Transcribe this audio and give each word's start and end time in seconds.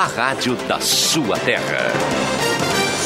a 0.00 0.06
rádio 0.06 0.56
da 0.66 0.80
sua 0.80 1.38
terra. 1.40 1.92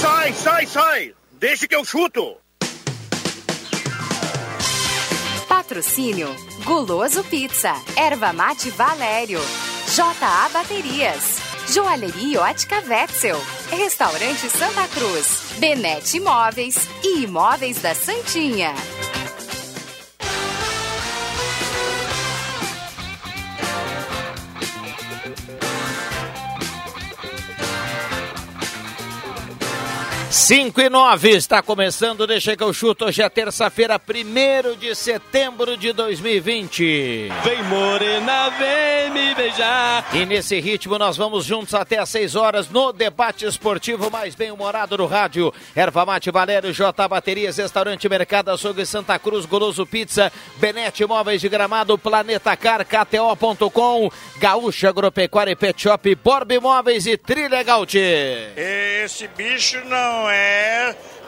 Sai, 0.00 0.32
sai, 0.32 0.64
sai! 0.64 1.14
Deixe 1.32 1.66
que 1.66 1.74
eu 1.74 1.84
chuto! 1.84 2.36
Patrocínio 5.48 6.28
Guloso 6.64 7.24
Pizza, 7.24 7.74
Erva 7.96 8.32
Mate 8.32 8.70
Valério, 8.70 9.40
JA 9.92 10.48
Baterias, 10.52 11.40
Joalheria 11.68 12.42
Ótica 12.42 12.80
Wetzel, 12.86 13.40
Restaurante 13.72 14.48
Santa 14.48 14.86
Cruz, 14.86 15.58
Benete 15.58 16.18
Imóveis 16.18 16.76
e 17.02 17.24
Imóveis 17.24 17.82
da 17.82 17.92
Santinha. 17.92 18.72
Cinco 30.44 30.78
e 30.78 30.90
nove, 30.90 31.30
está 31.30 31.62
começando, 31.62 32.26
deixa 32.26 32.54
que 32.54 32.62
eu 32.62 32.70
chuto, 32.70 33.06
hoje 33.06 33.22
é 33.22 33.28
terça-feira, 33.30 33.98
primeiro 33.98 34.76
de 34.76 34.94
setembro 34.94 35.74
de 35.74 35.90
2020. 35.90 37.32
Vem 37.42 37.62
morena, 37.62 38.50
vem 38.50 39.10
me 39.10 39.34
beijar. 39.34 40.04
E 40.12 40.26
nesse 40.26 40.60
ritmo 40.60 40.98
nós 40.98 41.16
vamos 41.16 41.46
juntos 41.46 41.72
até 41.72 41.98
às 41.98 42.10
seis 42.10 42.36
horas 42.36 42.68
no 42.68 42.92
debate 42.92 43.46
esportivo 43.46 44.10
mais 44.10 44.34
bem-humorado 44.34 44.98
do 44.98 45.06
rádio. 45.06 45.50
Erva 45.74 46.04
Mate 46.04 46.30
Valério, 46.30 46.74
J 46.74 47.08
Baterias, 47.08 47.56
Restaurante 47.56 48.06
Mercado 48.06 48.50
Açougue 48.50 48.84
Santa 48.84 49.18
Cruz, 49.18 49.46
Goloso 49.46 49.86
Pizza, 49.86 50.30
Benete 50.56 51.06
Móveis 51.06 51.40
de 51.40 51.48
Gramado, 51.48 51.96
Planeta 51.96 52.54
Car, 52.54 52.84
KTO.com, 52.84 54.10
Gaúcha 54.36 54.90
Agropecuária 54.90 55.52
e 55.52 55.56
Pet 55.56 55.80
Shop, 55.80 56.14
Borb 56.16 56.52
Imóveis 56.52 57.06
e 57.06 57.16
Trilegal 57.16 57.86
Esse 58.54 59.26
bicho 59.28 59.82
não 59.86 60.28
é 60.28 60.33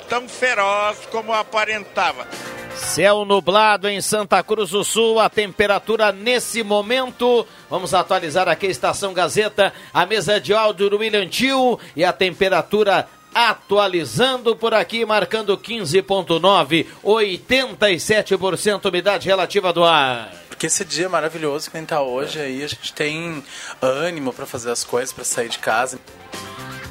tão 0.08 0.28
feroz 0.28 0.98
como 1.10 1.32
aparentava. 1.32 2.26
Céu 2.74 3.24
nublado 3.24 3.88
em 3.88 4.00
Santa 4.00 4.42
Cruz 4.42 4.70
do 4.70 4.84
Sul, 4.84 5.18
a 5.18 5.30
temperatura 5.30 6.12
nesse 6.12 6.62
momento. 6.62 7.46
Vamos 7.70 7.94
atualizar 7.94 8.48
aqui 8.48 8.66
a 8.66 8.70
Estação 8.70 9.14
Gazeta, 9.14 9.72
a 9.92 10.04
mesa 10.04 10.38
de 10.38 10.52
áudio 10.52 10.90
do 10.90 10.98
William 10.98 11.26
Tio 11.26 11.80
e 11.94 12.04
a 12.04 12.12
temperatura 12.12 13.08
atualizando 13.34 14.56
por 14.56 14.72
aqui, 14.72 15.04
marcando 15.04 15.56
15,9, 15.58 16.86
87% 17.04 18.88
umidade 18.88 19.28
relativa 19.28 19.72
do 19.72 19.84
ar. 19.84 20.32
Porque 20.48 20.66
esse 20.66 20.84
dia 20.86 21.06
maravilhoso 21.06 21.70
que 21.70 21.76
a 21.76 21.80
gente 21.80 21.88
tá 21.90 22.00
hoje 22.00 22.40
aí, 22.40 22.64
a 22.64 22.66
gente 22.66 22.94
tem 22.94 23.44
ânimo 23.82 24.32
para 24.32 24.46
fazer 24.46 24.70
as 24.70 24.84
coisas, 24.84 25.12
para 25.12 25.24
sair 25.24 25.50
de 25.50 25.58
casa. 25.58 25.98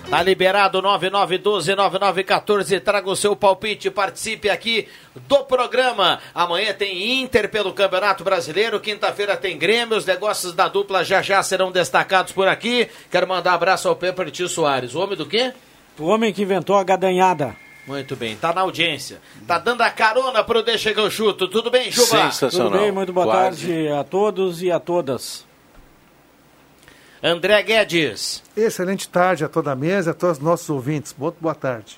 Tá 0.10 0.22
liberado 0.22 0.82
9912-9914. 0.82 2.80
Traga 2.82 3.10
o 3.10 3.16
seu 3.16 3.36
palpite, 3.36 3.90
participe 3.90 4.50
aqui 4.50 4.88
do 5.28 5.44
programa. 5.44 6.20
Amanhã 6.34 6.74
tem 6.74 7.22
Inter 7.22 7.50
pelo 7.50 7.74
Campeonato 7.74 8.24
Brasileiro. 8.24 8.80
Quinta-feira 8.80 9.36
tem 9.36 9.58
Grêmio. 9.58 9.98
Os 9.98 10.06
negócios 10.06 10.54
da 10.54 10.68
dupla 10.68 11.04
já 11.04 11.22
já 11.22 11.42
serão 11.42 11.72
destacados 11.72 12.32
por 12.32 12.48
aqui. 12.48 12.88
Quero 13.10 13.28
mandar 13.28 13.52
um 13.52 13.56
abraço 13.56 13.90
ao 13.90 13.96
Pepper 13.96 14.30
Tio 14.30 14.48
Soares. 14.48 14.94
O 14.94 15.00
homem 15.00 15.18
do 15.18 15.26
quê? 15.26 15.52
O 15.98 16.06
homem 16.06 16.32
que 16.32 16.44
inventou 16.44 16.78
a 16.78 16.84
gadanhada. 16.84 17.56
Muito 17.88 18.16
bem, 18.16 18.36
tá 18.36 18.52
na 18.52 18.62
audiência. 18.62 19.22
Tá 19.48 19.60
dando 19.60 19.82
a 19.82 19.90
carona 19.92 20.44
pro 20.44 20.64
Deixa 20.64 20.94
que 20.94 21.00
eu 21.00 21.10
chuto. 21.10 21.48
Tudo 21.48 21.70
bem, 21.70 21.92
Juba? 21.92 22.30
Tudo 22.50 22.72
bem, 22.72 22.92
muito 22.92 23.14
boa 23.14 23.26
Quase. 23.28 23.68
tarde 23.68 23.88
a 23.90 24.04
todos 24.04 24.62
e 24.64 24.72
a 24.72 24.80
todas. 24.80 25.46
André 27.28 27.60
Guedes. 27.64 28.44
Excelente 28.56 29.10
tarde 29.10 29.44
a 29.44 29.50
toda 29.50 29.72
a 29.72 29.76
mesa, 29.76 30.12
a 30.12 30.14
todos 30.14 30.38
os 30.38 30.44
nossos 30.44 30.70
ouvintes. 30.70 31.16
Muito 31.18 31.38
boa 31.42 31.56
tarde. 31.56 31.98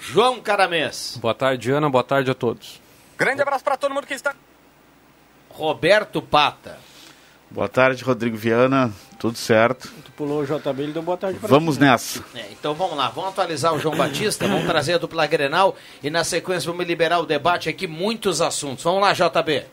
João 0.00 0.40
Caramês. 0.40 1.16
Boa 1.20 1.32
tarde, 1.32 1.70
Ana. 1.70 1.88
Boa 1.88 2.02
tarde 2.02 2.28
a 2.28 2.34
todos. 2.34 2.80
Grande 3.16 3.40
abraço 3.40 3.62
para 3.62 3.76
todo 3.76 3.94
mundo 3.94 4.08
que 4.08 4.14
está. 4.14 4.34
Roberto 5.50 6.20
Pata. 6.20 6.76
Boa 7.48 7.68
tarde, 7.68 8.02
Rodrigo 8.02 8.36
Viana. 8.36 8.92
Tudo 9.16 9.38
certo. 9.38 9.88
Tu 10.04 10.10
pulou 10.10 10.40
o 10.40 10.44
JB, 10.44 10.82
ele 10.82 10.92
deu 10.92 11.02
boa 11.02 11.16
tarde 11.16 11.38
para 11.38 11.48
Vamos 11.48 11.78
nessa. 11.78 12.24
É, 12.34 12.48
então 12.50 12.74
vamos 12.74 12.96
lá, 12.96 13.10
vamos 13.10 13.30
atualizar 13.30 13.72
o 13.72 13.78
João 13.78 13.96
Batista, 13.96 14.48
vamos 14.48 14.66
trazer 14.66 14.94
a 14.94 14.98
dupla 14.98 15.24
Grenal 15.28 15.76
e 16.02 16.10
na 16.10 16.24
sequência 16.24 16.68
vamos 16.68 16.84
liberar 16.84 17.20
o 17.20 17.26
debate 17.26 17.68
aqui, 17.68 17.86
muitos 17.86 18.40
assuntos. 18.40 18.82
Vamos 18.82 19.02
lá, 19.02 19.12
JB. 19.12 19.66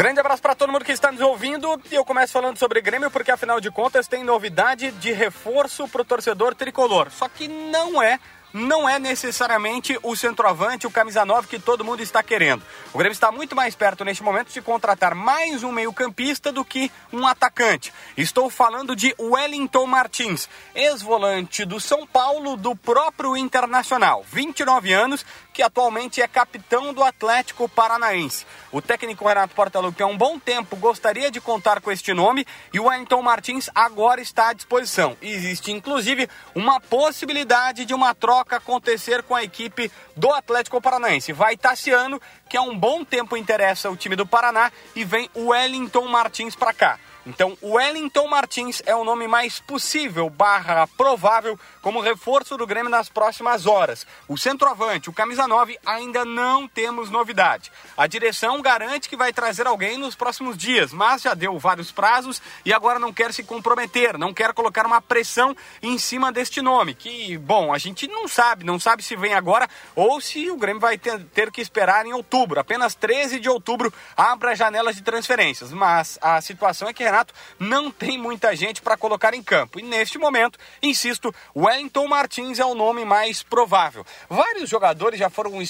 Grande 0.00 0.18
abraço 0.18 0.40
para 0.40 0.54
todo 0.54 0.72
mundo 0.72 0.82
que 0.82 0.92
está 0.92 1.12
nos 1.12 1.20
ouvindo. 1.20 1.78
E 1.92 1.94
eu 1.94 2.06
começo 2.06 2.32
falando 2.32 2.56
sobre 2.56 2.80
Grêmio, 2.80 3.10
porque 3.10 3.30
afinal 3.30 3.60
de 3.60 3.70
contas 3.70 4.08
tem 4.08 4.24
novidade 4.24 4.90
de 4.92 5.12
reforço 5.12 5.86
para 5.86 6.00
o 6.00 6.04
torcedor 6.06 6.54
tricolor. 6.54 7.10
Só 7.10 7.28
que 7.28 7.46
não 7.46 8.02
é 8.02 8.18
não 8.52 8.88
é 8.88 8.98
necessariamente 8.98 9.96
o 10.02 10.16
centroavante, 10.16 10.86
o 10.86 10.90
camisa 10.90 11.24
9 11.24 11.46
que 11.46 11.58
todo 11.58 11.84
mundo 11.84 12.02
está 12.02 12.22
querendo. 12.22 12.62
O 12.92 12.98
Grêmio 12.98 13.12
está 13.12 13.30
muito 13.30 13.54
mais 13.54 13.74
perto 13.76 14.04
neste 14.04 14.22
momento 14.22 14.52
de 14.52 14.60
contratar 14.60 15.14
mais 15.14 15.62
um 15.62 15.70
meio-campista 15.70 16.50
do 16.50 16.64
que 16.64 16.90
um 17.12 17.26
atacante. 17.26 17.92
Estou 18.16 18.50
falando 18.50 18.96
de 18.96 19.14
Wellington 19.18 19.86
Martins, 19.86 20.48
ex-volante 20.74 21.64
do 21.64 21.78
São 21.78 22.06
Paulo, 22.06 22.56
do 22.56 22.74
próprio 22.74 23.36
Internacional, 23.36 24.24
29 24.32 24.92
anos, 24.92 25.24
que 25.60 25.64
atualmente 25.64 26.22
é 26.22 26.26
capitão 26.26 26.94
do 26.94 27.04
Atlético 27.04 27.68
Paranaense. 27.68 28.46
O 28.72 28.80
técnico 28.80 29.28
Renato 29.28 29.54
Portaluppi 29.54 30.02
há 30.02 30.06
um 30.06 30.16
bom 30.16 30.38
tempo 30.38 30.74
gostaria 30.74 31.30
de 31.30 31.38
contar 31.38 31.82
com 31.82 31.92
este 31.92 32.14
nome 32.14 32.46
e 32.72 32.80
o 32.80 32.84
Wellington 32.84 33.20
Martins 33.20 33.68
agora 33.74 34.22
está 34.22 34.48
à 34.48 34.52
disposição. 34.54 35.18
Existe 35.20 35.70
inclusive 35.70 36.30
uma 36.54 36.80
possibilidade 36.80 37.84
de 37.84 37.92
uma 37.92 38.14
troca 38.14 38.56
acontecer 38.56 39.22
com 39.22 39.34
a 39.34 39.44
equipe 39.44 39.92
do 40.16 40.32
Atlético 40.32 40.80
Paranaense. 40.80 41.30
Vai 41.34 41.58
Tassiano, 41.58 42.18
que 42.48 42.56
há 42.56 42.62
um 42.62 42.74
bom 42.74 43.04
tempo 43.04 43.36
interessa 43.36 43.90
o 43.90 43.96
time 43.98 44.16
do 44.16 44.24
Paraná, 44.24 44.72
e 44.96 45.04
vem 45.04 45.28
o 45.34 45.48
Wellington 45.48 46.08
Martins 46.08 46.56
para 46.56 46.72
cá. 46.72 46.98
Então, 47.30 47.56
o 47.62 47.74
Wellington 47.74 48.26
Martins 48.26 48.82
é 48.84 48.94
o 48.94 49.04
nome 49.04 49.28
mais 49.28 49.60
possível, 49.60 50.28
barra 50.28 50.84
provável, 50.88 51.58
como 51.80 52.00
reforço 52.00 52.56
do 52.56 52.66
Grêmio 52.66 52.90
nas 52.90 53.08
próximas 53.08 53.66
horas. 53.66 54.04
O 54.26 54.36
centroavante, 54.36 55.08
o 55.08 55.12
camisa 55.12 55.46
9, 55.46 55.78
ainda 55.86 56.24
não 56.24 56.66
temos 56.66 57.08
novidade. 57.08 57.70
A 57.96 58.08
direção 58.08 58.60
garante 58.60 59.08
que 59.08 59.16
vai 59.16 59.32
trazer 59.32 59.68
alguém 59.68 59.96
nos 59.96 60.16
próximos 60.16 60.58
dias, 60.58 60.92
mas 60.92 61.22
já 61.22 61.32
deu 61.32 61.56
vários 61.56 61.92
prazos 61.92 62.42
e 62.64 62.72
agora 62.72 62.98
não 62.98 63.12
quer 63.12 63.32
se 63.32 63.44
comprometer, 63.44 64.18
não 64.18 64.34
quer 64.34 64.52
colocar 64.52 64.84
uma 64.84 65.00
pressão 65.00 65.56
em 65.80 65.98
cima 65.98 66.32
deste 66.32 66.60
nome, 66.60 66.94
que, 66.94 67.38
bom, 67.38 67.72
a 67.72 67.78
gente 67.78 68.08
não 68.08 68.26
sabe, 68.26 68.64
não 68.64 68.80
sabe 68.80 69.04
se 69.04 69.14
vem 69.14 69.34
agora 69.34 69.68
ou 69.94 70.20
se 70.20 70.50
o 70.50 70.56
Grêmio 70.56 70.80
vai 70.80 70.98
ter, 70.98 71.22
ter 71.26 71.52
que 71.52 71.60
esperar 71.60 72.04
em 72.06 72.12
outubro. 72.12 72.58
Apenas 72.58 72.96
13 72.96 73.38
de 73.38 73.48
outubro 73.48 73.92
abre 74.16 74.50
a 74.50 74.54
janela 74.56 74.92
de 74.92 75.00
transferências, 75.00 75.70
mas 75.70 76.18
a 76.20 76.40
situação 76.40 76.88
é 76.88 76.92
que 76.92 77.04
Renato 77.04 77.19
não 77.58 77.90
tem 77.90 78.18
muita 78.18 78.54
gente 78.54 78.82
para 78.82 78.96
colocar 78.96 79.34
em 79.34 79.42
campo. 79.42 79.78
E 79.78 79.82
neste 79.82 80.18
momento, 80.18 80.58
insisto, 80.82 81.34
Wellington 81.56 82.06
Martins 82.06 82.58
é 82.58 82.64
o 82.64 82.74
nome 82.74 83.04
mais 83.04 83.42
provável. 83.42 84.04
Vários 84.28 84.68
jogadores 84.68 85.18
já 85.18 85.28
foram 85.30 85.60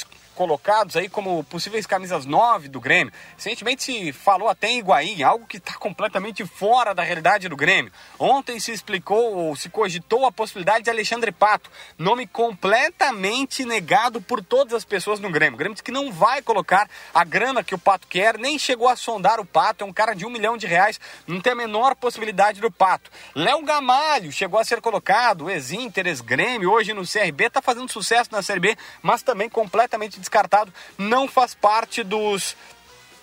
colocados 0.41 0.97
aí 0.97 1.07
como 1.07 1.45
possíveis 1.45 1.87
camisas 1.87 2.25
9 2.25 2.69
do 2.69 2.81
Grêmio. 2.81 3.13
Recentemente 3.37 3.83
se 3.83 4.11
falou 4.11 4.49
até 4.49 4.71
em 4.71 4.79
Higuaín, 4.79 5.23
algo 5.23 5.47
que 5.47 5.59
está 5.59 5.75
completamente 5.75 6.47
fora 6.47 6.95
da 6.95 7.03
realidade 7.03 7.47
do 7.47 7.55
Grêmio. 7.55 7.93
Ontem 8.19 8.59
se 8.59 8.73
explicou 8.73 9.35
ou 9.35 9.55
se 9.55 9.69
cogitou 9.69 10.25
a 10.25 10.33
possibilidade 10.33 10.85
de 10.85 10.89
Alexandre 10.89 11.31
Pato, 11.31 11.71
nome 11.99 12.27
completamente 12.27 13.67
negado 13.67 14.23
por 14.23 14.43
todas 14.43 14.73
as 14.73 14.83
pessoas 14.83 15.21
no 15.21 15.29
Grêmio. 15.29 15.57
O 15.57 15.59
Grêmio 15.59 15.75
diz 15.75 15.83
que 15.83 15.93
não 15.93 16.11
vai 16.11 16.41
colocar 16.41 16.89
a 17.13 17.23
grana 17.23 17.63
que 17.63 17.75
o 17.75 17.79
Pato 17.79 18.07
quer, 18.07 18.39
nem 18.39 18.59
chegou 18.59 18.89
a 18.89 18.97
sondar 18.97 19.41
o 19.41 19.45
Pato, 19.45 19.85
é 19.85 19.87
um 19.87 19.93
cara 19.93 20.15
de 20.15 20.25
um 20.25 20.31
milhão 20.31 20.57
de 20.57 20.67
reais, 20.67 20.99
não 21.27 21.39
tem 21.39 21.53
a 21.53 21.57
menor 21.57 21.95
possibilidade 21.95 22.63
do 22.63 22.71
Pato. 22.71 23.11
Léo 23.35 23.63
Gamalho 23.63 24.33
chegou 24.33 24.59
a 24.59 24.65
ser 24.65 24.81
colocado, 24.81 25.51
ex-Inter, 25.51 26.07
ex-Grêmio, 26.07 26.71
hoje 26.71 26.95
no 26.95 27.07
CRB, 27.07 27.45
está 27.45 27.61
fazendo 27.61 27.93
sucesso 27.93 28.33
na 28.33 28.41
Série 28.41 28.61
B, 28.61 28.79
mas 29.03 29.23
também 29.23 29.51
completamente 29.51 30.19
descartado, 30.31 30.73
não 30.97 31.27
faz 31.27 31.55
parte 31.55 32.05
dos 32.05 32.57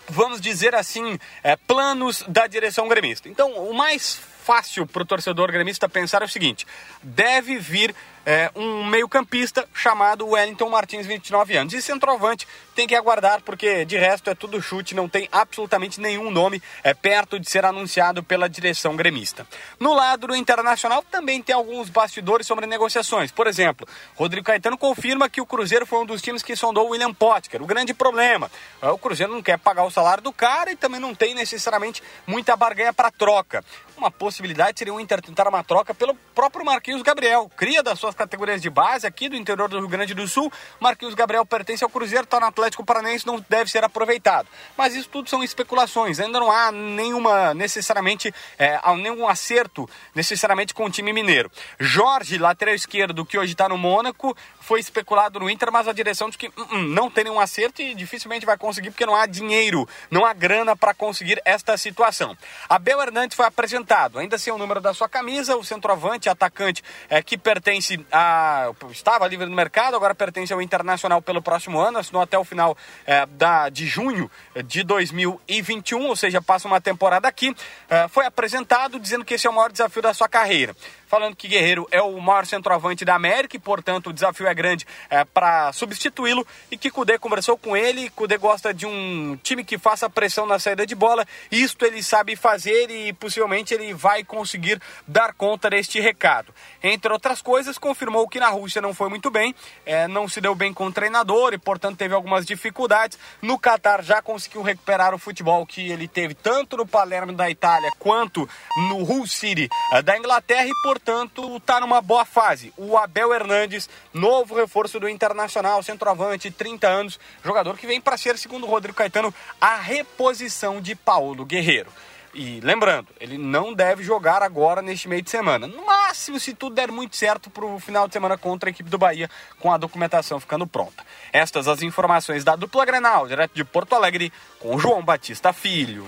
vamos 0.09 0.39
dizer 0.39 0.73
assim, 0.73 1.19
é, 1.43 1.57
planos 1.57 2.23
da 2.29 2.47
direção 2.47 2.87
gremista. 2.87 3.27
Então, 3.27 3.51
o 3.69 3.73
mais 3.73 4.21
fácil 4.47 4.87
para 4.87 5.03
o 5.03 5.05
torcedor 5.05 5.51
gremista 5.51 5.89
pensar 5.89 6.21
é 6.21 6.25
o 6.25 6.29
seguinte: 6.29 6.65
deve 7.03 7.59
vir 7.59 7.93
é, 8.25 8.51
um 8.55 8.85
meio-campista 8.85 9.65
chamado 9.73 10.27
Wellington 10.27 10.69
Martins, 10.69 11.05
29 11.05 11.55
anos. 11.55 11.73
E 11.73 11.81
centroavante 11.81 12.45
tem 12.75 12.85
que 12.85 12.93
aguardar, 12.93 13.41
porque 13.41 13.85
de 13.85 13.97
resto 13.97 14.29
é 14.29 14.35
tudo 14.35 14.61
chute, 14.61 14.93
não 14.93 15.07
tem 15.07 15.29
absolutamente 15.31 16.01
nenhum 16.01 16.29
nome 16.29 16.61
é, 16.83 16.93
perto 16.93 17.39
de 17.39 17.49
ser 17.49 17.63
anunciado 17.63 18.21
pela 18.21 18.49
direção 18.49 18.97
gremista. 18.97 19.47
No 19.79 19.93
lado 19.93 20.27
do 20.27 20.35
Internacional 20.35 21.01
também 21.09 21.41
tem 21.41 21.55
alguns 21.55 21.89
bastidores 21.89 22.45
sobre 22.45 22.65
negociações. 22.65 23.31
Por 23.31 23.47
exemplo, 23.47 23.87
Rodrigo 24.15 24.45
Caetano 24.45 24.77
confirma 24.77 25.29
que 25.29 25.39
o 25.39 25.45
Cruzeiro 25.45 25.85
foi 25.85 25.99
um 25.99 26.05
dos 26.05 26.21
times 26.21 26.43
que 26.43 26.53
sondou 26.53 26.87
o 26.87 26.89
William 26.91 27.13
Potker. 27.13 27.61
O 27.61 27.65
grande 27.65 27.93
problema 27.93 28.51
é 28.81 28.89
o 28.89 28.97
Cruzeiro 28.97 29.31
não 29.31 29.41
quer 29.41 29.57
pagar 29.57 29.85
o 29.85 29.91
salário 29.91 30.21
do 30.21 30.33
cara 30.33 30.69
e 30.69 30.75
também 30.75 30.99
não 30.99 31.15
tem 31.15 31.33
necessariamente 31.33 32.03
muita 32.25 32.57
barganha 32.57 32.91
para 32.91 33.09
troca. 33.09 33.63
Uma 33.97 34.11
possibilidade 34.11 34.77
seria 34.77 34.93
o 34.93 34.99
Inter 34.99 35.21
tentar 35.21 35.47
uma 35.47 35.63
troca 35.63 35.93
pelo 35.93 36.15
próprio 36.35 36.65
Marquinhos 36.65 37.01
Gabriel, 37.01 37.49
cria 37.55 37.81
das 37.81 37.99
suas 37.99 38.15
categorias 38.15 38.61
de 38.61 38.69
base 38.69 39.07
aqui 39.07 39.27
do 39.27 39.35
interior 39.35 39.67
do 39.67 39.79
Rio 39.79 39.87
Grande 39.87 40.13
do 40.13 40.27
Sul. 40.27 40.51
Marquinhos 40.79 41.15
Gabriel 41.15 41.45
pertence 41.45 41.83
ao 41.83 41.89
Cruzeiro, 41.89 42.23
está 42.23 42.39
no 42.39 42.45
Atlético 42.45 42.85
Paranaense, 42.85 43.25
não 43.25 43.43
deve 43.49 43.69
ser 43.71 43.83
aproveitado. 43.83 44.47
Mas 44.77 44.95
isso 44.95 45.09
tudo 45.09 45.29
são 45.29 45.43
especulações, 45.43 46.19
ainda 46.19 46.39
não 46.39 46.51
há 46.51 46.71
nenhuma 46.71 47.53
necessariamente, 47.53 48.33
é, 48.57 48.79
nenhum 48.95 49.27
acerto 49.27 49.89
necessariamente 50.13 50.73
com 50.73 50.85
o 50.85 50.89
time 50.89 51.11
mineiro. 51.11 51.51
Jorge, 51.79 52.37
lateral 52.37 52.75
esquerdo, 52.75 53.25
que 53.25 53.37
hoje 53.37 53.53
está 53.53 53.67
no 53.67 53.77
Mônaco, 53.77 54.35
foi 54.67 54.81
especulado 54.81 55.39
no 55.39 55.49
Inter, 55.49 55.71
mas 55.71 55.87
a 55.87 55.93
direção 55.93 56.27
diz 56.27 56.35
que 56.35 56.49
hum, 56.49 56.67
hum, 56.73 56.83
não 56.89 57.09
tem 57.09 57.23
nenhum 57.23 57.39
acerto 57.39 57.81
e 57.81 57.95
dificilmente 57.95 58.45
vai 58.45 58.57
conseguir 58.57 58.91
porque 58.91 59.05
não 59.05 59.15
há 59.15 59.25
dinheiro, 59.25 59.87
não 60.11 60.25
há 60.25 60.33
grana 60.33 60.75
para 60.75 60.93
conseguir 60.93 61.41
esta 61.45 61.77
situação. 61.77 62.37
Abel 62.67 63.01
Hernandes 63.01 63.37
foi 63.37 63.45
apresentado, 63.45 64.19
ainda 64.19 64.37
sem 64.37 64.51
o 64.51 64.57
número 64.57 64.81
da 64.81 64.93
sua 64.93 65.07
camisa, 65.07 65.55
o 65.55 65.63
centroavante, 65.63 66.27
atacante 66.27 66.83
é, 67.09 67.23
que 67.23 67.37
pertence 67.37 68.05
a. 68.11 68.71
estava 68.91 69.25
livre 69.25 69.45
no 69.45 69.55
mercado, 69.55 69.95
agora 69.95 70.13
pertence 70.13 70.51
ao 70.51 70.61
Internacional 70.61 71.21
pelo 71.21 71.41
próximo 71.41 71.79
ano, 71.79 71.99
assinou 71.99 72.21
até 72.21 72.37
o 72.37 72.43
final 72.43 72.77
é, 73.05 73.25
da, 73.25 73.69
de 73.69 73.85
junho 73.85 74.29
de 74.65 74.83
2021, 74.83 76.07
ou 76.07 76.15
seja, 76.17 76.41
passa 76.41 76.67
uma 76.67 76.81
temporada 76.81 77.25
aqui. 77.25 77.55
É, 77.89 78.09
foi 78.09 78.25
apresentado 78.25 78.99
dizendo 78.99 79.23
que 79.23 79.35
esse 79.35 79.47
é 79.47 79.49
o 79.49 79.53
maior 79.53 79.71
desafio 79.71 80.01
da 80.01 80.13
sua 80.13 80.27
carreira 80.27 80.75
falando 81.07 81.35
que 81.35 81.47
Guerreiro 81.47 81.87
é 81.89 82.01
o 82.01 82.19
maior 82.19 82.45
centroavante 82.45 83.05
da 83.05 83.15
América 83.15 83.55
e, 83.55 83.59
portanto, 83.59 84.07
o 84.09 84.13
desafio 84.13 84.47
é 84.47 84.53
grande 84.53 84.85
é, 85.09 85.23
para 85.23 85.71
substituí-lo 85.73 86.45
e 86.69 86.77
que 86.77 86.91
Cudê 86.91 87.17
conversou 87.17 87.57
com 87.57 87.75
ele. 87.75 88.09
Cudê 88.09 88.37
gosta 88.37 88.73
de 88.73 88.85
um 88.85 89.37
time 89.41 89.63
que 89.63 89.77
faça 89.77 90.09
pressão 90.09 90.45
na 90.45 90.59
saída 90.59 90.85
de 90.85 90.93
bola. 90.93 91.25
Isto 91.51 91.85
ele 91.85 92.03
sabe 92.03 92.35
fazer 92.35 92.89
e 92.91 93.13
possivelmente 93.13 93.73
ele 93.73 93.93
vai 93.93 94.23
conseguir 94.23 94.81
dar 95.07 95.33
conta 95.33 95.69
deste 95.69 95.99
recado. 95.99 96.53
Entre 96.83 97.11
outras 97.11 97.41
coisas, 97.41 97.77
confirmou 97.77 98.27
que 98.27 98.39
na 98.39 98.49
Rússia 98.49 98.81
não 98.81 98.93
foi 98.93 99.09
muito 99.09 99.31
bem, 99.31 99.55
é, 99.85 100.07
não 100.07 100.27
se 100.27 100.41
deu 100.41 100.53
bem 100.53 100.73
com 100.73 100.87
o 100.87 100.91
treinador 100.91 101.53
e, 101.53 101.57
portanto, 101.57 101.97
teve 101.97 102.13
algumas 102.13 102.45
dificuldades. 102.45 103.17
No 103.41 103.57
Catar 103.57 104.03
já 104.03 104.21
conseguiu 104.21 104.61
recuperar 104.61 105.13
o 105.13 105.17
futebol 105.17 105.65
que 105.65 105.89
ele 105.89 106.07
teve 106.07 106.33
tanto 106.33 106.75
no 106.75 106.85
Palermo 106.85 107.33
da 107.33 107.49
Itália 107.49 107.91
quanto 107.97 108.47
no 108.89 108.97
Hull 108.97 109.25
City 109.25 109.69
é, 109.93 110.01
da 110.01 110.17
Inglaterra 110.17 110.67
e, 110.67 110.73
por 110.83 110.96
portanto, 110.97 111.57
está 111.57 111.79
numa 111.79 112.01
boa 112.01 112.25
fase. 112.25 112.73
O 112.75 112.97
Abel 112.97 113.33
Hernandes, 113.33 113.89
novo 114.13 114.55
reforço 114.55 114.99
do 114.99 115.07
Internacional, 115.07 115.83
centroavante, 115.83 116.49
30 116.51 116.87
anos, 116.87 117.19
jogador 117.43 117.77
que 117.77 117.87
vem 117.87 118.01
para 118.01 118.17
ser, 118.17 118.37
segundo 118.37 118.65
o 118.65 118.69
Rodrigo 118.69 118.97
Caetano, 118.97 119.33
a 119.61 119.75
reposição 119.75 120.81
de 120.81 120.95
Paulo 120.95 121.45
Guerreiro. 121.45 121.91
E 122.33 122.59
lembrando, 122.61 123.07
ele 123.19 123.37
não 123.37 123.73
deve 123.73 124.03
jogar 124.03 124.43
agora 124.43 124.81
neste 124.81 125.07
meio 125.07 125.21
de 125.21 125.29
semana. 125.29 125.65
No 125.65 125.85
máximo, 125.85 126.39
se 126.39 126.53
tudo 126.53 126.75
der 126.75 126.91
muito 126.91 127.15
certo, 127.15 127.49
para 127.49 127.65
o 127.65 127.79
final 127.79 128.07
de 128.07 128.13
semana 128.13 128.37
contra 128.37 128.69
a 128.69 128.71
equipe 128.71 128.89
do 128.89 128.97
Bahia, 128.97 129.29
com 129.59 129.71
a 129.71 129.77
documentação 129.77 130.39
ficando 130.39 130.67
pronta. 130.67 131.03
Estas 131.31 131.67
as 131.67 131.81
informações 131.81 132.43
da 132.43 132.55
dupla 132.55 132.85
Grenal, 132.85 133.27
direto 133.27 133.53
de 133.53 133.63
Porto 133.63 133.95
Alegre, 133.95 134.31
com 134.59 134.77
João 134.77 135.01
Batista 135.01 135.53
Filho. 135.53 136.05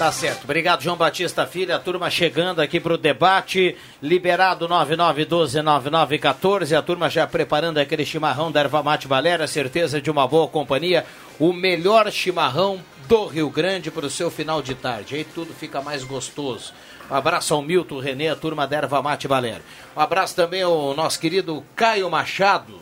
Tá 0.00 0.10
certo. 0.10 0.44
Obrigado, 0.44 0.82
João 0.82 0.96
Batista 0.96 1.46
Filho. 1.46 1.76
A 1.76 1.78
turma 1.78 2.08
chegando 2.08 2.62
aqui 2.62 2.80
para 2.80 2.94
o 2.94 2.96
debate. 2.96 3.76
Liberado 4.02 4.66
9912-9914. 4.66 6.74
A 6.74 6.80
turma 6.80 7.10
já 7.10 7.26
preparando 7.26 7.76
aquele 7.76 8.06
chimarrão 8.06 8.50
da 8.50 8.60
Erva 8.60 8.82
Mate 8.82 9.06
Valera. 9.06 9.46
Certeza 9.46 10.00
de 10.00 10.10
uma 10.10 10.26
boa 10.26 10.48
companhia. 10.48 11.04
O 11.38 11.52
melhor 11.52 12.10
chimarrão 12.10 12.80
do 13.06 13.26
Rio 13.26 13.50
Grande 13.50 13.90
para 13.90 14.06
o 14.06 14.10
seu 14.10 14.30
final 14.30 14.62
de 14.62 14.74
tarde. 14.74 15.16
Aí 15.16 15.24
tudo 15.24 15.52
fica 15.52 15.82
mais 15.82 16.02
gostoso. 16.02 16.72
Um 17.10 17.14
abraço 17.14 17.52
ao 17.52 17.60
Milton 17.60 17.98
Renê, 17.98 18.30
a 18.30 18.36
turma 18.36 18.66
da 18.66 18.78
Erva 18.78 19.02
Mate 19.02 19.28
Valera. 19.28 19.60
Um 19.94 20.00
abraço 20.00 20.34
também 20.34 20.62
ao 20.62 20.94
nosso 20.94 21.20
querido 21.20 21.62
Caio 21.76 22.08
Machado. 22.08 22.80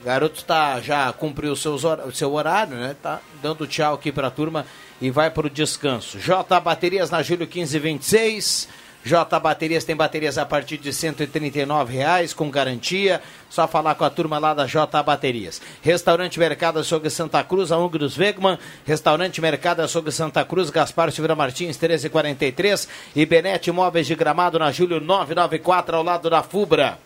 O 0.00 0.04
garoto 0.04 0.44
tá, 0.44 0.80
já 0.80 1.12
cumpriu 1.12 1.56
seus, 1.56 1.82
o 1.82 2.12
seu 2.12 2.32
horário, 2.34 2.76
né? 2.76 2.94
Tá 3.02 3.18
dando 3.42 3.66
tchau 3.66 3.94
aqui 3.94 4.12
para 4.12 4.28
a 4.28 4.30
turma 4.30 4.64
e 5.00 5.10
vai 5.10 5.30
para 5.30 5.46
o 5.46 5.50
descanso. 5.50 6.18
J 6.18 6.60
Baterias 6.60 7.10
na 7.10 7.22
Júlio 7.22 7.46
1526. 7.46 8.68
J 9.04 9.38
Baterias 9.38 9.84
tem 9.84 9.94
baterias 9.94 10.38
a 10.38 10.46
partir 10.46 10.78
de 10.78 10.88
R$ 10.88 11.84
reais 11.86 12.32
com 12.32 12.50
garantia. 12.50 13.20
Só 13.50 13.68
falar 13.68 13.94
com 13.96 14.04
a 14.04 14.08
turma 14.08 14.38
lá 14.38 14.54
da 14.54 14.66
J 14.66 15.02
Baterias. 15.02 15.60
Restaurante 15.82 16.38
Mercado 16.38 16.78
Açougue 16.78 17.10
Santa 17.10 17.44
Cruz, 17.44 17.70
a 17.70 17.76
Ungros 17.76 18.16
Wegman. 18.16 18.58
Restaurante 18.86 19.42
Mercado 19.42 19.82
Açougue 19.82 20.10
Santa 20.10 20.42
Cruz, 20.42 20.70
Gaspar 20.70 21.12
Silveira 21.12 21.36
Martins, 21.36 21.76
1343. 21.76 22.88
E 23.14 23.26
Benete 23.26 23.70
Móveis 23.70 24.06
de 24.06 24.14
Gramado 24.14 24.58
na 24.58 24.72
Júlio 24.72 25.00
994, 25.00 25.96
ao 25.96 26.02
lado 26.02 26.30
da 26.30 26.42
Fubra. 26.42 26.98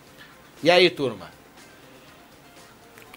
E 0.62 0.70
aí, 0.70 0.88
turma? 0.90 1.30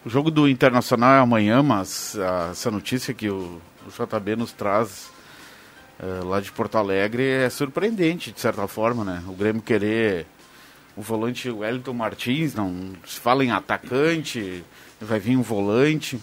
O 0.03 0.09
jogo 0.09 0.31
do 0.31 0.50
Internacional 0.50 1.13
é 1.13 1.19
amanhã, 1.19 1.62
mas 1.62 2.18
ah, 2.19 2.50
essa 2.51 2.71
notícia 2.71 3.13
que 3.13 3.29
o 3.29 3.62
o 3.86 3.89
JB 3.89 4.36
nos 4.36 4.51
traz 4.51 5.10
uh, 6.00 6.25
lá 6.25 6.39
de 6.39 6.51
Porto 6.51 6.78
Alegre 6.78 7.24
é 7.24 7.50
surpreendente, 7.50 8.31
de 8.31 8.39
certa 8.39 8.68
forma, 8.68 9.04
né? 9.04 9.24
O 9.28 9.33
Grêmio 9.33 9.62
querer 9.62 10.25
o 10.95 11.01
volante 11.01 11.50
Wellington 11.50 11.94
Martins, 11.94 12.54
não 12.54 12.94
se 13.06 13.19
fala 13.19 13.45
em 13.45 13.51
atacante, 13.51 14.63
vai 15.00 15.19
vir 15.19 15.38
um 15.38 15.42
volante. 15.42 16.19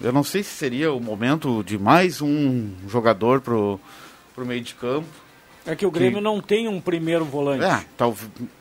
Eu 0.00 0.12
não 0.12 0.24
sei 0.24 0.42
se 0.42 0.50
seria 0.50 0.92
o 0.92 1.00
momento 1.00 1.62
de 1.62 1.78
mais 1.78 2.20
um 2.20 2.72
jogador 2.88 3.40
pro, 3.40 3.80
pro 4.34 4.44
meio 4.44 4.60
de 4.60 4.74
campo. 4.74 5.23
É 5.66 5.74
que 5.74 5.86
o 5.86 5.90
Grêmio 5.90 6.18
que... 6.18 6.24
não 6.24 6.40
tem 6.40 6.68
um 6.68 6.78
primeiro 6.80 7.24
volante. 7.24 7.64
É, 7.64 7.82
tá 7.96 8.10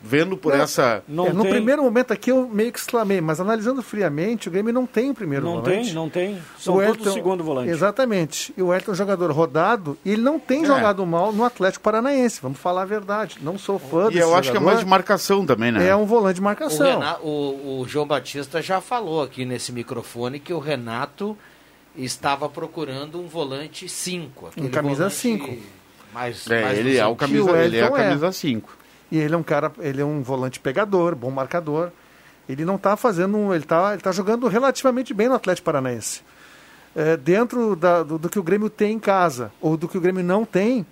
vendo 0.02 0.38
por 0.38 0.54
não, 0.54 0.64
essa. 0.64 1.04
Não 1.08 1.28
é, 1.28 1.34
no 1.34 1.46
primeiro 1.46 1.84
momento 1.84 2.14
aqui 2.14 2.32
eu 2.32 2.48
meio 2.48 2.72
que 2.72 2.80
exclamei, 2.80 3.20
mas 3.20 3.42
analisando 3.42 3.82
friamente, 3.82 4.48
o 4.48 4.52
Grêmio 4.52 4.72
não 4.72 4.86
tem 4.86 5.10
o 5.10 5.14
primeiro 5.14 5.46
não 5.46 5.56
volante. 5.56 5.94
Não 5.94 6.10
tem, 6.10 6.34
não 6.34 6.36
tem. 6.36 6.44
São 6.58 6.76
o 6.76 6.82
Elton, 6.82 6.98
todos 7.00 7.14
segundo 7.14 7.44
volante. 7.44 7.70
Exatamente. 7.70 8.54
E 8.56 8.62
o 8.62 8.74
Elton 8.74 8.92
é 8.92 8.94
um 8.94 8.98
jogador 8.98 9.32
rodado 9.32 9.98
e 10.06 10.12
ele 10.12 10.22
não 10.22 10.40
tem 10.40 10.64
é. 10.64 10.66
jogado 10.66 11.06
mal 11.06 11.34
no 11.34 11.44
Atlético 11.44 11.84
Paranaense, 11.84 12.40
vamos 12.42 12.58
falar 12.58 12.84
a 12.84 12.86
verdade. 12.86 13.38
Não 13.42 13.58
sou 13.58 13.78
fã 13.78 14.10
E 14.10 14.18
eu 14.18 14.22
jogador. 14.22 14.36
acho 14.38 14.52
que 14.52 14.58
é 14.58 14.62
mais 14.62 14.80
de 14.80 14.86
marcação 14.86 15.46
também, 15.46 15.72
né? 15.74 15.86
É 15.86 15.96
um 15.96 16.06
volante 16.06 16.36
de 16.36 16.42
marcação. 16.42 16.88
O, 16.88 17.00
Renato, 17.00 17.28
o, 17.28 17.82
o 17.82 17.88
João 17.88 18.08
Batista 18.08 18.62
já 18.62 18.80
falou 18.80 19.22
aqui 19.22 19.44
nesse 19.44 19.74
microfone 19.74 20.40
que 20.40 20.54
o 20.54 20.60
Renato 20.60 21.38
estava 21.98 22.48
procurando 22.48 23.20
um 23.20 23.28
volante 23.28 23.90
5. 23.90 24.52
Um 24.58 24.70
camisa 24.70 25.10
5. 25.10 25.83
Mais, 26.13 26.50
é, 26.50 26.62
mais 26.62 26.80
ele, 26.80 26.98
é 26.98 27.06
o 27.06 27.15
camisa, 27.15 27.51
ele 27.57 27.77
é 27.77 27.83
a 27.83 27.92
camisa 27.92 28.31
5. 28.31 28.69
É. 28.80 29.15
E 29.15 29.19
ele 29.19 29.33
é 29.33 29.38
um 29.38 29.44
cara, 29.44 29.71
ele 29.79 30.01
é 30.01 30.05
um 30.05 30.22
volante 30.22 30.60
pegador, 30.60 31.15
bom 31.15 31.29
marcador. 31.29 31.91
Ele 32.48 32.65
não 32.65 32.75
está 32.75 32.98
fazendo, 32.98 33.53
ele 33.53 33.63
está 33.63 33.93
ele 33.93 34.01
tá 34.01 34.12
jogando 34.12 34.48
relativamente 34.48 35.13
bem 35.13 35.29
no 35.29 35.36
Atlético 35.36 35.65
Paranaense. 35.65 36.22
É, 36.96 37.17
dentro 37.17 37.75
da, 37.75 38.03
do, 38.03 38.17
do, 38.17 38.29
que 38.29 38.38
o 38.38 38.43
Grêmio 38.43 38.70
tem 38.70 38.93
em 38.93 39.00
casa, 39.00 39.51
ou 39.62 39.75
do 39.77 39.88
que 39.88 39.98
o 39.98 40.01
Grêmio 40.01 40.24
não 40.24 40.46
tem, 40.46 40.86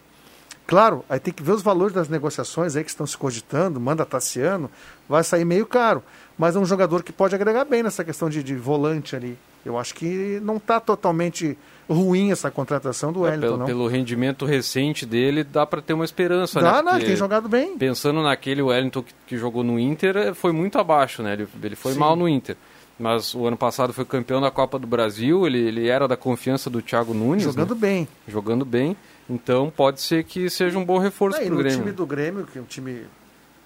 claro, 0.65 1.05
aí 1.07 1.19
tem 1.19 1.33
que 1.33 1.43
ver 1.43 1.51
os 1.51 1.61
valores 1.61 1.93
das 1.93 2.09
negociações 2.09 2.75
aí 2.75 2.83
que 2.83 2.89
estão 2.89 3.05
se 3.05 3.17
cogitando, 3.17 3.79
manda 3.79 4.05
Tassiano, 4.05 4.69
vai 5.07 5.23
sair 5.23 5.45
meio 5.45 5.65
caro. 5.65 6.03
Mas 6.41 6.55
é 6.55 6.60
um 6.60 6.65
jogador 6.65 7.03
que 7.03 7.13
pode 7.13 7.36
agregar 7.36 7.65
bem 7.65 7.83
nessa 7.83 8.03
questão 8.03 8.27
de, 8.27 8.41
de 8.41 8.55
volante 8.55 9.15
ali. 9.15 9.38
Eu 9.63 9.77
acho 9.77 9.93
que 9.93 10.39
não 10.41 10.57
está 10.57 10.79
totalmente 10.79 11.55
ruim 11.88 12.31
essa 12.31 12.50
contratação 12.50 13.13
do 13.13 13.19
é, 13.19 13.29
Wellington, 13.29 13.45
pelo, 13.45 13.57
não. 13.60 13.65
Pelo 13.67 13.88
rendimento 13.88 14.43
recente 14.43 15.05
dele, 15.05 15.43
dá 15.43 15.67
para 15.67 15.83
ter 15.83 15.93
uma 15.93 16.03
esperança, 16.03 16.60
dá, 16.60 16.81
né? 16.81 16.91
Dá, 16.93 16.95
ele 16.95 17.05
tem 17.05 17.15
jogado 17.15 17.48
bem. 17.48 17.77
Pensando 17.77 18.24
naquele 18.24 18.60
Wellington 18.60 19.03
que, 19.03 19.13
que, 19.27 19.38
jogou 19.38 19.63
no 19.63 19.79
Inter, 19.79 20.17
eh, 20.17 20.33
foi 20.33 20.51
muito 20.51 20.79
abaixo, 20.79 21.21
né? 21.21 21.33
Ele, 21.33 21.48
ele 21.62 21.75
foi 21.75 21.93
Sim. 21.93 22.00
mal 22.00 22.15
no 22.15 22.27
Inter. 22.27 22.57
Mas 22.98 23.36
o 23.36 23.45
ano 23.45 23.55
passado 23.55 23.93
foi 23.93 24.03
campeão 24.03 24.41
da 24.41 24.50
Copa 24.50 24.79
do 24.79 24.88
Brasil, 24.88 25.45
ele, 25.45 25.60
ele 25.60 25.89
era 25.89 26.07
da 26.07 26.17
confiança 26.17 26.71
do 26.71 26.81
Thiago 26.81 27.13
Nunes. 27.13 27.43
Jogando 27.43 27.75
né? 27.75 27.81
bem. 27.81 28.07
Jogando 28.27 28.65
bem. 28.65 28.98
Então 29.29 29.69
pode 29.69 30.01
ser 30.01 30.24
que 30.24 30.50
seja 30.50 30.75
um 30.79 30.83
bom 30.83 30.98
reforço 30.98 31.38
para 31.38 31.53
o 31.53 31.57
Grêmio. 31.57 31.77
O 31.77 31.81
time 31.81 31.91
do 31.91 32.05
Grêmio, 32.07 32.48
que 32.51 32.57
é 32.57 32.62
um 32.63 32.65
time 32.65 33.03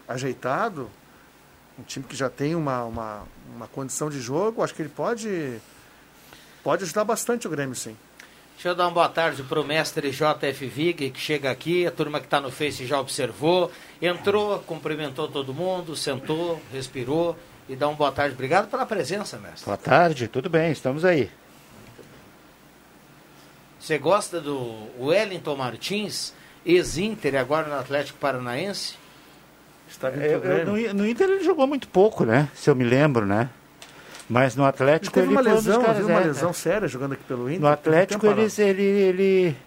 ajeitado, 0.10 0.89
um 1.77 1.84
time 1.84 2.05
que 2.05 2.15
já 2.15 2.29
tem 2.29 2.55
uma, 2.55 2.84
uma, 2.84 3.24
uma 3.55 3.67
condição 3.67 4.10
de 4.10 4.20
jogo, 4.20 4.63
acho 4.63 4.74
que 4.74 4.82
ele 4.82 4.89
pode, 4.89 5.60
pode 6.63 6.84
ajudar 6.84 7.03
bastante 7.03 7.48
o 7.48 7.50
Grêmio, 7.50 7.75
sim. 7.75 7.96
Deixa 8.55 8.70
eu 8.70 8.75
dar 8.75 8.86
uma 8.86 8.91
boa 8.91 9.10
tarde 9.10 9.44
para 9.44 9.60
o 9.60 9.65
mestre 9.65 10.12
JF 10.12 10.65
Vig, 10.67 11.12
que 11.12 11.20
chega 11.20 11.51
aqui, 11.51 11.86
a 11.86 11.91
turma 11.91 12.20
que 12.20 12.25
está 12.25 12.39
no 12.39 12.50
Face 12.50 12.86
já 12.86 13.00
observou, 13.00 13.70
entrou, 14.01 14.60
cumprimentou 14.60 15.27
todo 15.27 15.53
mundo, 15.53 15.96
sentou, 15.96 16.62
respirou 16.72 17.38
e 17.67 17.75
dá 17.75 17.88
uma 17.88 17.98
boa 17.98 18.12
tarde. 18.13 18.34
Obrigado 18.34 18.70
pela 18.70 18.86
presença, 18.86 19.38
mestre. 19.38 19.65
Boa 19.65 19.77
tarde, 19.77 20.29
tudo 20.29 20.50
bem, 20.50 20.72
estamos 20.72 21.03
aí. 21.03 21.29
Você 23.77 23.98
gosta 23.98 24.39
do 24.39 24.88
Wellington 25.00 25.55
Martins, 25.55 26.34
ex-Inter 26.65 27.36
agora 27.36 27.67
no 27.67 27.77
Atlético 27.77 28.17
Paranaense? 28.17 28.96
Eu, 30.22 30.65
no, 30.65 30.94
no 30.94 31.08
Inter 31.08 31.30
ele 31.30 31.44
jogou 31.44 31.68
muito 31.68 31.88
pouco, 31.88 32.25
né? 32.25 32.50
Se 32.54 32.70
eu 32.70 32.75
me 32.75 32.84
lembro, 32.84 33.25
né? 33.25 33.50
Mas 34.27 34.56
no 34.56 34.65
Atlético 34.65 35.20
ele, 35.20 35.27
teve 35.27 35.39
ele 35.39 35.48
uma 35.48 35.56
lesão, 35.56 35.84
caras, 35.84 36.06
uma 36.06 36.22
é, 36.22 36.24
lesão 36.24 36.54
séria 36.54 36.88
jogando 36.88 37.13
aqui 37.13 37.24
pelo 37.24 37.50
Inter. 37.50 37.62
No 37.62 37.68
Atlético 37.68 38.25
ele, 38.25 38.48
ele, 38.58 38.84
ele 38.84 39.58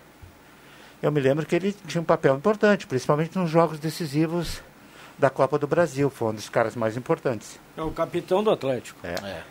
eu 1.02 1.12
me 1.12 1.20
lembro 1.20 1.46
que 1.46 1.54
ele 1.54 1.72
tinha 1.86 2.00
um 2.00 2.04
papel 2.04 2.36
importante, 2.36 2.86
principalmente 2.86 3.38
nos 3.38 3.48
jogos 3.48 3.78
decisivos 3.78 4.60
da 5.16 5.30
Copa 5.30 5.58
do 5.58 5.66
Brasil. 5.66 6.10
Foi 6.10 6.28
um 6.28 6.34
dos 6.34 6.48
caras 6.48 6.74
mais 6.74 6.96
importantes. 6.96 7.58
É 7.76 7.82
o 7.82 7.90
capitão 7.90 8.42
do 8.42 8.50
Atlético. 8.50 8.98
É. 9.04 9.14
É. 9.24 9.42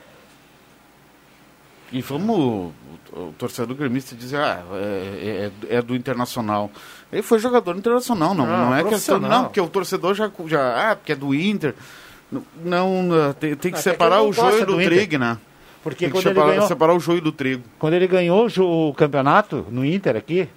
E 1.91 2.01
vamos, 2.01 2.73
o, 3.13 3.33
torcedor 3.37 3.75
gremista 3.75 4.15
dizer, 4.15 4.37
ah, 4.37 4.63
é, 4.73 5.49
é- 5.69 5.75
é 5.77 5.81
do 5.81 5.95
Internacional. 5.95 6.69
Ele 7.11 7.21
foi 7.21 7.39
jogador 7.39 7.75
internacional, 7.77 8.33
não, 8.33 8.45
Não, 8.45 8.65
não, 8.65 8.75
é 8.75 8.83
questão, 8.83 9.17
não, 9.19 9.45
porque 9.45 9.61
o 9.61 9.67
torcedor 9.69 10.13
já, 10.13 10.29
já 10.47 10.91
ah, 10.91 10.95
porque 10.97 11.13
é 11.13 11.15
do 11.15 11.33
Inter. 11.33 11.73
Não, 12.29 12.43
não, 12.65 13.33
tem, 13.39 13.55
tem 13.55 13.71
que 13.71 13.77
é 13.77 13.79
que 13.79 13.79
separar 13.79 14.21
o 14.21 14.33
joio 14.33 14.65
do, 14.65 14.75
do 14.75 14.83
trigo, 14.83 15.17
né? 15.17 15.37
Porque 15.81 15.99
Tem 16.05 16.09
que 16.09 16.13
quando 16.17 16.25
ele, 16.25 16.33
separar, 16.35 16.51
ganhou, 16.53 16.67
separar 16.67 16.93
o 16.93 16.99
joio 16.99 17.21
do 17.21 17.31
trigo. 17.31 17.63
quando 17.79 17.93
ele 17.93 18.07
ganhou 18.07 18.49
o 18.59 18.93
campeonato 18.93 19.65
no 19.71 19.85
Inter 19.85 20.17
aqui, 20.17 20.49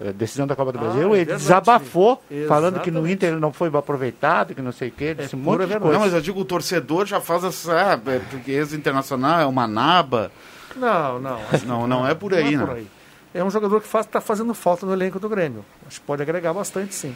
eh, 0.00 0.12
decisão 0.14 0.46
da 0.46 0.56
Copa 0.56 0.72
do 0.72 0.78
Ah, 0.78 0.82
Brasil, 0.82 1.02
é 1.02 1.16
ele 1.18 1.24
verdade. 1.26 1.42
desabafou, 1.42 2.22
falando 2.48 2.80
que 2.80 2.90
no 2.90 3.00
Exatamente. 3.00 3.12
Inter 3.12 3.28
ele 3.32 3.40
não 3.40 3.52
foi 3.52 3.68
aproveitado, 3.68 4.54
que 4.54 4.62
não 4.62 4.72
sei 4.72 4.88
o 4.88 4.92
quê, 4.92 5.12
disse 5.14 5.36
um 5.36 5.40
monte 5.40 5.66
de 5.66 5.78
coisa. 5.78 5.92
Não, 5.92 6.00
mas 6.00 6.14
eu 6.14 6.22
digo, 6.22 6.40
o 6.40 6.44
torcedor 6.46 7.04
já 7.04 7.20
faz 7.20 7.44
essa, 7.44 7.74
ah, 7.74 8.00
é, 8.10 8.18
porque 8.18 8.50
ex-internacional 8.50 9.40
é 9.40 9.44
uma 9.44 9.66
naba. 9.66 10.32
Não, 10.76 11.18
não. 11.18 11.40
Não, 11.66 11.86
não 11.86 12.06
é 12.06 12.14
por 12.14 12.34
aí, 12.34 12.56
não 12.56 12.64
é 12.64 12.66
por 12.66 12.76
aí. 12.76 12.86
É 13.34 13.42
um 13.42 13.50
jogador 13.50 13.80
que 13.80 13.96
está 13.96 14.20
fazendo 14.20 14.52
falta 14.54 14.84
no 14.84 14.92
elenco 14.92 15.18
do 15.18 15.28
Grêmio. 15.28 15.64
Acho 15.86 16.00
que 16.00 16.06
pode 16.06 16.20
agregar 16.22 16.52
bastante, 16.52 16.94
sim. 16.94 17.14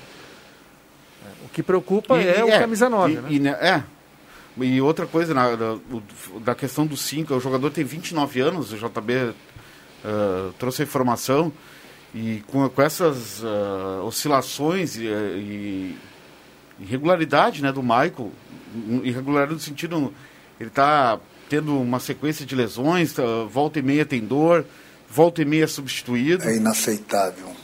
É, 1.25 1.45
O 1.45 1.49
que 1.49 1.63
preocupa 1.63 2.19
E- 2.19 2.27
é, 2.27 2.41
e 2.41 2.43
o 2.43 2.59
camisa 2.59 2.89
9, 2.89 3.13
e, 3.13 3.17
né? 3.17 3.29
e, 3.31 3.39
né, 3.41 3.51
é. 3.61 3.83
E 4.59 4.81
outra 4.81 5.07
coisa, 5.07 5.35
na, 5.35 5.55
da, 5.55 5.77
da 6.41 6.55
questão 6.55 6.87
do 6.87 6.97
5, 6.97 7.35
o 7.35 7.41
jogador 7.41 7.71
tem 7.71 7.85
29 7.85 8.41
anos, 8.41 8.73
o 8.73 8.77
JB 8.77 9.35
ah, 10.03 10.51
trouxe 10.59 10.81
a 10.81 10.85
informação, 10.85 11.53
e 12.15 12.43
com, 12.47 12.67
com 12.71 12.81
essas 12.83 13.43
ah, 13.45 14.03
oscilações 14.05 14.97
e, 14.97 15.05
e 15.07 15.97
irregularidade 16.81 17.63
né, 17.63 17.71
do 17.71 17.83
Michael, 17.83 18.33
irregularidade 19.03 19.53
no 19.55 19.61
sentido, 19.61 20.13
ele 20.59 20.71
está 20.71 21.19
tendo 21.49 21.81
uma 21.81 22.01
sequência 22.01 22.45
de 22.45 22.55
lesões, 22.55 23.13
tá, 23.13 23.23
volta 23.49 23.79
e 23.79 23.83
meia 23.83 24.05
tem 24.05 24.21
dor, 24.21 24.65
volta 25.09 25.43
e 25.43 25.45
meia 25.45 25.65
é 25.65 25.67
substituído. 25.67 26.45
É 26.45 26.57
inaceitável. 26.57 27.55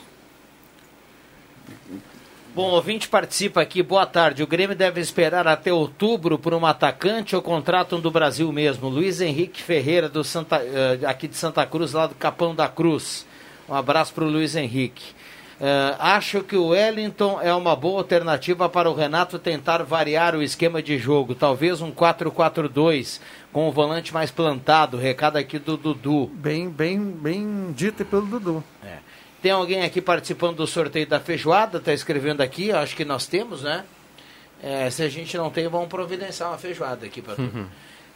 Bom, 2.54 2.68
o 2.68 2.74
ouvinte 2.74 3.08
participa 3.08 3.62
aqui. 3.62 3.82
Boa 3.82 4.04
tarde. 4.04 4.42
O 4.42 4.46
Grêmio 4.46 4.76
deve 4.76 5.00
esperar 5.00 5.48
até 5.48 5.72
outubro 5.72 6.38
por 6.38 6.52
um 6.52 6.66
atacante 6.66 7.34
ou 7.34 7.40
contratam 7.40 7.98
do 7.98 8.10
Brasil 8.10 8.52
mesmo? 8.52 8.90
Luiz 8.90 9.22
Henrique 9.22 9.62
Ferreira, 9.62 10.06
do 10.06 10.22
Santa, 10.22 10.56
eh, 10.56 10.98
aqui 11.06 11.26
de 11.26 11.34
Santa 11.34 11.64
Cruz, 11.64 11.94
lá 11.94 12.06
do 12.06 12.14
Capão 12.14 12.54
da 12.54 12.68
Cruz. 12.68 13.24
Um 13.66 13.72
abraço 13.74 14.12
para 14.12 14.24
o 14.24 14.28
Luiz 14.28 14.54
Henrique. 14.54 15.14
Eh, 15.64 15.96
acho 16.00 16.42
que 16.42 16.56
o 16.56 16.70
Wellington 16.70 17.40
é 17.40 17.54
uma 17.54 17.76
boa 17.76 18.00
alternativa 18.00 18.68
para 18.68 18.90
o 18.90 18.94
Renato 18.94 19.38
tentar 19.38 19.84
variar 19.84 20.34
o 20.34 20.42
esquema 20.42 20.82
de 20.82 20.98
jogo. 20.98 21.36
Talvez 21.36 21.80
um 21.80 21.92
4-4-2 21.92 23.20
com 23.52 23.68
o 23.68 23.70
volante 23.70 24.12
mais 24.12 24.28
plantado. 24.28 24.96
Recado 24.96 25.36
aqui 25.36 25.60
do 25.60 25.76
Dudu. 25.76 26.26
Bem, 26.34 26.68
bem, 26.68 26.98
bem 27.00 27.70
dito 27.76 28.04
pelo 28.04 28.26
Dudu. 28.26 28.64
É. 28.84 28.96
Tem 29.40 29.52
alguém 29.52 29.84
aqui 29.84 30.00
participando 30.00 30.56
do 30.56 30.66
sorteio 30.66 31.06
da 31.06 31.20
feijoada? 31.20 31.78
Está 31.78 31.92
escrevendo 31.92 32.40
aqui, 32.40 32.72
acho 32.72 32.96
que 32.96 33.04
nós 33.04 33.28
temos, 33.28 33.62
né? 33.62 33.84
É, 34.60 34.90
se 34.90 35.04
a 35.04 35.08
gente 35.08 35.36
não 35.36 35.48
tem, 35.48 35.68
vamos 35.68 35.88
providenciar 35.88 36.50
uma 36.50 36.58
feijoada 36.58 37.06
aqui 37.06 37.22
para 37.22 37.36
tudo. 37.36 37.70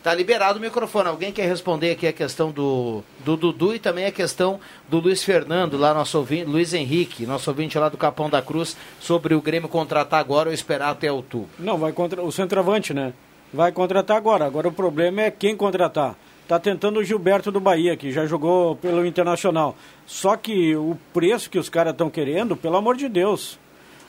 Tá 0.07 0.15
liberado 0.15 0.61
o 0.61 0.63
microfone. 0.63 1.09
Alguém 1.09 1.33
quer 1.33 1.49
responder 1.49 1.91
aqui 1.91 2.07
a 2.07 2.13
questão 2.13 2.53
do, 2.53 3.03
do 3.25 3.37
Dudu 3.37 3.75
e 3.75 3.81
também 3.81 4.05
a 4.07 4.13
questão 4.13 4.61
do 4.89 5.01
Luiz 5.01 5.25
Fernando, 5.25 5.77
lá 5.77 5.93
nosso 5.93 6.17
ouvinte, 6.19 6.45
Luiz 6.45 6.73
Henrique, 6.73 7.27
nosso 7.27 7.51
ouvinte 7.51 7.77
lá 7.77 7.89
do 7.89 7.97
Capão 7.97 8.31
da 8.31 8.41
Cruz, 8.41 8.77
sobre 9.01 9.35
o 9.35 9.43
Grêmio 9.43 9.69
contratar 9.69 10.21
agora 10.21 10.49
ou 10.49 10.55
esperar 10.55 10.91
até 10.91 11.11
outubro. 11.11 11.49
Não, 11.59 11.77
vai 11.77 11.91
contra 11.91 12.23
o 12.23 12.31
centroavante, 12.31 12.95
né? 12.95 13.15
Vai 13.53 13.73
contratar 13.73 14.17
agora. 14.17 14.47
Agora 14.47 14.69
o 14.69 14.73
problema 14.73 15.23
é 15.23 15.31
quem 15.33 15.57
contratar. 15.57 16.15
Tá 16.47 16.61
tentando 16.61 17.01
o 17.01 17.05
Gilberto 17.05 17.51
do 17.51 17.59
Bahia, 17.59 17.97
que 17.97 18.13
já 18.13 18.27
jogou 18.27 18.77
pelo 18.77 19.05
Internacional. 19.05 19.75
Só 20.07 20.37
que 20.37 20.77
o 20.77 20.97
preço 21.13 21.51
que 21.51 21.59
os 21.59 21.69
caras 21.69 21.95
estão 21.95 22.09
querendo, 22.09 22.57
pelo 22.57 22.77
amor 22.77 22.97
de 22.97 23.09
Deus. 23.09 23.59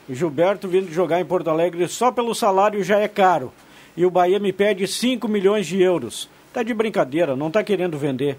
O 0.08 0.14
Gilberto 0.14 0.68
vindo 0.68 0.94
jogar 0.94 1.20
em 1.20 1.26
Porto 1.26 1.50
Alegre 1.50 1.88
só 1.88 2.12
pelo 2.12 2.36
salário 2.36 2.84
já 2.84 3.00
é 3.00 3.08
caro. 3.08 3.52
E 3.98 4.06
o 4.06 4.12
Bahia 4.12 4.40
me 4.40 4.54
pede 4.54 4.88
5 4.88 5.28
milhões 5.28 5.66
de 5.68 5.82
euros. 5.82 6.30
Tá 6.54 6.62
de 6.64 6.74
brincadeira, 6.74 7.36
não 7.36 7.52
tá 7.52 7.64
querendo 7.64 7.98
vender. 7.98 8.38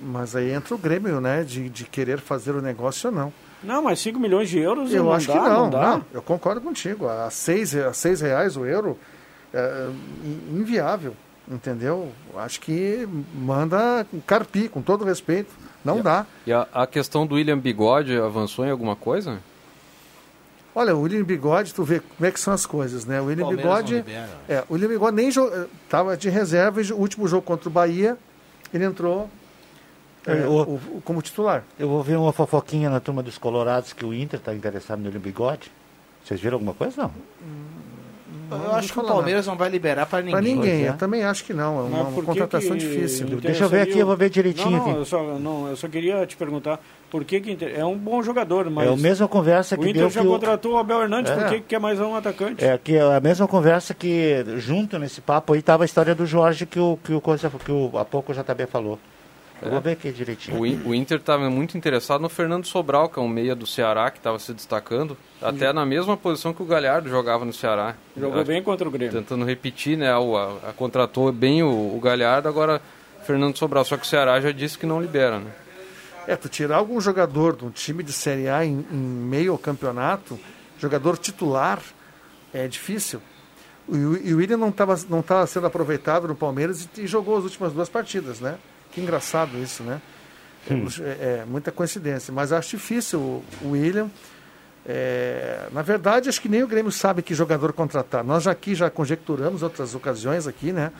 Mas 0.00 0.36
aí 0.36 0.52
entra 0.52 0.74
o 0.74 0.78
Grêmio, 0.78 1.20
né? 1.20 1.42
De, 1.42 1.68
de 1.70 1.84
querer 1.84 2.18
fazer 2.20 2.52
o 2.52 2.60
negócio 2.60 3.08
ou 3.10 3.16
não. 3.16 3.32
Não, 3.62 3.82
mas 3.82 3.98
5 4.00 4.18
milhões 4.20 4.48
de 4.50 4.58
euros 4.58 4.92
Eu 4.92 5.04
não 5.04 5.12
acho 5.12 5.26
dá, 5.28 5.32
que 5.32 5.48
não, 5.48 5.70
dá. 5.70 5.80
não. 5.96 6.04
Eu 6.12 6.20
concordo 6.22 6.60
contigo. 6.60 7.08
A 7.08 7.30
seis, 7.30 7.74
a 7.74 7.92
seis 7.94 8.20
reais 8.20 8.56
o 8.58 8.66
euro 8.66 8.98
é 9.54 9.88
in- 10.22 10.58
inviável, 10.60 11.14
entendeu? 11.50 12.12
Acho 12.36 12.60
que 12.60 13.08
manda 13.34 14.06
carpir, 14.26 14.68
com 14.68 14.82
todo 14.82 15.04
respeito. 15.04 15.50
Não 15.84 16.00
dá. 16.02 16.26
E 16.46 16.52
a, 16.52 16.66
a 16.74 16.86
questão 16.86 17.26
do 17.26 17.36
William 17.36 17.58
Bigode 17.58 18.16
avançou 18.18 18.66
em 18.66 18.70
alguma 18.70 18.96
coisa? 18.96 19.38
Olha, 20.74 20.94
o 20.96 21.02
William 21.02 21.22
Bigode, 21.22 21.72
tu 21.72 21.84
vê 21.84 22.00
como 22.00 22.26
é 22.26 22.30
que 22.32 22.40
são 22.40 22.52
as 22.52 22.66
coisas, 22.66 23.04
né? 23.04 23.20
O 23.20 23.26
William 23.26 23.44
Palmeiras 23.44 23.64
não 23.66 23.74
Bigode. 23.82 23.94
libera. 23.96 24.28
É, 24.48 24.64
o 24.68 24.72
William 24.74 24.88
Bigode 24.88 25.16
nem 25.16 25.28
estava 25.28 26.16
de 26.16 26.28
reserva 26.28 26.82
e 26.82 26.92
o 26.92 26.96
último 26.96 27.28
jogo 27.28 27.42
contra 27.42 27.68
o 27.68 27.72
Bahia, 27.72 28.16
ele 28.72 28.84
entrou 28.84 29.30
é, 30.26 30.32
É, 30.40 30.46
o- 30.46 30.50
o- 30.52 30.74
o- 30.96 31.02
como 31.04 31.20
titular. 31.20 31.62
Eu 31.78 31.90
ouvi 31.90 32.16
uma 32.16 32.32
fofoquinha 32.32 32.88
na 32.88 32.98
turma 32.98 33.22
dos 33.22 33.36
Colorados 33.38 33.92
que 33.92 34.04
o 34.06 34.12
Inter 34.14 34.40
está 34.40 34.54
interessado 34.54 34.98
no 34.98 35.10
Bigode. 35.20 35.70
Vocês 36.24 36.40
viram 36.40 36.54
alguma 36.56 36.72
coisa? 36.74 37.02
Não. 37.02 37.12
Eu 38.50 38.72
acho 38.72 38.92
que 38.92 38.98
o 38.98 39.04
Palmeiras 39.04 39.46
não 39.46 39.56
vai 39.56 39.68
liberar 39.68 40.06
para 40.06 40.20
ninguém. 40.20 40.32
Para 40.32 40.40
ninguém, 40.42 40.84
é. 40.86 40.88
eu 40.90 40.94
também 40.96 41.24
acho 41.24 41.44
que 41.44 41.52
não. 41.52 41.78
É 41.78 41.82
uma, 41.82 42.22
contratação 42.22 42.70
que 42.72 42.78
difícil. 42.78 43.26
Deixa 43.40 43.64
eu 43.64 43.68
ver 43.68 43.82
aqui, 43.82 43.98
eu 43.98 44.06
vou 44.06 44.16
ver 44.16 44.30
direitinho 44.30 44.70
Não, 44.70 44.78
não, 44.78 44.90
aqui. 44.90 44.98
eu 45.00 45.04
só, 45.04 45.22
não, 45.38 45.68
eu 45.68 45.76
só 45.76 45.88
queria 45.88 46.24
te 46.26 46.36
perguntar 46.36 46.80
por 47.14 47.24
que, 47.24 47.40
que 47.40 47.52
inter- 47.52 47.78
é 47.78 47.84
um 47.84 47.96
bom 47.96 48.20
jogador, 48.24 48.68
mas 48.68 48.88
É 48.88 48.92
a 48.92 48.96
mesma 48.96 49.28
conversa 49.28 49.76
o 49.76 49.78
que 49.78 49.84
Inter 49.90 50.00
deu 50.02 50.10
já 50.10 50.20
que 50.20 50.26
o- 50.26 50.30
contratou 50.30 50.72
o 50.72 50.78
Abel 50.78 51.00
Hernandes, 51.02 51.30
É. 51.30 51.36
por 51.36 51.44
que, 51.48 51.54
que 51.60 51.66
quer 51.68 51.78
mais 51.78 52.00
um 52.00 52.16
atacante? 52.16 52.64
É 52.64 52.76
que 52.76 52.96
é 52.96 53.02
a 53.02 53.20
mesma 53.20 53.46
conversa 53.46 53.94
que 53.94 54.44
junto 54.56 54.98
nesse 54.98 55.20
papo 55.20 55.52
aí 55.52 55.60
estava 55.60 55.84
a 55.84 55.86
história 55.86 56.12
do 56.12 56.26
Jorge 56.26 56.66
que 56.66 56.80
o 56.80 56.98
que 57.04 57.12
o 57.14 57.20
coisa 57.20 57.48
que 57.48 57.70
o 57.70 57.92
há 57.96 58.04
pouco 58.04 58.32
o 58.32 58.34
JB 58.34 58.66
falou. 58.66 58.98
Eu 59.62 59.70
vou 59.70 59.80
ver 59.80 59.92
aqui 59.92 60.10
direitinho. 60.10 60.58
O, 60.58 60.66
In- 60.66 60.82
o 60.84 60.92
Inter 60.92 61.18
estava 61.18 61.48
muito 61.48 61.78
interessado 61.78 62.20
no 62.20 62.28
Fernando 62.28 62.66
Sobral, 62.66 63.08
que 63.08 63.20
é 63.20 63.22
um 63.22 63.28
meia 63.28 63.54
do 63.54 63.64
Ceará, 63.64 64.10
que 64.10 64.18
estava 64.18 64.36
se 64.40 64.52
destacando, 64.52 65.16
até 65.40 65.72
na 65.72 65.86
mesma 65.86 66.16
posição 66.16 66.52
que 66.52 66.62
o 66.62 66.66
Galhardo 66.66 67.08
jogava 67.08 67.44
no 67.44 67.52
Ceará. 67.52 67.94
Jogou 68.16 68.44
bem 68.44 68.60
contra 68.60 68.88
o 68.88 68.90
Grêmio. 68.90 69.12
Tentando 69.12 69.44
repetir, 69.44 69.96
né? 69.96 70.12
O, 70.16 70.36
a, 70.36 70.70
a 70.70 70.72
contratou 70.72 71.30
bem 71.30 71.62
o, 71.62 71.68
o 71.68 72.00
Galhardo, 72.02 72.48
agora 72.48 72.82
Fernando 73.24 73.56
Sobral. 73.56 73.84
Só 73.84 73.96
que 73.96 74.02
o 74.02 74.06
Ceará 74.06 74.40
já 74.40 74.50
disse 74.50 74.76
que 74.76 74.84
não 74.84 75.00
libera, 75.00 75.38
né? 75.38 75.50
É, 76.26 76.36
tu 76.36 76.48
tirar 76.48 76.76
algum 76.76 77.00
jogador 77.00 77.56
de 77.56 77.64
um 77.64 77.70
time 77.70 78.02
de 78.02 78.12
Série 78.12 78.48
A 78.48 78.64
em, 78.64 78.86
em 78.90 78.96
meio 78.96 79.52
ao 79.52 79.58
campeonato, 79.58 80.38
jogador 80.78 81.18
titular, 81.18 81.80
é 82.52 82.66
difícil. 82.68 83.20
O, 83.86 83.94
e 83.96 84.32
o 84.32 84.38
William 84.38 84.56
não 84.56 84.70
estava 84.70 84.98
não 85.08 85.22
tava 85.22 85.46
sendo 85.46 85.66
aproveitado 85.66 86.26
no 86.26 86.34
Palmeiras 86.34 86.88
e, 86.96 87.02
e 87.02 87.06
jogou 87.06 87.36
as 87.36 87.44
últimas 87.44 87.72
duas 87.72 87.88
partidas, 87.88 88.40
né? 88.40 88.56
Que 88.92 89.00
engraçado 89.00 89.58
isso, 89.58 89.82
né? 89.82 90.00
É, 91.02 91.40
é 91.40 91.44
muita 91.46 91.70
coincidência. 91.70 92.32
Mas 92.32 92.52
acho 92.52 92.70
difícil 92.70 93.20
o, 93.20 93.44
o 93.62 93.70
William. 93.72 94.10
É, 94.86 95.68
na 95.72 95.82
verdade, 95.82 96.28
acho 96.28 96.40
que 96.40 96.48
nem 96.48 96.62
o 96.62 96.66
Grêmio 96.66 96.92
sabe 96.92 97.22
que 97.22 97.34
jogador 97.34 97.72
contratar. 97.72 98.22
Nós 98.22 98.44
já 98.44 98.50
aqui 98.50 98.74
já 98.74 98.90
conjecturamos 98.90 99.62
outras 99.62 99.94
ocasiões 99.94 100.46
aqui, 100.46 100.72
né? 100.72 100.92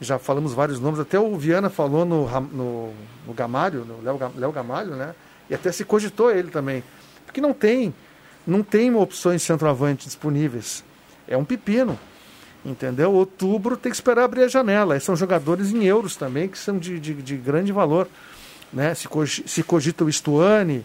Já 0.00 0.18
falamos 0.18 0.52
vários 0.52 0.78
nomes. 0.78 1.00
Até 1.00 1.18
o 1.18 1.36
Viana 1.36 1.70
falou 1.70 2.04
no, 2.04 2.28
no, 2.52 2.92
no 3.26 3.32
Gamário, 3.34 3.84
no 3.84 4.02
Léo 4.02 4.18
Ga- 4.18 4.30
Léo 4.36 4.52
Gamalho, 4.52 4.94
né? 4.96 5.14
E 5.48 5.54
até 5.54 5.72
se 5.72 5.84
cogitou 5.84 6.30
ele 6.30 6.50
também. 6.50 6.82
Porque 7.24 7.40
não 7.40 7.52
tem, 7.54 7.94
não 8.46 8.62
tem 8.62 8.94
opções 8.94 9.42
centroavante 9.42 10.06
disponíveis. 10.06 10.84
É 11.26 11.36
um 11.36 11.44
pepino. 11.44 11.98
Entendeu? 12.64 13.12
Outubro 13.12 13.76
tem 13.76 13.90
que 13.90 13.96
esperar 13.96 14.24
abrir 14.24 14.42
a 14.42 14.48
janela. 14.48 14.96
E 14.96 15.00
são 15.00 15.14
jogadores 15.14 15.70
em 15.72 15.84
euros 15.84 16.16
também, 16.16 16.48
que 16.48 16.58
são 16.58 16.78
de, 16.78 16.98
de, 16.98 17.14
de 17.14 17.36
grande 17.36 17.70
valor. 17.72 18.08
Né? 18.72 18.92
Se, 18.94 19.06
cogi- 19.08 19.44
se 19.46 19.62
cogita 19.62 20.04
o 20.04 20.12
Stuani, 20.12 20.84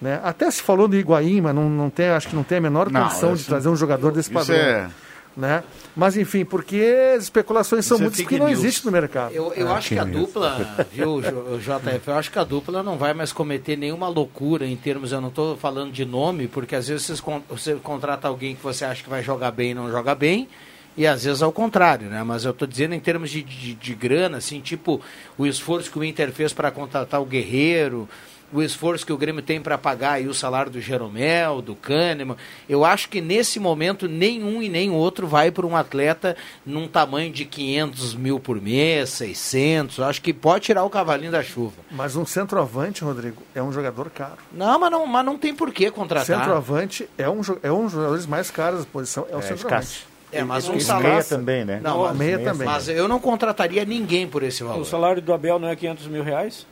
né? 0.00 0.18
Até 0.24 0.50
se 0.50 0.62
falou 0.62 0.88
do 0.88 0.96
Higuaín, 0.96 1.42
mas 1.42 1.54
não, 1.54 1.68
não 1.68 1.90
tem, 1.90 2.08
acho 2.08 2.26
que 2.28 2.34
não 2.34 2.42
tem 2.42 2.56
a 2.58 2.60
menor 2.62 2.90
condição 2.90 3.34
de 3.34 3.40
isso- 3.40 3.50
trazer 3.50 3.68
um 3.68 3.76
jogador 3.76 4.10
desse 4.12 4.30
Isso 4.30 4.38
padrão. 4.38 4.56
é. 4.56 4.90
Né? 5.36 5.62
Mas 5.94 6.16
enfim, 6.16 6.44
porque 6.44 7.14
as 7.16 7.24
especulações 7.24 7.86
são 7.86 7.96
Isso 7.96 8.02
é 8.02 8.06
muitas 8.06 8.26
que 8.26 8.38
não 8.38 8.46
news. 8.48 8.58
existe 8.58 8.84
no 8.84 8.90
mercado. 8.90 9.32
Eu, 9.32 9.52
eu 9.54 9.72
acho 9.72 9.90
que 9.90 9.98
a 9.98 10.04
dupla, 10.04 10.86
viu, 10.92 11.20
JF, 11.20 12.08
eu 12.08 12.14
acho 12.14 12.30
que 12.32 12.38
a 12.38 12.44
dupla 12.44 12.82
não 12.82 12.98
vai 12.98 13.14
mais 13.14 13.32
cometer 13.32 13.76
nenhuma 13.76 14.08
loucura 14.08 14.66
em 14.66 14.76
termos, 14.76 15.12
eu 15.12 15.20
não 15.20 15.28
estou 15.28 15.56
falando 15.56 15.92
de 15.92 16.04
nome, 16.04 16.48
porque 16.48 16.74
às 16.74 16.88
vezes 16.88 17.06
vocês 17.06 17.22
você 17.48 17.74
contrata 17.76 18.26
alguém 18.26 18.56
que 18.56 18.62
você 18.62 18.84
acha 18.84 19.04
que 19.04 19.08
vai 19.08 19.22
jogar 19.22 19.52
bem 19.52 19.70
e 19.70 19.74
não 19.74 19.88
joga 19.90 20.14
bem, 20.16 20.48
e 20.96 21.06
às 21.06 21.24
vezes 21.24 21.40
ao 21.42 21.52
contrário, 21.52 22.08
né? 22.08 22.22
Mas 22.24 22.44
eu 22.44 22.50
estou 22.50 22.66
dizendo 22.66 22.94
em 22.94 23.00
termos 23.00 23.30
de, 23.30 23.42
de, 23.42 23.74
de 23.74 23.94
grana, 23.94 24.38
assim, 24.38 24.60
tipo 24.60 25.00
o 25.38 25.46
esforço 25.46 25.90
que 25.90 25.98
o 25.98 26.04
Inter 26.04 26.32
fez 26.32 26.52
para 26.52 26.70
contratar 26.72 27.22
o 27.22 27.24
Guerreiro, 27.24 28.08
o 28.52 28.62
esforço 28.62 29.06
que 29.06 29.12
o 29.12 29.16
Grêmio 29.16 29.42
tem 29.42 29.60
para 29.60 29.78
pagar 29.78 30.12
aí 30.12 30.26
o 30.28 30.34
salário 30.34 30.70
do 30.72 30.80
Jeromel, 30.80 31.62
do 31.62 31.74
Kahneman. 31.74 32.36
Eu 32.68 32.84
acho 32.84 33.08
que 33.08 33.20
nesse 33.20 33.60
momento 33.60 34.08
nenhum 34.08 34.60
e 34.62 34.68
nem 34.68 34.90
outro 34.90 35.26
vai 35.26 35.50
para 35.50 35.66
um 35.66 35.76
atleta 35.76 36.36
num 36.66 36.88
tamanho 36.88 37.32
de 37.32 37.44
500 37.44 38.14
mil 38.14 38.40
por 38.40 38.60
mês, 38.60 39.10
600. 39.10 39.98
Eu 39.98 40.04
acho 40.04 40.20
que 40.22 40.32
pode 40.32 40.64
tirar 40.64 40.84
o 40.84 40.90
cavalinho 40.90 41.32
da 41.32 41.42
chuva. 41.42 41.74
Mas 41.90 42.16
um 42.16 42.26
centroavante, 42.26 43.04
Rodrigo, 43.04 43.42
é 43.54 43.62
um 43.62 43.72
jogador 43.72 44.10
caro. 44.10 44.38
Não, 44.52 44.78
mas 44.78 44.90
não, 44.90 45.06
mas 45.06 45.24
não 45.24 45.38
tem 45.38 45.54
por 45.54 45.72
que 45.72 45.90
contratar. 45.90 46.26
Centroavante 46.38 47.08
é 47.16 47.28
um, 47.28 47.40
é 47.62 47.70
um 47.70 47.84
dos 47.84 47.92
jogadores 47.92 48.26
mais 48.26 48.50
caros 48.50 48.80
da 48.80 48.86
posição, 48.86 49.26
é 49.30 49.36
o 49.36 49.38
É, 49.38 49.42
centroavante. 49.42 49.86
escasso. 49.86 50.10
É, 50.32 50.44
mas 50.44 50.68
um 50.68 50.78
salário. 50.78 51.08
meia 51.10 51.24
também, 51.24 51.64
né? 51.64 51.80
Não, 51.82 51.96
Não, 51.98 52.02
mas, 52.08 52.16
meia 52.16 52.38
também. 52.38 52.64
mas 52.66 52.88
eu 52.88 53.08
não 53.08 53.18
contrataria 53.18 53.84
ninguém 53.84 54.28
por 54.28 54.44
esse 54.44 54.62
valor. 54.62 54.80
O 54.80 54.84
salário 54.84 55.20
do 55.20 55.32
Abel 55.32 55.58
não 55.58 55.66
é 55.68 55.74
500 55.74 56.06
mil 56.06 56.22
reais? 56.22 56.64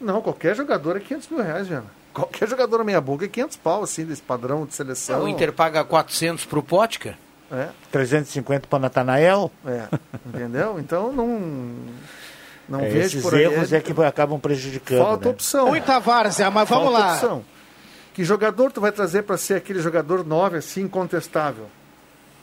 Não, 0.00 0.20
qualquer 0.20 0.54
jogador 0.56 0.96
é 0.96 1.00
500 1.00 1.28
mil 1.28 1.42
reais, 1.42 1.66
Viana. 1.68 1.86
Qualquer 2.12 2.48
jogador 2.48 2.84
meia 2.84 3.00
boca 3.00 3.24
é 3.24 3.28
500 3.28 3.56
pau, 3.56 3.82
assim, 3.82 4.04
desse 4.04 4.22
padrão 4.22 4.64
de 4.66 4.74
seleção. 4.74 5.24
O 5.24 5.28
Inter 5.28 5.52
paga 5.52 5.84
400 5.84 6.44
pro 6.44 6.62
Potker. 6.62 7.16
É, 7.50 7.68
350 7.92 8.66
para 8.68 8.78
Natanael. 8.78 9.50
é, 9.66 9.86
entendeu? 10.26 10.78
Então 10.78 11.12
não, 11.12 11.40
não 12.68 12.80
É, 12.80 12.88
vejo 12.88 13.18
esses 13.18 13.22
por 13.22 13.34
aí. 13.34 13.42
erros 13.44 13.72
é 13.72 13.80
que 13.80 13.92
acabam 14.02 14.40
prejudicando. 14.40 14.98
Falta 14.98 15.24
né? 15.26 15.30
opção. 15.30 15.66
Muita 15.68 15.98
várzea, 15.98 16.50
mas 16.50 16.68
vamos 16.68 16.84
Falta 16.92 16.98
lá. 16.98 17.12
opção. 17.14 17.44
Que 18.14 18.24
jogador 18.24 18.70
tu 18.72 18.80
vai 18.80 18.92
trazer 18.92 19.22
para 19.22 19.36
ser 19.36 19.54
aquele 19.54 19.80
jogador 19.80 20.24
9 20.24 20.58
assim, 20.58 20.82
incontestável? 20.82 21.66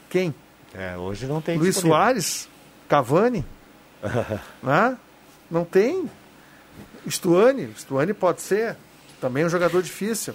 Quem? 0.08 0.34
É, 0.74 0.96
hoje 0.96 1.26
não 1.26 1.40
tem 1.40 1.56
Luiz 1.58 1.74
disponível. 1.74 1.98
Soares? 1.98 2.48
Cavani? 2.88 3.44
né? 4.62 4.96
Não 5.50 5.64
tem. 5.64 6.10
Stuani? 7.10 7.68
Stuani 7.78 8.12
pode 8.14 8.42
ser. 8.42 8.76
Também 9.20 9.42
é 9.42 9.46
um 9.46 9.50
jogador 9.50 9.82
difícil. 9.82 10.34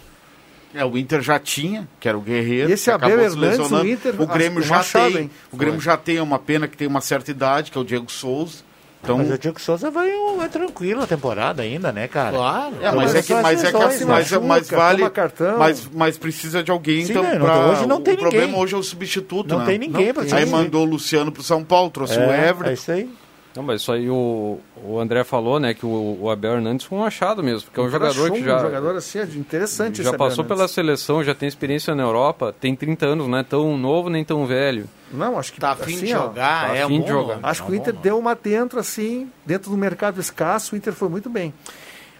É, 0.74 0.84
o 0.86 0.98
Inter 0.98 1.22
já 1.22 1.40
tinha, 1.40 1.88
que 2.00 2.08
era 2.10 2.18
o 2.18 2.22
Guerreiro. 2.22 2.70
E 2.70 2.74
esse 2.74 2.92
Abel 2.92 3.20
Hernandes, 3.20 3.72
o 3.72 3.86
Inter, 3.86 4.22
O 4.22 4.28
Grêmio 4.28 4.62
já 4.62 4.76
Machado, 4.78 5.14
tem. 5.14 5.24
hein? 5.24 5.32
O 5.52 5.58
Grêmio 5.58 5.80
já 5.82 5.96
tem 5.98 6.18
é 6.18 6.22
uma 6.22 6.38
pena 6.40 6.68
que 6.68 6.76
tem 6.78 6.88
uma 6.88 7.02
certa 7.02 7.32
idade, 7.32 7.72
que 7.72 7.78
é 7.78 7.82
o 7.82 7.86
Diego 7.86 8.12
Souza. 8.12 8.68
Então, 9.02 9.18
Mas 9.20 9.32
o 9.32 9.38
Diego 9.38 9.62
Souza 9.62 9.90
vai, 9.90 10.10
vai 10.36 10.50
tranquilo 10.50 11.02
a 11.04 11.08
temporada 11.08 11.62
ainda, 11.62 11.92
né, 11.92 12.08
cara? 12.08 12.36
Claro. 12.36 12.76
É, 12.82 12.92
mas 12.92 13.16
é 13.16 13.22
que, 13.22 13.34
mas 13.36 13.64
é 13.64 13.72
que 13.72 13.78
as 13.78 13.84
assim, 13.84 14.06
lesões, 14.06 14.08
mas, 14.08 14.32
machuca, 14.32 14.48
mas 14.48 14.70
vale, 14.70 15.10
cartão. 15.10 15.58
mas, 15.58 15.90
mas 15.94 16.18
precisa 16.18 16.64
de 16.64 16.72
alguém 16.72 17.06
Sim, 17.06 17.12
então 17.12 17.24
né, 17.24 17.40
pra, 17.40 17.68
hoje 17.70 17.86
não 17.86 18.02
tem 18.02 18.16
o 18.16 18.18
problema 18.18 18.46
ninguém. 18.48 18.62
hoje 18.62 18.74
é 18.76 18.78
o 18.78 18.84
substituto, 18.84 19.50
Não 19.50 19.60
né? 19.60 19.66
tem 19.66 19.78
ninguém 19.78 20.14
pra 20.14 20.24
Aí 20.36 20.46
mandou 20.48 20.82
o 20.82 20.90
Luciano 20.90 21.32
pro 21.32 21.44
São 21.44 21.64
Paulo, 21.64 21.90
trouxe 21.92 22.18
o 22.18 22.22
É, 22.24 22.50
Everton. 22.50 22.70
é 22.70 22.74
isso 22.74 22.92
aí. 22.92 23.10
Não, 23.58 23.64
mas 23.64 23.82
isso 23.82 23.92
aí 23.92 24.08
o, 24.08 24.60
o 24.84 25.00
André 25.00 25.24
falou, 25.24 25.60
né, 25.60 25.74
que 25.74 25.84
o, 25.84 26.20
o 26.22 26.30
Abel 26.30 26.58
Hernandes 26.58 26.86
foi 26.86 26.96
um 26.96 27.04
achado 27.04 27.42
mesmo, 27.42 27.64
porque 27.64 27.80
é 27.80 27.84
um 27.84 27.90
jogador 27.90 28.32
que 28.32 28.44
já, 28.44 28.58
Um 28.58 28.62
jogador 28.62 28.96
assim, 28.96 29.18
é 29.18 29.24
interessante 29.24 30.04
já 30.04 30.10
esse 30.10 30.18
passou 30.20 30.46
Abel 30.46 30.56
pela 30.56 30.68
seleção, 30.68 31.24
já 31.24 31.34
tem 31.34 31.48
experiência 31.48 31.96
na 31.96 32.04
Europa, 32.04 32.54
tem 32.62 32.76
30 32.76 33.08
anos, 33.08 33.28
não 33.28 33.36
é 33.36 33.42
tão 33.42 33.76
novo 33.76 34.12
nem 34.12 34.24
tão 34.24 34.46
velho. 34.46 34.88
Não, 35.12 35.40
acho 35.40 35.52
que 35.52 35.60
Tá 35.60 35.72
afim 35.72 35.96
assim, 35.96 36.06
de 36.06 36.14
ó, 36.14 36.26
jogar, 36.26 36.68
tá 36.68 36.76
é 36.76 36.88
bom 36.88 37.02
de 37.02 37.08
jogar. 37.08 37.40
Acho 37.42 37.64
É 37.64 37.66
que 37.66 37.72
o 37.72 37.74
um 37.74 37.78
Inter 37.78 37.94
bom 37.96 38.02
deu 38.02 38.20
uma 38.20 38.36
dentro, 38.36 38.80
assim, 38.80 39.28
dentro 39.44 39.72
do 39.72 39.78
mercado 39.78 40.22
escasso, 40.22 40.76
o 40.76 40.78
Inter 40.78 40.94
foi 40.94 41.10
muito 41.10 41.28
bem. 41.28 41.52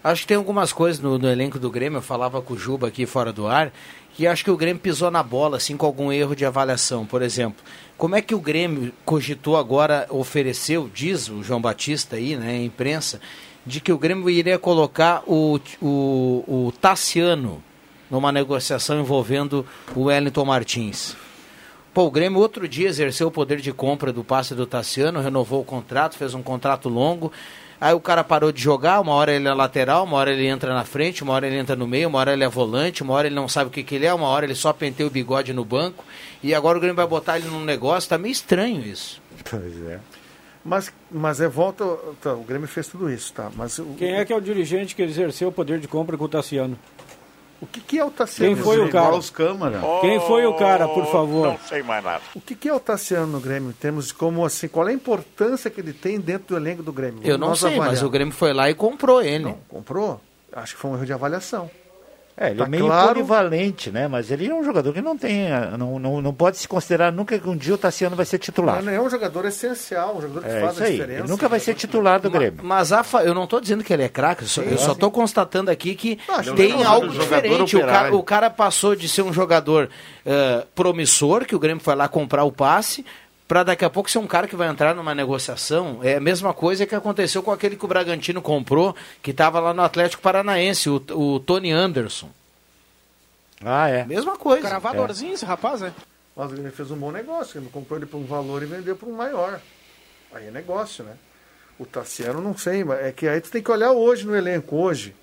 Acho 0.02 0.22
que 0.22 0.26
tem 0.26 0.36
algumas 0.36 0.72
coisas 0.72 1.00
no, 1.00 1.18
no 1.18 1.28
elenco 1.30 1.60
do 1.60 1.70
Grêmio, 1.70 1.98
eu 1.98 2.02
falava 2.02 2.42
com 2.42 2.54
o 2.54 2.58
Juba 2.58 2.88
aqui 2.88 3.06
fora 3.06 3.32
do 3.32 3.46
ar, 3.46 3.72
que 4.18 4.26
acho 4.26 4.42
que 4.42 4.50
o 4.50 4.56
Grêmio 4.56 4.82
pisou 4.82 5.12
na 5.12 5.22
bola, 5.22 5.58
assim, 5.58 5.76
com 5.76 5.86
algum 5.86 6.10
erro 6.10 6.34
de 6.34 6.44
avaliação. 6.44 7.06
Por 7.06 7.22
exemplo, 7.22 7.64
como 7.96 8.16
é 8.16 8.20
que 8.20 8.34
o 8.34 8.40
Grêmio 8.40 8.92
cogitou 9.04 9.56
agora, 9.56 10.08
ofereceu, 10.10 10.90
diz 10.92 11.28
o 11.28 11.40
João 11.44 11.60
Batista 11.60 12.16
aí, 12.16 12.34
né, 12.34 12.50
a 12.50 12.64
imprensa, 12.64 13.20
de 13.64 13.80
que 13.80 13.92
o 13.92 13.96
Grêmio 13.96 14.28
iria 14.28 14.58
colocar 14.58 15.22
o, 15.24 15.60
o, 15.80 16.66
o 16.66 16.72
Tassiano 16.80 17.62
numa 18.10 18.32
negociação 18.32 18.98
envolvendo 18.98 19.64
o 19.94 20.06
Wellington 20.06 20.44
Martins. 20.44 21.16
Pô, 21.94 22.02
o 22.02 22.10
Grêmio 22.10 22.40
outro 22.40 22.66
dia 22.66 22.88
exerceu 22.88 23.28
o 23.28 23.30
poder 23.30 23.60
de 23.60 23.72
compra 23.72 24.12
do 24.12 24.24
passe 24.24 24.52
do 24.52 24.66
Tassiano, 24.66 25.20
renovou 25.20 25.60
o 25.60 25.64
contrato, 25.64 26.16
fez 26.16 26.34
um 26.34 26.42
contrato 26.42 26.88
longo. 26.88 27.30
Aí 27.80 27.94
o 27.94 28.00
cara 28.00 28.24
parou 28.24 28.50
de 28.50 28.60
jogar, 28.60 29.00
uma 29.00 29.12
hora 29.12 29.32
ele 29.32 29.46
é 29.46 29.54
lateral, 29.54 30.04
uma 30.04 30.16
hora 30.16 30.32
ele 30.32 30.46
entra 30.46 30.74
na 30.74 30.84
frente, 30.84 31.22
uma 31.22 31.32
hora 31.32 31.46
ele 31.46 31.56
entra 31.56 31.76
no 31.76 31.86
meio, 31.86 32.08
uma 32.08 32.18
hora 32.18 32.32
ele 32.32 32.42
é 32.42 32.48
volante, 32.48 33.04
uma 33.04 33.14
hora 33.14 33.28
ele 33.28 33.36
não 33.36 33.48
sabe 33.48 33.68
o 33.68 33.70
que, 33.72 33.84
que 33.84 33.94
ele 33.94 34.06
é, 34.06 34.12
uma 34.12 34.26
hora 34.26 34.44
ele 34.44 34.54
só 34.54 34.72
penteia 34.72 35.06
o 35.06 35.10
bigode 35.10 35.52
no 35.52 35.64
banco. 35.64 36.04
E 36.42 36.54
agora 36.54 36.76
o 36.76 36.80
Grêmio 36.80 36.96
vai 36.96 37.06
botar 37.06 37.38
ele 37.38 37.48
num 37.48 37.64
negócio, 37.64 38.10
tá 38.10 38.18
meio 38.18 38.32
estranho 38.32 38.80
isso. 38.82 39.22
Pois 39.48 39.86
é. 39.86 40.00
Mas, 40.64 40.92
mas 41.10 41.40
é 41.40 41.48
volta. 41.48 41.84
tá, 42.20 42.34
o 42.34 42.42
Grêmio 42.42 42.66
fez 42.66 42.88
tudo 42.88 43.10
isso, 43.10 43.32
tá? 43.32 43.50
Mas 43.54 43.78
o, 43.78 43.94
Quem 43.96 44.16
é 44.16 44.24
que 44.24 44.32
é 44.32 44.36
o 44.36 44.40
dirigente 44.40 44.94
que 44.94 45.02
exerceu 45.02 45.48
o 45.48 45.52
poder 45.52 45.78
de 45.78 45.86
compra 45.86 46.16
com 46.16 46.24
o 46.24 46.28
Tassiano? 46.28 46.76
O 47.60 47.66
que, 47.66 47.80
que 47.80 47.98
é 47.98 48.04
o 48.04 48.10
Tassiano? 48.10 48.54
Quem 48.54 48.64
foi 48.64 48.78
o 48.80 48.90
cara? 48.90 49.16
Os 49.16 49.30
câmara. 49.30 49.80
Quem 50.00 50.20
foi 50.20 50.46
o 50.46 50.54
cara, 50.54 50.86
por 50.86 51.06
favor? 51.06 51.48
Não 51.48 51.58
sei 51.58 51.82
mais 51.82 52.04
nada. 52.04 52.22
O 52.34 52.40
que, 52.40 52.54
que 52.54 52.68
é 52.68 52.74
o 52.74 52.78
Tassiano 52.78 53.26
no 53.26 53.40
Grêmio? 53.40 53.70
Em 53.70 53.72
termos 53.72 54.08
de 54.08 54.14
como 54.14 54.44
assim, 54.44 54.68
qual 54.68 54.86
é 54.88 54.92
a 54.92 54.94
importância 54.94 55.68
que 55.70 55.80
ele 55.80 55.92
tem 55.92 56.20
dentro 56.20 56.48
do 56.48 56.56
elenco 56.56 56.82
do 56.82 56.92
Grêmio? 56.92 57.20
Eu 57.24 57.36
não 57.36 57.48
Nós 57.48 57.58
sei, 57.60 57.76
mas 57.76 58.02
o 58.02 58.08
Grêmio 58.10 58.32
foi 58.32 58.52
lá 58.52 58.70
e 58.70 58.74
comprou 58.74 59.20
ele. 59.20 59.44
Não, 59.44 59.58
comprou? 59.68 60.20
Acho 60.52 60.74
que 60.74 60.80
foi 60.80 60.90
um 60.90 60.94
erro 60.94 61.06
de 61.06 61.12
avaliação. 61.12 61.70
É, 62.40 62.50
ele 62.50 62.58
Tá 62.60 62.64
é 62.66 62.68
meio 62.68 62.86
claro. 62.86 63.08
polivalente, 63.08 63.90
né? 63.90 64.06
Mas 64.06 64.30
ele 64.30 64.46
é 64.48 64.54
um 64.54 64.62
jogador 64.62 64.92
que 64.92 65.00
não 65.02 65.18
tem. 65.18 65.50
ah, 65.50 65.76
Não, 65.76 65.98
não, 65.98 66.22
não 66.22 66.32
pode 66.32 66.56
se 66.58 66.68
considerar 66.68 67.10
nunca 67.10 67.36
que 67.36 67.48
um 67.48 67.56
dia 67.56 67.74
o 67.74 67.78
Tassiano 67.78 68.14
vai 68.14 68.24
ser 68.24 68.38
titular. 68.38 68.76
Mas 68.76 68.84
não 68.84 68.92
é 68.92 69.00
um 69.00 69.10
jogador 69.10 69.44
essencial, 69.44 70.16
um 70.16 70.20
jogador 70.22 70.42
que 70.42 70.48
É 70.48 70.60
faz 70.60 70.72
isso 70.74 70.82
a 70.82 70.86
aí. 70.86 70.92
diferença. 70.92 71.20
Ele 71.22 71.28
nunca 71.28 71.48
vai 71.48 71.58
ser 71.58 71.74
titular 71.74 72.20
do 72.20 72.30
Grêmio. 72.30 72.60
Mas 72.62 72.92
a 72.92 73.02
fa- 73.02 73.24
eu 73.24 73.34
não 73.34 73.42
estou 73.42 73.60
dizendo 73.60 73.82
que 73.82 73.92
ele 73.92 74.04
é 74.04 74.08
craque, 74.08 74.42
eu 74.42 74.48
só- 74.48 74.62
eu 74.62 74.78
só 74.78 74.92
estou 74.92 75.10
constatando 75.10 75.68
aqui 75.70 75.96
que 75.96 76.14
que 76.16 76.52
tem 76.54 76.70
ele 76.70 76.82
é 76.82 76.86
algo 76.86 77.08
diferente. 77.08 77.76
O 77.76 77.80
cara, 77.84 78.14
o 78.16 78.22
cara 78.22 78.50
passou 78.50 78.94
de 78.94 79.08
ser 79.08 79.22
um 79.22 79.32
jogador 79.32 79.88
eh, 80.24 80.64
promissor, 80.76 81.44
que 81.44 81.56
o 81.56 81.58
Grêmio 81.58 81.82
foi 81.82 81.94
lá 81.96 82.06
comprar 82.06 82.44
o 82.44 82.52
passe, 82.52 83.04
para 83.48 83.64
daqui 83.64 83.82
a 83.82 83.88
pouco 83.88 84.10
ser 84.10 84.18
um 84.18 84.26
cara 84.26 84.46
que 84.46 84.54
vai 84.54 84.68
entrar 84.68 84.94
numa 84.94 85.14
negociação. 85.14 86.00
É 86.02 86.16
a 86.16 86.20
mesma 86.20 86.52
coisa 86.52 86.86
que 86.86 86.94
aconteceu 86.94 87.42
com 87.42 87.50
aquele 87.50 87.76
que 87.76 87.84
o 87.84 87.88
Bragantino 87.88 88.42
comprou, 88.42 88.94
que 89.22 89.30
estava 89.30 89.58
lá 89.58 89.72
no 89.72 89.80
Atlético 89.82 90.22
Paranaense, 90.22 90.90
o, 90.90 91.02
o 91.12 91.40
Tony 91.40 91.72
Anderson. 91.72 92.28
Ah, 93.64 93.88
é. 93.88 94.04
Mesma 94.04 94.36
coisa. 94.36 94.68
Gravadorzinho 94.68 95.32
esse 95.32 95.46
rapaz, 95.46 95.80
é? 95.80 95.92
Mas 96.36 96.50
o 96.50 96.52
Grêmio 96.52 96.70
fez 96.70 96.90
um 96.90 96.96
bom 96.96 97.10
negócio, 97.10 97.58
ele 97.58 97.68
comprou 97.70 97.98
ele 97.98 98.06
por 98.06 98.18
um 98.18 98.26
valor 98.26 98.62
e 98.62 98.66
vendeu 98.66 98.94
por 98.94 99.08
um 99.08 99.16
maior. 99.16 99.60
Aí 100.32 100.46
é 100.46 100.50
negócio, 100.50 101.02
né? 101.02 101.14
O 101.78 101.86
Tassiano, 101.86 102.42
não 102.42 102.56
sei, 102.56 102.84
mas 102.84 103.00
é 103.00 103.12
que 103.12 103.26
aí 103.26 103.40
tu 103.40 103.50
tem 103.50 103.62
que 103.62 103.70
olhar 103.70 103.92
hoje 103.92 104.26
no 104.26 104.36
elenco, 104.36 104.76
hoje. 104.76 105.16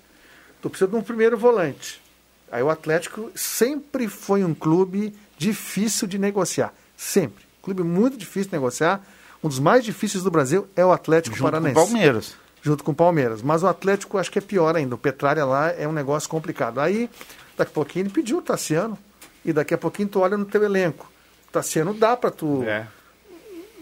Tu 0.60 0.68
precisa 0.68 0.90
de 0.90 0.96
um 0.96 1.02
primeiro 1.02 1.38
volante. 1.38 2.02
Aí 2.50 2.62
o 2.62 2.68
Atlético 2.68 3.30
sempre 3.36 4.08
foi 4.08 4.42
um 4.42 4.52
clube 4.52 5.16
difícil 5.38 6.08
de 6.08 6.18
negociar. 6.18 6.74
Sempre. 6.96 7.45
Clube 7.66 7.82
muito 7.82 8.16
difícil 8.16 8.44
de 8.50 8.52
negociar. 8.56 9.04
Um 9.42 9.48
dos 9.48 9.58
mais 9.58 9.84
difíceis 9.84 10.22
do 10.22 10.30
Brasil 10.30 10.68
é 10.76 10.84
o 10.84 10.92
Atlético 10.92 11.34
Junto 11.36 11.42
com 11.42 11.48
o 11.48 11.50
Paranaense. 11.60 11.74
Palmeiras. 11.92 12.34
Junto 12.62 12.84
com 12.84 12.92
o 12.92 12.94
Palmeiras. 12.94 13.42
Mas 13.42 13.64
o 13.64 13.66
Atlético 13.66 14.18
acho 14.18 14.30
que 14.30 14.38
é 14.38 14.42
pior 14.42 14.76
ainda. 14.76 14.94
O 14.94 14.98
Petralha 14.98 15.44
lá 15.44 15.72
é 15.72 15.86
um 15.86 15.92
negócio 15.92 16.28
complicado. 16.28 16.78
Aí, 16.78 17.10
daqui 17.56 17.70
a 17.72 17.74
pouquinho 17.74 18.04
ele 18.04 18.10
pediu 18.10 18.38
o 18.38 18.42
Tassiano. 18.42 18.96
E 19.44 19.52
daqui 19.52 19.74
a 19.74 19.78
pouquinho 19.78 20.08
tu 20.08 20.20
olha 20.20 20.36
no 20.36 20.44
teu 20.44 20.62
elenco. 20.62 21.10
O 21.48 21.52
Tassiano 21.52 21.92
dá 21.92 22.16
pra 22.16 22.30
tu 22.30 22.62
É. 22.62 22.86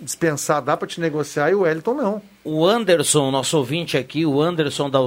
dispensar, 0.01 0.63
dá 0.63 0.77
pra 0.79 0.89
te 0.89 0.99
negociar 1.01 1.51
e 1.51 1.55
o 1.55 1.61
Wellington 1.61 1.95
não. 1.95 2.23
O 2.43 2.65
Anderson, 2.67 3.31
nosso 3.31 3.57
ouvinte 3.59 3.97
aqui, 3.99 4.25
o 4.27 4.41
Anderson 4.41 4.89
da 4.89 5.01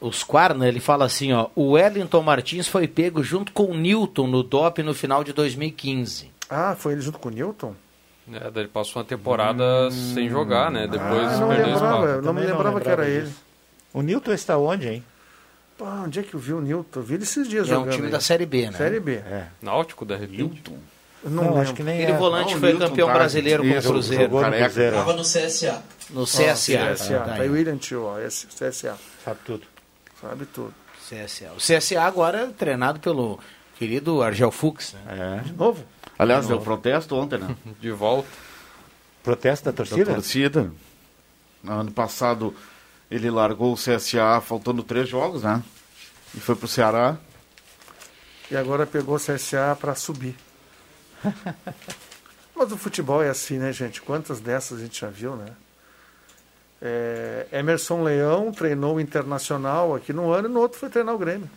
Usquarna, 0.00 0.66
ele 0.68 0.80
fala 0.80 1.04
assim, 1.04 1.32
ó, 1.32 1.48
o 1.56 1.72
Wellington 1.72 2.22
Martins 2.22 2.66
foi 2.68 2.86
pego 2.88 3.22
junto 3.24 3.52
com 3.52 3.64
o 3.64 3.74
Newton 3.76 4.26
no 4.28 4.42
DOP 4.44 4.82
no 4.84 4.94
final 4.94 5.22
de 5.24 5.32
2015. 5.32 6.30
Ah, 6.48 6.74
foi 6.78 6.92
ele 6.92 7.00
junto 7.00 7.18
com 7.18 7.28
o 7.28 7.32
Newton? 7.32 7.74
É, 8.32 8.58
ele 8.58 8.68
passou 8.68 9.00
uma 9.02 9.08
temporada 9.08 9.90
sem 9.90 10.28
jogar, 10.28 10.70
né? 10.70 10.86
Depois 10.86 11.28
Ah, 11.28 11.36
não 11.38 11.48
perdeu 11.48 11.66
lembrava, 11.66 11.74
espaço. 11.74 12.06
não 12.06 12.16
me 12.16 12.22
Também 12.22 12.44
não 12.46 12.56
lembrava 12.56 12.80
que 12.80 12.88
era 12.88 13.02
lembrava 13.02 13.18
ele. 13.18 13.26
disso. 13.28 13.42
O 13.92 14.02
Newton 14.02 14.32
está 14.32 14.56
onde, 14.58 14.88
hein? 14.88 15.04
Pô, 15.76 15.84
onde 15.86 16.20
é 16.20 16.22
que 16.22 16.34
eu 16.34 16.40
vi 16.40 16.52
o 16.52 16.60
Newton? 16.60 17.00
Eu 17.00 17.02
vi 17.02 17.14
ele 17.14 17.22
esses 17.24 17.48
dias 17.48 17.68
É 17.68 17.72
um 17.72 17.80
jogando. 17.80 17.94
time 17.94 18.06
aí. 18.06 18.12
da 18.12 18.20
Série 18.20 18.46
B, 18.46 18.66
né? 18.70 18.76
Série 18.76 19.00
B. 19.00 19.14
É. 19.14 19.46
Náutico, 19.62 20.04
de 20.04 20.14
repente. 20.16 20.62
Eu 21.22 21.30
não, 21.30 21.44
Não, 21.44 21.60
acho 21.60 21.74
que 21.74 21.82
nem 21.82 21.96
Aquele 22.02 22.12
é. 22.12 22.16
volante 22.16 22.54
Ah, 22.54 22.56
o 22.56 22.60
foi 22.60 22.68
Newton 22.70 22.88
campeão 22.88 23.08
tá- 23.08 23.14
brasileiro 23.14 23.62
com 23.62 23.70
o 23.78 23.82
Cruzeiro. 23.82 24.22
Jogou 24.24 24.42
no. 24.46 24.52
Cruzeiro. 24.56 24.96
Tava 24.96 25.12
no 25.14 25.22
CSA. 25.22 25.82
No 26.10 26.24
CSA. 26.24 26.54
CSA. 26.54 27.18
Tá 27.18 27.24
Tá 27.24 27.32
aí 27.34 27.40
aí. 27.42 27.48
o 27.48 27.52
William 27.52 27.76
Tio, 27.76 28.04
ó, 28.04 28.18
esse 28.20 28.46
CSA. 28.46 28.96
Sabe 29.24 29.40
tudo. 29.44 29.62
Sabe 30.20 30.44
tudo. 30.46 30.74
CSA. 31.08 31.50
O 31.52 31.58
CSA 31.58 32.02
agora 32.02 32.42
é 32.42 32.46
treinado 32.46 33.00
pelo 33.00 33.38
querido 33.78 34.22
Argel 34.22 34.50
Fux. 34.50 34.94
Né? 35.06 35.40
É. 35.40 35.42
De 35.42 35.52
novo? 35.52 35.84
Aliás, 36.20 36.46
deu 36.46 36.60
protesto 36.60 37.16
ontem, 37.16 37.38
né? 37.38 37.56
De 37.80 37.90
volta. 37.90 38.28
Protesto 39.22 39.64
da 39.64 39.70
da 39.70 39.76
torcida? 39.76 40.12
torcida. 40.12 40.72
Ano 41.66 41.90
passado 41.90 42.54
ele 43.10 43.30
largou 43.30 43.72
o 43.72 43.76
CSA 43.76 44.40
faltando 44.40 44.82
três 44.82 45.08
jogos, 45.08 45.42
né? 45.42 45.62
E 46.34 46.40
foi 46.40 46.54
pro 46.54 46.68
Ceará. 46.68 47.16
E 48.50 48.56
agora 48.56 48.86
pegou 48.86 49.16
o 49.16 49.18
CSA 49.18 49.76
para 49.80 49.94
subir. 49.94 50.36
Mas 52.54 52.70
o 52.70 52.76
futebol 52.76 53.22
é 53.22 53.30
assim, 53.30 53.58
né, 53.58 53.72
gente? 53.72 54.02
Quantas 54.02 54.40
dessas 54.40 54.78
a 54.78 54.82
gente 54.82 55.00
já 55.00 55.08
viu, 55.08 55.36
né? 55.36 55.46
É, 56.82 57.46
Emerson 57.52 58.02
Leão 58.02 58.52
treinou 58.52 58.96
o 58.96 59.00
Internacional 59.00 59.94
aqui 59.94 60.12
num 60.12 60.30
ano 60.30 60.48
e 60.48 60.52
no 60.52 60.60
outro 60.60 60.78
foi 60.78 60.90
treinar 60.90 61.14
o 61.14 61.18
Grêmio. 61.18 61.50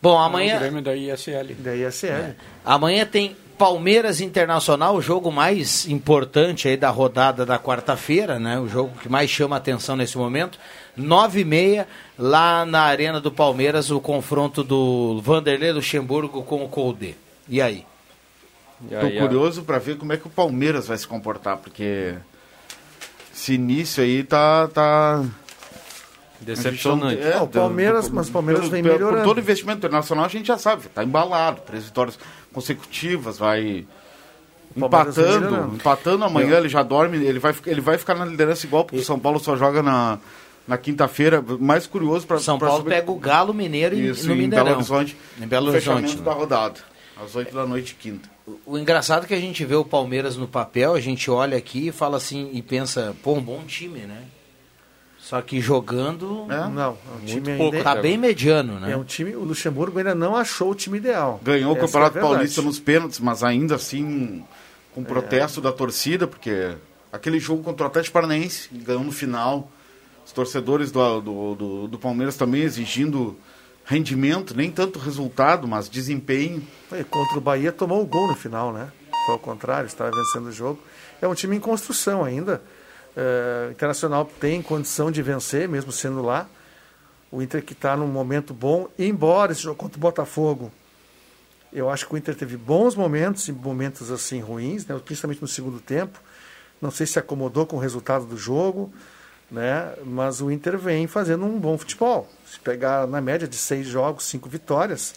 Bom, 0.00 0.14
O 0.14 0.18
amanhã, 0.18 0.58
Grêmio 0.58 0.82
da 0.82 0.94
ISL. 0.94 1.54
Da 1.58 1.74
ISL. 1.74 2.36
amanhã 2.64 3.04
tem 3.04 3.36
Palmeiras 3.56 4.20
Internacional, 4.20 4.96
o 4.96 5.02
jogo 5.02 5.32
mais 5.32 5.86
importante 5.88 6.68
aí 6.68 6.76
da 6.76 6.90
rodada 6.90 7.44
da 7.46 7.58
quarta-feira, 7.58 8.38
né? 8.38 8.58
O 8.58 8.68
jogo 8.68 8.92
que 9.00 9.08
mais 9.08 9.30
chama 9.30 9.56
a 9.56 9.58
atenção 9.58 9.96
nesse 9.96 10.16
momento. 10.18 10.58
Nove 10.96 11.40
e 11.40 11.44
meia, 11.44 11.88
lá 12.18 12.64
na 12.64 12.82
Arena 12.82 13.20
do 13.20 13.30
Palmeiras, 13.32 13.90
o 13.90 14.00
confronto 14.00 14.62
do 14.62 15.20
Vanderlei 15.22 15.72
Luxemburgo 15.72 16.42
com 16.42 16.64
o 16.64 16.68
Colde. 16.68 17.16
E 17.48 17.60
aí? 17.62 17.84
E 18.90 18.94
a- 18.94 19.20
curioso 19.20 19.62
pra 19.62 19.78
ver 19.78 19.96
como 19.96 20.12
é 20.12 20.16
que 20.16 20.26
o 20.26 20.30
Palmeiras 20.30 20.86
vai 20.86 20.96
se 20.98 21.06
comportar, 21.06 21.56
porque 21.56 22.14
esse 23.34 23.54
início 23.54 24.02
aí 24.02 24.22
tá. 24.22 24.68
tá... 24.68 25.24
Decepcionante. 26.54 27.20
É, 27.22 27.36
o 27.40 27.46
Palmeiras- 27.46 28.08
mas 28.08 28.28
o 28.28 28.32
Palmeiras 28.32 28.60
pelo- 28.62 28.72
vem 28.72 28.82
pelo- 28.82 28.94
melhorando. 28.94 29.22
Por 29.22 29.28
todo 29.28 29.40
investimento 29.40 29.78
internacional 29.78 30.24
a 30.24 30.28
gente 30.28 30.46
já 30.46 30.56
sabe, 30.58 30.88
tá 30.88 31.02
embalado, 31.04 31.60
três 31.66 31.84
vitórias 31.84 32.18
consecutivas, 32.52 33.38
vai 33.38 33.84
empatando, 34.76 35.74
empatando 35.74 36.24
amanhã, 36.24 36.50
Eu- 36.52 36.58
ele 36.58 36.68
já 36.68 36.82
dorme, 36.82 37.16
ele 37.24 37.38
vai, 37.38 37.54
ele 37.66 37.80
vai 37.80 37.98
ficar 37.98 38.14
na 38.14 38.24
liderança 38.24 38.66
igual, 38.66 38.84
porque 38.84 38.98
o 39.00 39.04
São 39.04 39.18
Paulo 39.18 39.38
só 39.38 39.56
joga 39.56 39.82
na, 39.82 40.18
na 40.68 40.76
quinta-feira, 40.76 41.42
mais 41.58 41.86
curioso 41.86 42.26
para 42.26 42.38
São 42.38 42.58
Paulo 42.58 42.84
pega 42.84 43.10
o 43.10 43.16
Galo 43.18 43.54
Mineiro 43.54 43.94
Isso, 43.96 44.26
no 44.26 44.34
em 44.34 44.38
Mineirão. 44.38 44.64
Belo 44.66 44.76
Horizonte, 44.76 45.16
Em 45.40 45.46
Belo 45.46 45.68
Horizonte. 45.70 46.00
fechamento 46.02 46.22
da 46.22 46.32
rodada, 46.32 46.80
às 47.22 47.34
8 47.34 47.54
da 47.54 47.66
noite 47.66 47.94
quinta. 47.94 48.28
O 48.64 48.78
engraçado 48.78 49.24
é 49.24 49.26
que 49.26 49.34
a 49.34 49.40
gente 49.40 49.64
vê 49.64 49.74
o 49.74 49.84
Palmeiras 49.84 50.36
no 50.36 50.46
papel, 50.46 50.94
a 50.94 51.00
gente 51.00 51.30
olha 51.30 51.56
aqui 51.56 51.88
e 51.88 51.92
fala 51.92 52.16
assim 52.16 52.50
e 52.52 52.62
pensa, 52.62 53.14
pô, 53.22 53.32
um 53.34 53.40
bom 53.40 53.62
time, 53.66 54.00
né? 54.00 54.22
Só 55.26 55.42
que 55.42 55.60
jogando 55.60 56.46
Não, 56.46 56.80
é 56.92 57.20
um 57.20 57.26
time 57.26 57.56
pouco, 57.56 57.76
ainda. 57.76 57.82
tá 57.82 58.00
bem 58.00 58.16
mediano, 58.16 58.78
né? 58.78 58.92
É 58.92 58.96
um 58.96 59.02
time, 59.02 59.34
o 59.34 59.42
Luxemburgo 59.42 59.98
ainda 59.98 60.14
não 60.14 60.36
achou 60.36 60.70
o 60.70 60.74
time 60.74 60.98
ideal. 60.98 61.40
Ganhou 61.42 61.72
o 61.72 61.76
Essa 61.76 61.86
Campeonato 61.86 62.18
é 62.18 62.20
a 62.20 62.22
verdade. 62.22 62.34
Paulista 62.36 62.62
nos 62.62 62.78
pênaltis, 62.78 63.18
mas 63.18 63.42
ainda 63.42 63.74
assim 63.74 64.44
com 64.94 65.02
protesto 65.02 65.60
da 65.60 65.72
torcida, 65.72 66.28
porque 66.28 66.76
aquele 67.12 67.40
jogo 67.40 67.64
contra 67.64 67.82
o 67.82 67.86
Atlético 67.88 68.12
Paranaense, 68.12 68.68
ganhou 68.72 69.02
no 69.02 69.10
final, 69.10 69.68
os 70.24 70.30
torcedores 70.30 70.92
do, 70.92 71.20
do, 71.20 71.54
do, 71.56 71.88
do 71.88 71.98
Palmeiras 71.98 72.36
também 72.36 72.62
exigindo 72.62 73.36
rendimento, 73.84 74.56
nem 74.56 74.70
tanto 74.70 75.00
resultado, 75.00 75.66
mas 75.66 75.88
desempenho. 75.88 76.62
E 76.92 77.02
contra 77.02 77.36
o 77.36 77.40
Bahia 77.40 77.72
tomou 77.72 78.00
o 78.00 78.06
gol 78.06 78.28
no 78.28 78.36
final, 78.36 78.72
né? 78.72 78.92
Foi 79.26 79.34
ao 79.34 79.40
contrário, 79.40 79.88
estava 79.88 80.12
vencendo 80.12 80.46
o 80.46 80.52
jogo. 80.52 80.78
É 81.20 81.26
um 81.26 81.34
time 81.34 81.56
em 81.56 81.60
construção 81.60 82.22
ainda. 82.22 82.62
O 83.16 83.70
Internacional 83.70 84.30
tem 84.38 84.60
condição 84.60 85.10
de 85.10 85.22
vencer, 85.22 85.68
mesmo 85.68 85.90
sendo 85.90 86.22
lá. 86.22 86.46
O 87.30 87.40
Inter 87.40 87.64
que 87.64 87.72
está 87.72 87.96
num 87.96 88.06
momento 88.06 88.52
bom, 88.52 88.88
embora 88.98 89.52
esse 89.52 89.62
jogo 89.62 89.76
contra 89.76 89.96
o 89.96 90.00
Botafogo, 90.00 90.70
eu 91.72 91.90
acho 91.90 92.06
que 92.06 92.14
o 92.14 92.16
Inter 92.16 92.34
teve 92.34 92.56
bons 92.56 92.94
momentos 92.94 93.48
e 93.48 93.52
momentos 93.52 94.10
assim 94.10 94.40
ruins, 94.40 94.86
né? 94.86 94.98
principalmente 95.04 95.42
no 95.42 95.48
segundo 95.48 95.80
tempo. 95.80 96.20
Não 96.80 96.90
sei 96.90 97.06
se 97.06 97.18
acomodou 97.18 97.66
com 97.66 97.76
o 97.76 97.78
resultado 97.80 98.26
do 98.26 98.36
jogo, 98.36 98.92
né? 99.50 99.92
mas 100.04 100.40
o 100.40 100.50
Inter 100.50 100.78
vem 100.78 101.06
fazendo 101.06 101.44
um 101.44 101.58
bom 101.58 101.76
futebol. 101.76 102.30
Se 102.46 102.60
pegar 102.60 103.06
na 103.06 103.20
média 103.20 103.48
de 103.48 103.56
seis 103.56 103.86
jogos, 103.86 104.24
cinco 104.24 104.48
vitórias, 104.48 105.14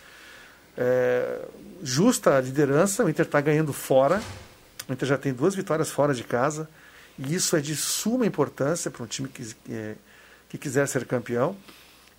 é, 0.78 1.40
justa 1.84 2.38
a 2.38 2.42
liderança, 2.42 3.04
o 3.04 3.10
Inter 3.10 3.26
está 3.26 3.40
ganhando 3.40 3.74
fora. 3.74 4.22
O 4.88 4.94
Inter 4.94 5.08
já 5.08 5.18
tem 5.18 5.34
duas 5.34 5.54
vitórias 5.54 5.90
fora 5.90 6.14
de 6.14 6.24
casa. 6.24 6.68
E 7.20 7.36
isso 7.36 7.56
é 7.58 7.60
de 7.60 7.76
suma 7.76 8.26
importância 8.26 8.90
para 8.90 9.04
um 9.04 9.08
time 9.08 9.28
que, 9.28 9.54
que, 9.54 9.96
que 10.48 10.58
quiser 10.58 10.88
ser 10.88 11.06
campeão. 11.06 11.56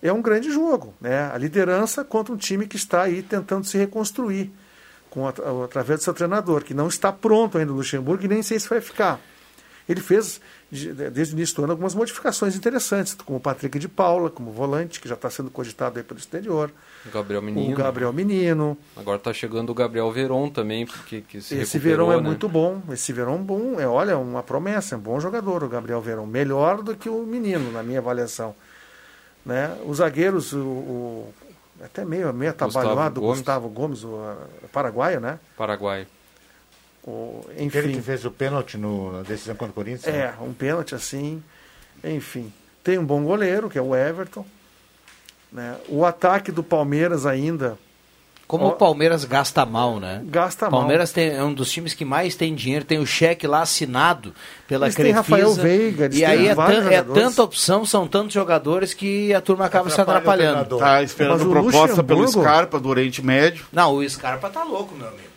É 0.01 0.13
um 0.13 0.21
grande 0.21 0.51
jogo, 0.51 0.93
né? 1.01 1.31
A 1.31 1.37
liderança 1.37 2.03
contra 2.03 2.33
um 2.33 2.37
time 2.37 2.67
que 2.67 2.75
está 2.75 3.01
aí 3.03 3.23
tentando 3.23 3.65
se 3.65 3.77
reconstruir 3.77 4.51
com, 5.09 5.27
através 5.27 5.99
do 5.99 6.03
seu 6.03 6.13
treinador, 6.13 6.63
que 6.63 6.73
não 6.73 6.87
está 6.87 7.11
pronto 7.11 7.57
ainda 7.57 7.71
no 7.71 7.77
Luxemburgo 7.77 8.23
e 8.25 8.27
nem 8.27 8.43
sei 8.43 8.59
se 8.59 8.69
vai 8.69 8.79
ficar. 8.79 9.19
Ele 9.91 10.01
fez, 10.01 10.39
de- 10.71 10.93
desde 10.93 11.33
o 11.33 11.37
início 11.37 11.55
do 11.55 11.63
ano, 11.63 11.73
algumas 11.73 11.93
modificações 11.93 12.55
interessantes, 12.55 13.13
como 13.13 13.37
o 13.37 13.41
Patrick 13.41 13.77
de 13.77 13.87
Paula, 13.87 14.29
como 14.29 14.51
volante, 14.51 14.99
que 14.99 15.07
já 15.07 15.15
está 15.15 15.29
sendo 15.29 15.49
cogitado 15.51 15.97
aí 15.99 16.03
pelo 16.03 16.19
exterior. 16.19 16.71
O 17.05 17.09
Gabriel 17.11 17.41
Menino. 17.41 17.73
O 17.73 17.77
Gabriel 17.77 18.13
Menino. 18.13 18.77
Agora 18.95 19.19
tá 19.19 19.33
chegando 19.33 19.69
o 19.71 19.73
Gabriel 19.73 20.11
Veron 20.11 20.49
também, 20.49 20.85
porque 20.85 21.21
que 21.21 21.41
se 21.41 21.55
Esse 21.55 21.77
Verão 21.79 22.11
é 22.11 22.17
né? 22.17 22.21
muito 22.21 22.47
bom. 22.47 22.81
Esse 22.91 23.11
Verão 23.11 23.37
bom, 23.41 23.79
é, 23.79 23.87
olha, 23.87 24.17
uma 24.17 24.41
promessa, 24.43 24.95
é 24.95 24.97
um 24.97 25.01
bom 25.01 25.19
jogador, 25.19 25.63
o 25.63 25.69
Gabriel 25.69 25.99
Verão. 26.01 26.25
Melhor 26.25 26.81
do 26.81 26.95
que 26.95 27.09
o 27.09 27.23
menino, 27.25 27.71
na 27.71 27.83
minha 27.83 27.99
avaliação. 27.99 28.55
Né? 29.45 29.75
Os 29.85 29.97
zagueiros, 29.97 30.53
o, 30.53 30.59
o- 30.59 31.33
até 31.83 32.05
meio, 32.05 32.31
meio 32.31 32.51
Gustavo 32.53 32.77
atabalhado, 32.77 33.19
o 33.19 33.23
Gomes. 33.23 33.39
Gustavo 33.39 33.69
Gomes, 33.69 34.03
o 34.03 34.15
a- 34.17 34.37
paraguaio, 34.71 35.19
né? 35.19 35.39
Paraguai. 35.57 36.07
O, 37.03 37.45
Ele 37.55 37.65
enfim. 37.65 37.93
que 37.93 38.01
fez 38.01 38.23
o 38.25 38.31
pênalti 38.31 38.77
no- 38.77 39.11
na 39.13 39.21
decisão 39.23 39.55
contra 39.55 39.71
o 39.71 39.73
Corinthians. 39.75 40.13
né? 40.13 40.33
É, 40.39 40.43
um 40.43 40.53
pênalti 40.53 40.93
assim. 40.93 41.41
Enfim. 42.03 42.51
Tem 42.83 42.97
um 42.97 43.05
bom 43.05 43.23
goleiro, 43.23 43.69
que 43.69 43.77
é 43.77 43.81
o 43.81 43.95
Everton. 43.95 44.45
Né? 45.51 45.75
O 45.89 46.05
ataque 46.05 46.51
do 46.51 46.63
Palmeiras 46.63 47.25
ainda 47.25 47.77
Como 48.47 48.65
Ó, 48.65 48.69
o 48.69 48.71
Palmeiras 48.73 49.23
gasta 49.23 49.65
mal, 49.65 49.97
né? 49.99 50.21
gasta 50.25 50.67
O 50.67 50.71
mal. 50.71 50.81
Palmeiras 50.81 51.11
tem, 51.13 51.29
é 51.29 51.41
um 51.43 51.53
dos 51.53 51.71
times 51.71 51.93
que 51.93 52.03
mais 52.03 52.35
tem 52.35 52.53
dinheiro, 52.53 52.83
tem 52.83 52.99
o 52.99 53.05
cheque 53.05 53.47
lá 53.47 53.61
assinado 53.61 54.33
pela 54.67 54.87
Eles 54.87 54.95
Crefisa. 54.95 55.15
Rafael 55.17 55.53
Veiga, 55.53 56.05
eles 56.05 56.17
e 56.17 56.25
aí 56.25 56.47
é, 56.49 56.55
tan- 56.55 56.89
é 56.91 57.01
tanta 57.01 57.43
opção, 57.43 57.85
são 57.85 58.05
tantos 58.07 58.33
jogadores 58.33 58.93
que 58.93 59.33
a 59.33 59.39
turma 59.39 59.65
acaba 59.65 59.89
se 59.89 59.99
Atrapalha 60.01 60.19
o 60.47 60.49
atrapalhando. 60.51 60.77
Tá 60.77 61.01
esperando 61.01 61.49
proposta 61.49 62.03
pelo 62.03 62.21
Luxemburgo- 62.21 62.41
Scarpa 62.49 62.77
do 62.79 62.89
Oriente 62.89 63.23
Médio. 63.25 63.65
Não, 63.71 63.93
o 63.95 64.09
Scarpa 64.09 64.49
tá 64.49 64.63
louco, 64.65 64.93
meu 64.95 65.07
amigo. 65.07 65.30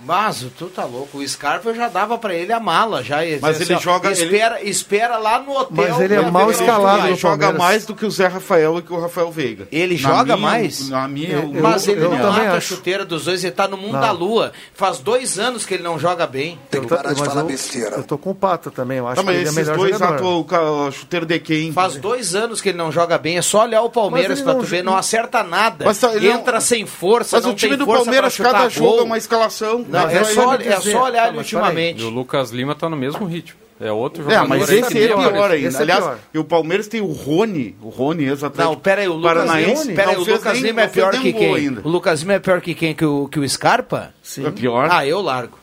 Mas 0.00 0.44
tu 0.58 0.66
tá 0.66 0.84
louco. 0.84 1.18
O 1.18 1.28
Scarpa 1.28 1.70
eu 1.70 1.74
já 1.74 1.88
dava 1.88 2.16
pra 2.18 2.34
ele 2.34 2.52
a 2.52 2.60
mala. 2.60 3.02
Já, 3.02 3.18
Mas 3.40 3.60
ele 3.60 3.76
joga- 3.78 4.12
Espera, 4.12 4.62
espera 4.62 5.18
lá 5.18 5.38
no 5.40 5.52
hotel. 5.52 5.68
Mas 5.88 6.00
ele 6.00 6.14
é 6.14 6.30
mal 6.30 6.50
escalado 6.50 6.98
ele 7.02 7.08
Ele 7.08 7.16
joga 7.16 7.46
Palmeiras. 7.46 7.58
mais 7.58 7.86
do 7.86 7.94
que 7.94 8.06
o 8.06 8.10
Zé 8.10 8.26
Rafael 8.26 8.78
e 8.78 8.82
que 8.82 8.92
o 8.92 9.00
Rafael 9.00 9.30
Veiga. 9.30 9.66
Ele 9.72 9.94
Na 9.94 10.00
joga 10.00 10.36
minha- 10.36 10.48
mais? 10.48 10.88
Na 10.88 11.08
minha. 11.08 11.28
Eu- 11.38 11.52
Mas 11.62 11.86
eu- 11.86 11.94
ele 11.94 12.04
eu 12.04 12.10
não 12.10 12.18
mata 12.32 12.52
a 12.52 12.60
chuteira 12.60 13.04
dos 13.04 13.24
dois, 13.24 13.42
ele 13.42 13.52
tá 13.52 13.66
no 13.66 13.76
mundo 13.76 13.94
Não. 13.94 14.00
da 14.00 14.10
lua. 14.10 14.52
Faz 14.74 14.98
dois 14.98 15.38
anos 15.38 15.64
que 15.66 15.74
ele 15.74 15.82
não 15.82 15.98
joga 15.98 16.26
bem. 16.26 16.58
Tem 16.70 16.80
que 16.80 16.86
parar 16.86 17.12
de 17.12 17.24
falar 17.24 17.42
besteira. 17.44 17.96
Eu 17.96 18.04
tô 18.04 18.16
com 18.16 18.30
o 18.30 18.34
Pato 18.34 18.70
também, 18.70 18.98
eu 18.98 19.06
acho 19.06 19.16
Tá, 19.16 19.22
que 19.22 19.26
mas 19.26 19.36
ele 19.36 19.48
é 19.48 19.52
melhor 19.52 19.76
dois 19.76 19.92
jogador. 19.92 20.14
atuam 20.14 20.42
com 20.44 20.86
a 20.86 20.90
chuteira 20.90 21.26
de 21.26 21.38
quem? 21.40 21.72
Faz 21.72 21.96
dois 21.96 22.34
anos 22.34 22.60
que 22.60 22.68
ele 22.68 22.78
não 22.78 22.92
joga 22.92 23.18
bem. 23.18 23.36
É 23.38 23.42
só 23.42 23.62
olhar 23.64 23.82
o 23.82 23.90
Palmeiras 23.90 24.30
Mas 24.30 24.38
ele 24.38 24.44
pra 24.44 24.54
não 24.54 24.60
tu 24.60 24.66
ver. 24.66 24.84
Não 24.84 24.96
acerta 24.96 25.42
nada. 25.42 25.84
Mas 25.84 25.98
tá, 25.98 26.14
ele 26.14 26.28
não- 26.28 26.38
Entra 26.38 26.60
sem 26.60 26.86
força, 26.86 27.36
Mas 27.36 27.44
não 27.44 27.52
o 27.52 27.54
time 27.54 27.70
tem 27.70 27.78
do 27.78 27.84
força 27.84 28.04
Palmeiras, 28.04 28.36
cada 28.36 28.68
jogo 28.68 29.00
é 29.00 29.02
uma 29.02 29.18
escalação. 29.18 29.84
Não, 29.88 30.04
Mas 30.04 30.14
é 30.14 30.24
só, 30.24 30.54
é 30.54 30.80
só 30.80 31.04
olhar 31.04 31.22
Tá, 31.22 31.28
ele 31.28 31.36
mas 31.36 31.46
ultimamente. 31.46 32.00
E 32.00 32.04
o 32.04 32.08
Lucas 32.10 32.50
Lima 32.50 32.74
tá 32.74 32.88
no 32.88 32.96
mesmo 32.96 33.24
ritmo. 33.26 33.58
É 33.80 33.92
outro 33.92 34.22
É, 34.22 34.24
jogador. 34.24 34.48
mas 34.48 34.68
aí 34.70 34.80
esse 34.80 34.98
é 34.98 35.06
pior 35.06 35.32
vários. 35.32 35.52
ainda. 35.52 35.68
Esse 35.68 35.76
é 35.76 35.80
Aliás, 35.82 36.04
pior. 36.04 36.18
e 36.34 36.38
o 36.40 36.44
Palmeiras 36.44 36.88
tem 36.88 37.00
o 37.00 37.06
Rony, 37.12 37.76
o 37.80 37.88
Rony, 37.88 38.24
ex-atlético 38.24 38.74
Não, 38.74 38.80
pera 38.80 39.02
aí, 39.02 39.08
o 39.08 39.12
Lucas 39.12 39.32
Paranaense. 39.34 39.82
Lima, 39.88 39.94
pera 39.96 40.10
aí, 40.10 40.16
o 40.16 40.20
Lucas 40.24 40.58
Lima 40.58 40.80
é 40.82 40.86
pior 40.88 41.12
que 41.12 41.32
quem? 41.32 41.54
ainda. 41.54 41.80
O 41.84 41.88
Lucas 41.88 42.20
Lima 42.20 42.32
é 42.34 42.38
pior 42.40 42.60
que 42.60 42.74
quem? 42.74 42.92
Que 42.94 43.04
o, 43.04 43.28
que 43.28 43.38
o 43.38 43.48
Scarpa? 43.48 44.12
Sim. 44.22 44.46
É 44.46 44.50
pior. 44.50 44.88
Ah, 44.90 45.06
eu 45.06 45.20
largo. 45.20 45.57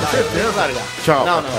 Com 0.00 0.06
certeza. 0.08 0.52
largar. 0.56 0.82
Tchau. 1.04 1.24
Não, 1.26 1.40
não. 1.42 1.50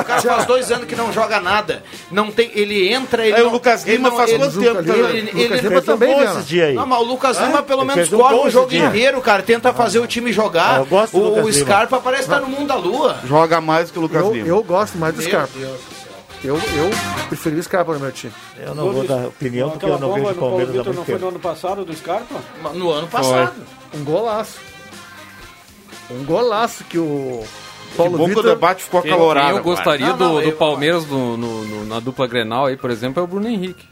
O 0.00 0.04
cara 0.04 0.22
faz 0.22 0.44
dois 0.46 0.70
anos 0.72 0.86
que 0.86 0.96
não 0.96 1.12
joga 1.12 1.40
nada. 1.40 1.82
Não 2.10 2.30
tem, 2.30 2.50
ele 2.54 2.92
entra, 2.92 3.26
ele 3.26 3.34
Aí 3.36 3.42
o 3.42 3.46
não- 3.46 3.52
Lucas 3.52 3.86
ele 3.86 3.96
Lima 3.96 4.08
não- 4.10 4.16
faz 4.16 4.30
ele- 4.30 4.38
quanto 4.38 4.52
tempo? 4.60 4.68
Lucas 4.78 4.86
tá- 4.86 4.92
Lima- 4.94 5.08
ele- 5.10 5.20
Lucas 5.32 5.40
ele- 5.58 5.68
Lima 5.68 5.82
também, 5.82 6.08
bom 6.12 6.18
Viana. 6.20 6.40
esse 6.40 6.48
dia 6.48 6.64
aí. 6.66 6.74
Não, 6.74 6.86
mas 6.86 6.98
o 7.00 7.02
Lucas 7.02 7.38
Lima 7.38 7.62
pelo 7.62 7.82
Ele 7.82 7.94
menos 7.94 8.12
um 8.12 8.16
corre 8.16 8.34
gol 8.34 8.46
o 8.46 8.50
jogo 8.50 8.74
inteiro, 8.74 9.20
cara. 9.20 9.42
Tenta 9.42 9.72
fazer 9.74 9.98
o 9.98 10.06
time 10.06 10.32
jogar. 10.32 10.76
Ah, 10.76 10.78
eu 10.78 10.86
gosto 10.86 11.12
do 11.12 11.18
o, 11.18 11.28
Lucas 11.28 11.44
o 11.44 11.48
Lima. 11.50 11.64
Scarpa 11.64 12.00
parece 12.00 12.22
estar 12.22 12.40
no 12.40 12.48
mundo 12.48 12.66
da 12.68 12.76
lua. 12.76 13.18
Joga 13.26 13.60
mais 13.60 13.90
que 13.90 13.98
o 13.98 14.02
Lucas 14.02 14.22
Eu, 14.24 14.32
Lima. 14.32 14.48
eu 14.48 14.62
gosto 14.62 14.96
mais 14.96 15.14
do 15.14 15.20
Meu 15.20 15.28
Scarpa. 15.28 15.50
Deus. 15.58 15.80
Eu, 16.42 16.56
eu 16.56 16.90
preferi 17.28 17.56
o 17.58 17.62
Scarpa 17.62 17.92
no 17.94 18.00
meu 18.00 18.12
time. 18.12 18.32
Eu 18.58 18.74
não 18.74 18.92
vou 18.92 19.04
dar 19.04 19.26
opinião 19.28 19.70
porque 19.70 19.86
eu 19.86 19.98
não 19.98 20.12
vejo 20.14 20.28
o 20.30 20.34
Palmeiras 20.34 20.70
há 20.70 20.72
muito 20.74 20.92
não 20.92 21.04
foi 21.04 21.14
no 21.14 21.20
tempo. 21.20 21.28
ano 21.30 21.38
passado 21.40 21.84
do 21.84 21.94
Scarpa? 21.94 22.36
No 22.74 22.90
ano 22.90 23.06
passado. 23.08 23.54
Um 23.94 24.04
golaço. 24.04 24.56
Um 26.10 26.24
golaço 26.24 26.84
que 26.84 26.98
o 26.98 27.42
Que 27.90 27.96
Paulo 27.96 28.18
bom 28.18 28.24
que 28.26 28.32
o 28.32 28.36
Vitor... 28.36 28.50
debate 28.50 28.82
ficou 28.84 29.00
acalorado. 29.00 29.48
quem 29.48 29.56
eu 29.58 29.62
gostaria 29.62 30.06
Não, 30.08 30.16
não, 30.16 30.34
do, 30.34 30.40
do 30.42 30.48
eu- 30.48 30.56
Palmeiras 30.56 31.06
no- 31.06 31.36
no- 31.36 31.64
no- 31.64 31.86
na 31.86 32.00
dupla 32.00 32.26
Grenal 32.26 32.66
aí, 32.66 32.76
por 32.76 32.90
exemplo, 32.90 33.20
é 33.20 33.22
o 33.24 33.26
Bruno 33.26 33.48
Henrique. 33.48 33.86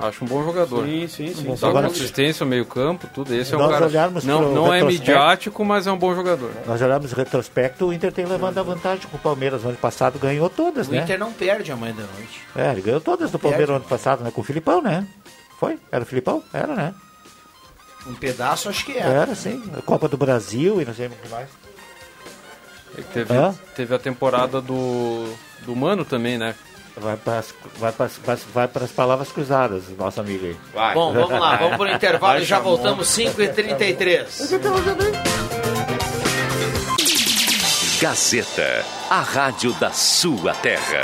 Acho 0.00 0.24
um 0.24 0.28
bom 0.28 0.44
jogador. 0.44 0.84
Sim, 0.84 1.08
sim, 1.08 1.34
sim. 1.34 1.54
Dá 1.60 1.68
Agora- 1.68 1.88
consistência, 1.88 2.46
meio 2.46 2.64
campo, 2.64 3.08
tudo. 3.12 3.34
Esse 3.34 3.52
é 3.54 3.56
um 3.56 3.60
Nós 3.60 3.72
cara. 3.72 3.86
olharmos 3.86 4.22
Não, 4.24 4.52
não 4.54 4.72
é 4.72 4.80
midiático, 4.84 5.64
mas 5.64 5.88
é 5.88 5.92
um 5.92 5.96
bom 5.98 6.14
jogador. 6.14 6.52
Nós 6.66 6.80
olhamos 6.80 7.12
o 7.12 7.16
retrospecto, 7.16 7.86
o 7.86 7.92
Inter 7.92 8.12
tem 8.12 8.24
levando 8.24 8.58
a 8.58 8.62
vantagem 8.62 9.06
com 9.10 9.16
o 9.16 9.20
Palmeiras. 9.20 9.62
No 9.64 9.70
ano 9.70 9.78
passado 9.78 10.16
ganhou 10.18 10.48
todas, 10.48 10.86
O 10.86 10.92
né? 10.92 10.98
Inter 11.02 11.18
não 11.18 11.32
perde 11.32 11.72
amanhã 11.72 11.94
da 11.94 12.02
noite. 12.02 12.40
É, 12.54 12.70
ele 12.70 12.82
ganhou 12.82 13.00
todas 13.00 13.32
do 13.32 13.38
Palmeiras 13.40 13.70
no 13.70 13.76
ano 13.76 13.84
passado, 13.86 14.22
né? 14.22 14.30
Com 14.32 14.40
o 14.40 14.44
Filipão, 14.44 14.80
né? 14.80 15.04
Foi? 15.58 15.76
Era 15.90 16.04
o 16.04 16.06
Filipão? 16.06 16.44
Era, 16.52 16.74
né? 16.76 16.94
Um 18.08 18.14
pedaço 18.14 18.68
acho 18.68 18.84
que 18.84 18.92
é. 18.92 19.00
Era, 19.00 19.34
sim. 19.34 19.62
A 19.76 19.82
Copa 19.82 20.08
do 20.08 20.16
Brasil 20.16 20.80
e 20.80 20.84
não 20.84 20.94
sei 20.94 21.06
o 21.08 21.10
que 21.10 21.28
mais. 21.28 21.48
Ele 22.96 23.06
teve, 23.12 23.34
Hã? 23.34 23.54
teve 23.76 23.94
a 23.94 23.98
temporada 23.98 24.60
do, 24.60 25.32
do 25.60 25.76
Mano 25.76 26.04
também, 26.04 26.38
né? 26.38 26.54
vai 26.96 27.16
para 27.16 27.44
vai 27.76 27.92
pras- 27.92 28.18
vai, 28.24 28.36
vai 28.52 28.66
pras 28.66 28.90
palavras 28.90 29.30
cruzadas, 29.30 29.84
nosso 29.96 30.20
amigo 30.20 30.46
aí. 30.46 30.56
Bom, 30.94 31.12
vamos 31.12 31.30
lá, 31.38 31.54
vamos 31.56 31.76
pro 31.76 31.86
intervalo 31.94 32.40
e 32.40 32.44
já 32.44 32.58
voltamos 32.58 33.06
5h33. 33.08 34.48
Gazeta, 38.00 38.84
a 39.10 39.20
rádio 39.20 39.72
da 39.74 39.90
sua 39.92 40.54
terra. 40.54 41.02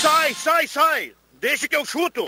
Sai, 0.00 0.34
sai, 0.34 0.66
sai! 0.66 1.12
Deixa 1.40 1.68
que 1.68 1.76
eu 1.76 1.84
chuto! 1.84 2.26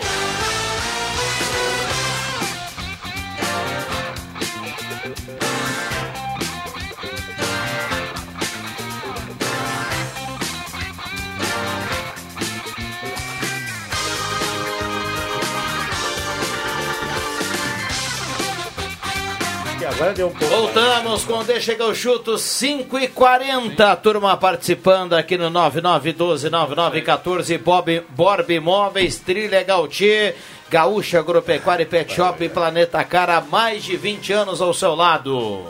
Agora 19.91 20.13
deu 20.13 20.27
um 20.27 20.31
pouco. 20.31 20.45
Voltamos 20.55 21.23
com 21.25 21.43
Deixa 21.43 21.75
que 21.75 21.81
eu 21.81 21.93
chuto 21.93 22.37
5 22.37 22.97
e 22.99 23.07
40 23.07 23.95
Turma 23.97 24.35
participando 24.37 25.13
aqui 25.13 25.37
no 25.37 25.49
9912-9914. 25.51 27.57
Bob, 27.59 28.03
Borb 28.09 28.49
Imóveis, 28.49 29.19
Trilha 29.19 29.63
Gautier, 29.63 30.35
Gaúcha 30.69 31.19
Agropecuária 31.19 31.83
e 31.83 31.85
Pet 31.85 32.13
Shop, 32.13 32.47
Planeta 32.49 33.03
Cara, 33.03 33.37
há 33.37 33.41
mais 33.41 33.83
de 33.83 33.95
20 33.97 34.33
anos 34.33 34.61
ao 34.61 34.73
seu 34.73 34.95
lado. 34.95 35.65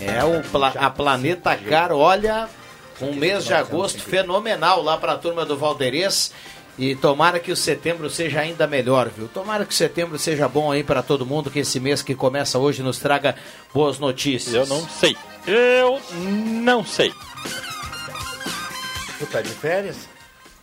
É 0.00 0.24
o 0.24 0.42
pla- 0.50 0.72
a 0.76 0.90
Planeta 0.90 1.56
Cara, 1.56 1.94
olha, 1.96 2.48
um 3.00 3.12
mês 3.14 3.44
de 3.44 3.54
agosto 3.54 4.00
fenomenal 4.00 4.82
lá 4.82 4.96
para 4.96 5.12
a 5.12 5.16
turma 5.18 5.44
do 5.44 5.56
Valderês. 5.56 6.32
E 6.78 6.94
tomara 6.94 7.40
que 7.40 7.50
o 7.50 7.56
setembro 7.56 8.10
seja 8.10 8.40
ainda 8.40 8.66
melhor, 8.66 9.08
viu? 9.08 9.28
Tomara 9.28 9.64
que 9.64 9.72
o 9.72 9.76
setembro 9.76 10.18
seja 10.18 10.46
bom 10.46 10.70
aí 10.70 10.84
para 10.84 11.02
todo 11.02 11.24
mundo, 11.24 11.50
que 11.50 11.60
esse 11.60 11.80
mês 11.80 12.02
que 12.02 12.14
começa 12.14 12.58
hoje 12.58 12.82
nos 12.82 12.98
traga 12.98 13.34
boas 13.72 13.98
notícias. 13.98 14.54
Eu 14.54 14.66
não 14.66 14.86
sei. 14.86 15.16
Eu 15.46 16.00
não 16.12 16.84
sei. 16.84 17.14
Tu 19.18 19.26
tá 19.26 19.40
de 19.40 19.48
férias? 19.48 19.96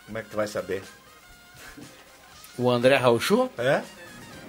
Como 0.05 0.17
é 0.19 0.21
que 0.21 0.29
tu 0.29 0.35
vai 0.35 0.47
saber? 0.47 0.83
O 2.57 2.69
André 2.69 2.95
Rauchu? 2.97 3.49
É? 3.57 3.81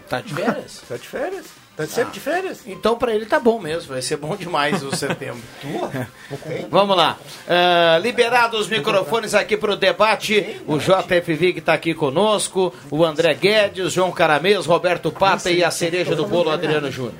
Tá 0.09 0.20
de 0.20 0.35
férias? 0.35 0.83
Tá 0.87 0.96
de 0.98 1.09
férias? 1.09 1.46
Tá 1.77 1.87
sempre 1.89 2.13
de 2.13 2.21
férias? 2.21 2.63
Então 2.67 2.97
para 2.97 3.13
ele 3.13 3.27
tá 3.27 3.41
bom 3.41 3.59
mesmo, 3.59 3.89
vai 3.93 4.01
ser 4.01 4.17
bom 4.17 4.37
demais 4.37 4.81
o 4.85 4.95
setembro. 4.95 5.43
Vamos 6.71 6.97
lá. 6.97 7.19
Ah, 7.49 7.99
liberados 8.01 8.61
os 8.61 8.69
microfones 8.69 9.35
aqui 9.35 9.57
para 9.57 9.73
o 9.73 9.77
debate. 9.77 10.61
O 10.69 10.79
JFV 10.79 11.53
que 11.53 11.59
está 11.59 11.75
aqui 11.75 11.93
conosco, 11.93 12.73
o 12.91 13.05
André 13.05 13.35
Guedes, 13.35 13.93
João 13.93 14.13
Caramês, 14.13 14.67
Roberto 14.67 15.11
Pata 15.11 15.51
e 15.51 15.65
a 15.65 15.71
cereja 15.71 16.15
do 16.15 16.27
bolo, 16.27 16.51
Adriano 16.51 16.91
Júnior. 16.93 17.15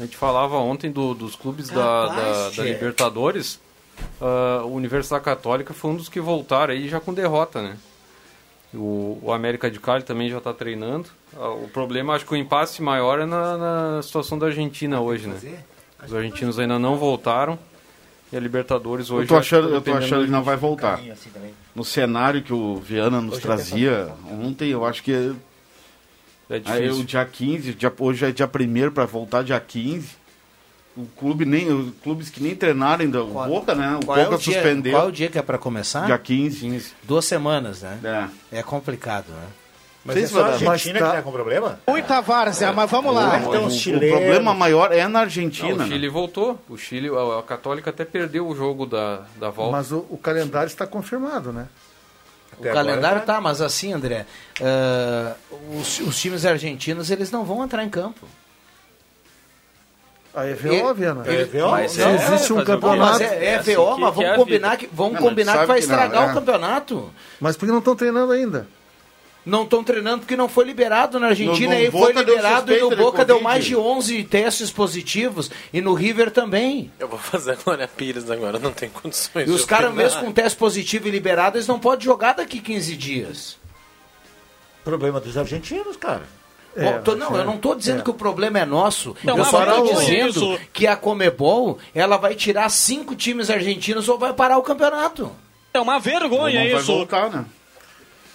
A 0.00 0.04
gente 0.04 0.16
falava 0.16 0.56
ontem 0.56 0.90
do- 0.90 1.12
dos 1.14 1.34
clubes 1.36 1.68
da, 1.68 2.06
da- 2.06 2.50
da. 2.50 2.62
Libertadores. 2.62 3.60
Ah, 4.20 4.62
o 4.64 4.72
Universidade 4.74 5.24
Católica 5.24 5.74
foi 5.74 5.90
um 5.90 5.96
dos 5.96 6.08
que 6.08 6.20
voltaram 6.20 6.72
aí 6.72 6.88
já 6.88 7.00
com 7.00 7.12
derrota, 7.12 7.60
né? 7.60 7.76
O, 8.72 9.18
o 9.22 9.32
América 9.32 9.70
de 9.70 9.78
Cali 9.80 10.04
também 10.04 10.30
já 10.30 10.38
está 10.38 10.52
treinando. 10.54 11.08
Ah, 11.38 11.50
o 11.50 11.68
problema, 11.68 12.14
acho 12.14 12.26
que 12.26 12.32
o 12.32 12.36
impasse 12.36 12.82
maior 12.82 13.20
é 13.20 13.24
na, 13.26 13.56
na 13.96 14.02
situação 14.02 14.36
da 14.36 14.46
Argentina 14.46 15.00
hoje, 15.00 15.28
né? 15.28 15.62
Os 16.04 16.12
argentinos 16.12 16.58
ainda 16.58 16.78
não 16.78 16.96
voltaram. 16.96 17.56
E 18.32 18.36
a 18.36 18.40
Libertadores 18.40 19.10
hoje. 19.10 19.22
Eu 19.22 19.28
tô 19.28 19.36
acho 19.36 19.48
que 19.48 19.54
achando, 19.54 19.68
tá 19.70 19.74
eu 19.76 19.80
tô 19.80 19.92
achando 19.94 20.24
que 20.26 20.30
não 20.30 20.42
vai 20.42 20.56
voltar. 20.56 20.94
Assim. 20.94 21.30
No 21.74 21.84
cenário 21.84 22.42
que 22.42 22.52
o 22.52 22.76
Viana 22.76 23.20
nos 23.20 23.38
trazia 23.38 24.12
ontem, 24.30 24.70
eu 24.70 24.84
acho 24.84 25.02
que 25.02 25.12
É 26.50 26.54
aí, 26.54 26.60
difícil. 26.60 27.02
o 27.02 27.04
dia 27.04 27.24
15, 27.24 27.74
dia, 27.74 27.92
hoje 27.98 28.26
é 28.26 28.30
dia 28.32 28.46
1 28.46 28.90
para 28.90 29.06
voltar 29.06 29.42
dia 29.42 29.58
15. 29.58 30.16
O 30.94 31.06
clube 31.16 31.44
nem, 31.44 31.72
os 31.72 31.94
clubes 32.02 32.28
que 32.28 32.42
nem 32.42 32.56
treinaram 32.56 33.04
ainda, 33.04 33.22
o 33.22 33.28
Boca, 33.28 33.74
né? 33.74 33.98
O 34.04 34.12
é 34.12 34.24
Boca 34.24 34.34
o 34.34 34.38
dia, 34.38 34.54
suspendeu. 34.54 34.92
qual 34.92 35.06
é 35.06 35.08
o 35.08 35.12
dia 35.12 35.28
que 35.28 35.38
é 35.38 35.42
para 35.42 35.56
começar? 35.56 36.04
Dia 36.04 36.18
15. 36.18 36.92
Duas 37.04 37.24
semanas, 37.24 37.82
né? 37.82 38.28
É. 38.52 38.58
É 38.58 38.62
complicado, 38.62 39.28
né? 39.28 39.46
Mas 40.04 40.30
Sei 40.30 40.38
é 40.38 40.42
a. 40.42 40.46
Argentina 40.46 40.68
Mas 40.70 40.82
tá- 40.84 41.10
que 41.10 41.16
tá 41.16 41.22
com 41.22 41.32
problema? 41.32 41.80
Muita 41.86 42.20
várzea, 42.20 42.72
mas 42.72 42.90
vamos 42.90 43.14
lá. 43.14 43.26
Mas 43.38 43.48
tem 43.48 43.60
o, 43.60 43.64
uns 43.64 43.86
o 43.86 43.90
problema 43.98 44.54
maior 44.54 44.92
é 44.92 45.02
na 45.02 45.08
Não, 45.08 45.20
Argentina. 45.20 45.74
o 45.74 45.76
né? 45.78 45.86
Chile 45.86 46.08
voltou. 46.08 46.58
O 46.68 46.76
Chile, 46.78 47.08
a, 47.08 47.40
a 47.40 47.42
Católica 47.42 47.90
até 47.90 48.04
perdeu 48.04 48.46
o 48.46 48.54
jogo 48.56 48.86
da, 48.86 49.22
da 49.36 49.50
volta. 49.50 49.72
Mas 49.72 49.92
o, 49.92 50.06
o 50.08 50.16
calendário 50.16 50.68
está 50.68 50.86
confirmado, 50.86 51.52
né? 51.52 51.66
O 52.56 52.60
Até 52.62 52.72
calendário 52.72 53.18
agora, 53.18 53.20
tá, 53.20 53.40
mas 53.40 53.60
assim, 53.60 53.92
André, 53.92 54.24
ah, 54.62 55.34
os, 55.78 56.00
os 56.00 56.18
times 56.20 56.46
argentinos 56.46 57.10
eles 57.10 57.30
não 57.30 57.44
vão 57.44 57.62
entrar 57.62 57.84
em 57.84 57.90
campo. 57.90 58.26
A 60.34 60.46
EVO, 60.46 60.94
Viana. 60.94 61.24
É, 61.26 61.44
viu? 61.44 61.68
Mas 61.68 61.98
é, 61.98 62.14
existe 62.14 62.52
um 62.52 62.62
campeonato. 62.64 62.98
Mas 63.12 63.20
é, 63.20 63.44
é, 63.46 63.54
assim 63.56 63.74
VO, 63.74 63.94
que- 63.94 64.00
mas 64.00 64.14
vamos 64.14 64.30
é 64.30 64.36
combinar 64.36 64.76
que, 64.76 64.88
vamos 64.92 65.14
Não, 65.14 65.20
combinar 65.22 65.58
que 65.60 65.66
vai 65.66 65.80
que 65.80 65.86
não, 65.86 65.94
estragar 65.94 66.28
é. 66.28 66.30
o 66.30 66.34
campeonato. 66.34 67.10
Mas 67.40 67.56
por 67.56 67.66
que 67.66 67.72
não 67.72 67.78
estão 67.80 67.96
treinando 67.96 68.32
ainda? 68.32 68.66
Não 69.46 69.62
estão 69.62 69.82
treinando 69.82 70.18
porque 70.20 70.36
não 70.36 70.48
foi 70.48 70.64
liberado 70.66 71.18
na 71.18 71.28
Argentina 71.28 71.72
No- 71.74 71.80
no 71.80 71.86
e 71.86 71.90
foi 71.90 72.12
liberado 72.12 72.72
e 72.74 72.80
no 72.80 72.94
Boca 72.94 73.24
deu 73.24 73.40
mais 73.40 73.64
de 73.64 73.74
11 73.74 74.22
testes 74.24 74.70
positivos 74.70 75.50
e 75.72 75.80
no 75.80 75.94
River 75.94 76.30
também. 76.30 76.92
Eu 76.98 77.08
vou 77.08 77.18
fazer 77.18 77.52
a 77.52 77.54
Glória 77.54 77.88
Pires 77.88 78.30
agora, 78.30 78.58
não 78.58 78.72
tem 78.72 78.90
condições. 78.90 79.48
E 79.48 79.50
os 79.50 79.62
de 79.62 79.66
caras 79.66 79.94
mesmo 79.94 80.20
com 80.22 80.32
teste 80.32 80.58
positivo 80.58 81.08
e 81.08 81.10
liberado, 81.10 81.56
eles 81.56 81.66
não 81.66 81.78
podem 81.78 82.04
jogar 82.04 82.34
daqui 82.34 82.60
15 82.60 82.94
dias. 82.96 83.56
Problema 84.84 85.20
dos 85.20 85.36
argentinos, 85.36 85.96
cara. 85.96 86.22
É, 86.76 86.84
Bom, 86.92 87.02
tô- 87.02 87.16
não, 87.16 87.34
eu 87.36 87.44
não 87.44 87.54
estou 87.56 87.74
dizendo 87.74 88.00
é. 88.00 88.02
que 88.02 88.10
o 88.10 88.14
problema 88.14 88.58
é 88.58 88.64
nosso. 88.66 89.16
Não, 89.24 89.36
eu 89.38 89.44
só 89.44 89.62
estou 89.64 89.94
dizendo 89.94 90.28
isso. 90.28 90.60
que 90.72 90.86
a 90.86 90.94
Comebol 90.96 91.78
ela 91.94 92.16
vai 92.16 92.34
tirar 92.34 92.68
cinco 92.68 93.16
times 93.16 93.50
argentinos 93.50 94.08
ou 94.08 94.18
vai 94.18 94.32
parar 94.32 94.58
o 94.58 94.62
campeonato. 94.62 95.30
É 95.74 95.80
uma 95.80 95.94
Não 95.94 96.00
vergonha 96.00 96.60
vai 96.60 96.74
isso. 96.80 96.86
voltar, 96.92 97.30
né? 97.30 97.44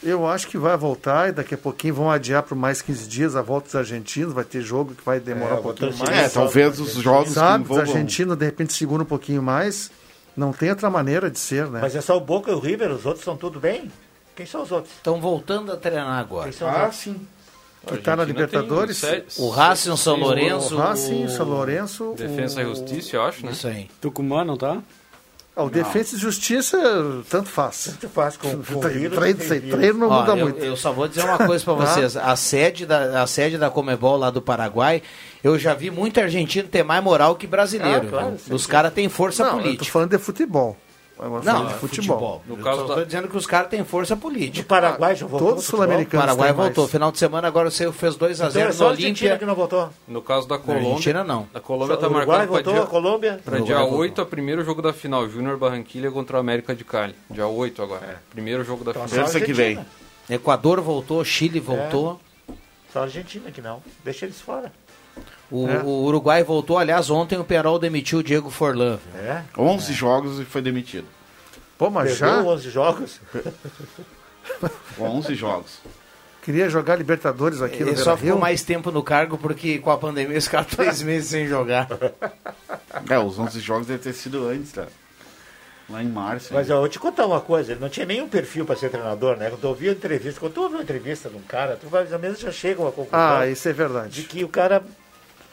Eu 0.04 0.28
acho 0.28 0.48
que 0.48 0.58
vai 0.58 0.76
voltar 0.76 1.30
e 1.30 1.32
daqui 1.32 1.54
a 1.56 1.58
pouquinho 1.58 1.94
vão 1.96 2.12
adiar 2.12 2.44
por 2.44 2.56
mais 2.56 2.82
15 2.82 3.08
dias 3.08 3.36
a 3.36 3.42
volta 3.42 3.68
dos 3.68 3.76
argentinos. 3.76 4.34
Vai 4.34 4.44
ter 4.44 4.62
jogo 4.62 4.94
que 4.96 5.04
vai 5.06 5.20
demorar 5.20 5.56
É, 5.56 5.60
um 5.60 5.64
pouquinho 5.64 5.98
mais. 5.98 6.10
É, 6.10 6.30
talvez 6.30 6.80
os 6.80 6.94
jogos 6.96 7.30
que 7.30 7.34
Sabe, 7.36 7.64
os 7.64 7.70
envolvam... 7.72 7.94
argentinos 7.96 8.36
de 8.38 8.46
repente 8.46 8.74
seguram 8.74 9.04
um 9.04 9.08
pouquinho 9.08 9.42
mais. 9.42 9.90
Não 10.36 10.52
tem 10.52 10.70
outra 10.70 10.90
maneira 10.90 11.30
de 11.30 11.40
ser, 11.40 11.68
né? 11.68 11.80
Mas 11.82 11.96
é 11.96 12.02
só 12.02 12.18
o 12.18 12.20
Boca 12.20 12.52
e 12.52 12.54
o 12.54 12.60
River, 12.60 12.92
os 12.92 13.06
outros 13.06 13.20
estão 13.22 13.38
tudo 13.38 13.60
bem? 13.60 13.90
Quem 14.36 14.46
são 14.46 14.64
os 14.64 14.72
outros? 14.72 14.94
Estão 14.96 15.22
voltando 15.22 15.72
a 15.72 15.78
treinar 15.78 16.20
agora. 16.20 16.50
Quem 16.50 16.58
são 16.58 16.68
os 16.70 16.76
Ah, 16.76 16.82
outros? 16.84 17.00
sim. 17.00 17.28
que 17.86 17.98
tá 17.98 18.16
na 18.16 18.24
tem 18.26 18.34
Libertadores. 18.34 18.98
sete- 18.98 19.42
O 19.42 19.50
Racing, 19.50 19.90
o 19.92 19.98
São 19.98 20.16
Lourenço. 20.16 20.74
o 20.74 20.78
Racing, 20.78 21.26
o- 21.26 21.30
São 21.30 21.46
Lourenço. 21.46 22.16
Defesa 22.18 22.62
e 22.62 22.66
o... 22.66 22.70
Justiça, 22.70 23.18
eu 23.18 23.24
acho, 23.24 23.46
né? 23.46 23.52
Isso 23.52 23.68
aí. 23.68 23.90
Tucumã, 24.02 24.44
não 24.46 24.56
tá? 24.58 24.82
Ah, 25.56 25.64
o 25.64 25.70
Defesa 25.70 26.16
e 26.16 26.20
Justiça, 26.20 26.78
tanto 27.30 27.48
faz. 27.48 27.86
Tanto 28.00 28.10
faz 28.12 28.36
com, 28.36 28.50
com 28.64 28.80
Treino, 28.80 29.12
treino, 29.16 29.38
vírus. 29.40 29.70
treino 29.70 30.00
não 30.00 30.10
Ó, 30.10 30.22
muda 30.22 30.32
eu, 30.32 30.46
muito. 30.46 30.66
eu 30.66 30.76
só 30.76 30.92
vou 30.92 31.08
dizer 31.08 31.24
uma 31.26 31.38
coisa 31.38 31.64
pra 31.64 31.76
Tá. 31.86 31.86
vocês. 31.86 32.18
A 32.18 32.36
sede, 32.36 32.86
da, 32.88 33.22
a 33.22 33.28
sede 33.28 33.58
da 33.60 33.70
Comebol 33.70 34.18
lá 34.18 34.32
do 34.32 34.42
Paraguai, 34.42 35.04
eu 35.44 35.60
já 35.60 35.76
vi 35.76 35.92
muito 35.92 36.20
argentino 36.20 36.68
ter 36.68 36.82
mais 36.84 37.04
moral 37.04 37.36
que 37.36 37.46
brasileiro. 37.46 38.08
Ah, 38.08 38.10
claro, 38.10 38.38
sim, 38.44 38.52
Os 38.54 38.66
caras 38.66 38.92
têm 38.94 39.08
força 39.10 39.44
Não, 39.44 39.52
eu 39.52 39.58
tô 39.58 39.64
política. 39.64 39.92
falando 39.92 40.10
de 40.10 40.18
futebol. 40.18 40.76
Agora 41.20 41.44
Não, 41.44 41.66
é 41.70 41.74
de 41.74 41.80
futebol. 41.80 42.42
No 42.48 42.58
Eu 42.58 42.64
caso 42.64 42.88
só 42.88 42.96
da- 42.96 43.04
dizendo 43.04 43.28
que 43.28 43.38
os 43.38 43.46
caras 43.46 43.70
têm 43.70 43.84
força 43.86 44.16
O 44.16 44.18
política. 44.18 44.68
Paraguai 44.68 45.16
já 45.16 45.26
voltou. 45.28 45.50
Todos 45.50 45.64
no 45.72 45.78
futebol? 45.78 46.02
O 46.02 46.06
Paraguai 46.08 46.52
mais. 46.54 46.56
voltou. 46.56 46.88
Final 46.88 47.12
de 47.12 47.20
semana 47.20 47.48
agora 47.48 47.70
você 47.70 47.92
fez 47.92 48.16
2x0 48.16 48.50
Então 48.50 48.62
é 48.62 48.66
no 48.68 48.74
só 48.74 48.88
a 48.88 48.90
Argentina 48.90 49.12
Olímpia. 49.32 49.38
que 49.40 49.46
não 49.46 49.56
voltou. 49.56 49.90
No 50.08 50.22
caso 50.22 50.48
da 50.48 50.58
Na 50.58 50.62
Colômbia. 50.64 50.90
Argentina 50.90 51.24
não. 51.24 51.48
A 51.54 51.60
Colômbia 51.60 51.98
tá 51.98 52.08
o 52.08 52.10
Uruguai 52.10 52.26
marcado 52.28 52.48
voltou, 52.52 52.64
para 52.74 52.82
a 52.82 52.84
dia, 52.86 52.90
Colômbia. 52.92 53.40
pra 53.46 53.54
dia 53.58 53.64
Uruguai 53.66 53.82
voltou. 53.84 54.00
8, 54.00 54.22
a 54.22 54.26
primeiro 54.26 54.66
jogo 54.66 54.82
da 54.82 54.92
final. 54.92 55.30
Júnior 55.30 55.58
Barranquilha 55.58 56.12
contra 56.12 56.38
o 56.38 56.40
América 56.40 56.76
de 56.76 56.84
Cali. 56.84 57.16
Dia 57.30 57.48
8 57.48 57.82
agora. 57.84 58.22
Primeiro 58.32 58.64
jogo 58.64 58.84
da 58.84 58.92
Então, 58.92 59.08
final. 59.08 59.24
Terça 59.26 59.40
que 59.40 59.54
vem. 59.54 59.80
Equador 60.30 60.82
voltou, 60.82 61.24
Chile 61.24 61.60
voltou. 61.60 62.20
Só 62.92 63.00
a 63.00 63.04
Argentina 63.04 63.50
que 63.52 63.62
não. 63.62 63.82
Deixa 64.04 64.26
eles 64.26 64.42
fora. 64.42 64.72
O, 65.52 65.68
É. 65.68 65.84
o 65.84 66.04
Uruguai 66.06 66.44
voltou. 66.44 66.78
Aliás, 66.78 67.10
ontem 67.10 67.38
o 67.38 67.44
Perol 67.44 67.78
demitiu 67.80 68.20
o 68.20 68.24
Diego 68.24 68.50
Forlan. 68.50 68.98
É. 69.16 69.42
11 69.58 69.94
jogos 69.94 70.40
e 70.40 70.46
foi 70.46 70.62
demitido. 70.62 71.06
Pô, 71.78 71.90
mas 71.90 72.18
Perdeu 72.18 72.44
já 72.44 72.50
11 72.50 72.70
jogos. 72.70 73.22
11 75.00 75.36
jogos. 75.36 75.80
queria 76.42 76.70
jogar 76.70 76.96
Libertadores 76.96 77.62
aqui 77.62 77.84
no 77.84 77.90
Ele 77.90 77.98
só 77.98 78.16
ficou 78.18 78.38
mais 78.40 78.64
tempo 78.64 78.92
no 78.92 79.02
cargo 79.04 79.38
porque 79.38 79.80
com 79.80 79.90
a 79.92 79.98
pandemia 79.98 80.38
os 80.38 80.48
caras 80.48 80.68
três 80.68 81.02
meses 81.04 81.30
sem 81.30 81.48
jogar. 81.48 81.88
É, 83.10 83.18
os 83.20 83.38
11 83.40 83.60
jogos 83.60 83.88
devem 83.88 84.02
ter 84.02 84.14
sido 84.14 84.48
antes, 84.48 84.72
tá? 84.72 84.86
Lá 85.90 86.02
em 86.02 86.08
março. 86.08 86.54
Mas 86.54 86.70
eu 86.70 86.78
vou 86.78 86.88
te 86.88 86.98
contar 86.98 87.26
uma 87.26 87.42
coisa, 87.42 87.74
ele 87.74 87.82
não 87.82 87.90
tinha 87.90 88.06
nenhum 88.06 88.28
perfil 88.28 88.66
para 88.66 88.76
ser 88.76 88.90
treinador, 88.90 89.36
né? 89.36 89.50
Quando 89.50 89.62
tu 89.62 89.68
ouvia 89.68 89.92
a 89.92 89.94
entrevista, 89.94 90.40
quando 90.40 90.54
tu 90.54 90.62
ouve 90.62 90.76
uma 90.76 90.84
entrevista 90.84 91.30
de 91.30 91.36
um 91.36 91.42
cara, 91.42 91.78
tu 91.80 91.88
vai, 91.88 92.04
às 92.04 92.10
vezes 92.10 92.40
já 92.40 92.52
chega 92.52 92.80
a 92.82 92.86
uma 92.86 92.92
conclusão 92.92 93.20
Ah, 93.38 93.48
isso 93.48 93.68
é 93.68 93.72
de 93.72 93.78
verdade. 93.78 94.24
que 94.24 94.44
o 94.44 94.48
cara 94.50 94.82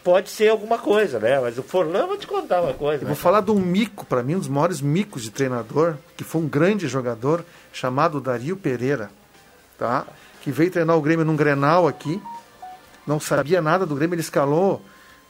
pode 0.03 0.31
ser 0.31 0.49
alguma 0.49 0.79
coisa, 0.79 1.19
né? 1.19 1.39
Mas 1.41 1.59
o 1.59 1.63
Forlan, 1.63 2.07
vou 2.07 2.17
te 2.17 2.27
contar 2.27 2.63
uma 2.63 2.75
coisa. 2.75 3.03
Eu 3.03 3.09
né? 3.09 3.15
vou 3.15 3.17
falar 3.17 3.41
de 3.41 3.51
um 3.51 3.61
mico, 3.61 4.05
para 4.05 4.23
mim, 4.23 4.37
um 4.37 4.39
dos 4.39 4.49
maiores 4.49 4.81
micos 4.81 5.23
de 5.23 5.31
treinador, 5.31 5.95
que 6.17 6.25
foi 6.25 6.41
um 6.41 6.49
grande 6.49 6.89
jogador, 6.89 7.45
chamado 7.73 8.21
Dario 8.21 8.57
Pereira, 8.57 9.11
tá? 9.79 10.07
que 10.41 10.51
veio 10.51 10.71
treinar 10.71 10.97
o 10.97 11.03
Grêmio 11.03 11.25
num 11.25 11.37
Grenal 11.37 11.87
aqui, 11.87 12.21
não 13.07 13.21
sabia 13.21 13.61
nada 13.61 13.85
do 13.85 13.95
Grêmio, 13.95 14.15
ele 14.15 14.21
escalou 14.21 14.83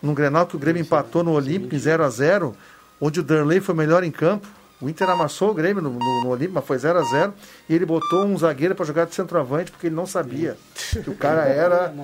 num 0.02 0.14
Grenal 0.14 0.46
que 0.46 0.56
o 0.56 0.59
Grêmio 0.59 0.80
empatou 0.80 1.22
no 1.22 1.33
Olímpico 1.33 1.74
em 1.74 1.78
0 1.78 2.04
a 2.04 2.09
0 2.09 2.56
onde 3.00 3.20
o 3.20 3.22
Darley 3.22 3.61
foi 3.61 3.74
melhor 3.74 4.04
em 4.04 4.11
campo. 4.11 4.46
O 4.81 4.88
Inter 4.88 5.11
amassou 5.11 5.51
o 5.51 5.55
Grêmio 5.55 5.83
no, 5.83 5.90
no, 5.90 5.99
no 6.25 6.29
Olímpico, 6.31 6.55
mas 6.55 6.64
foi 6.64 6.79
0 6.79 6.99
a 6.99 7.03
0 7.03 7.35
E 7.69 7.75
ele 7.75 7.85
botou 7.85 8.25
um 8.25 8.38
zagueiro 8.38 8.75
para 8.75 8.87
jogar 8.87 9.05
de 9.05 9.14
centroavante, 9.14 9.71
porque 9.71 9.88
ele 9.88 9.95
não 9.95 10.07
sabia 10.07 10.57
que 11.03 11.11
o 11.11 11.14
cara 11.14 11.43
era. 11.43 11.93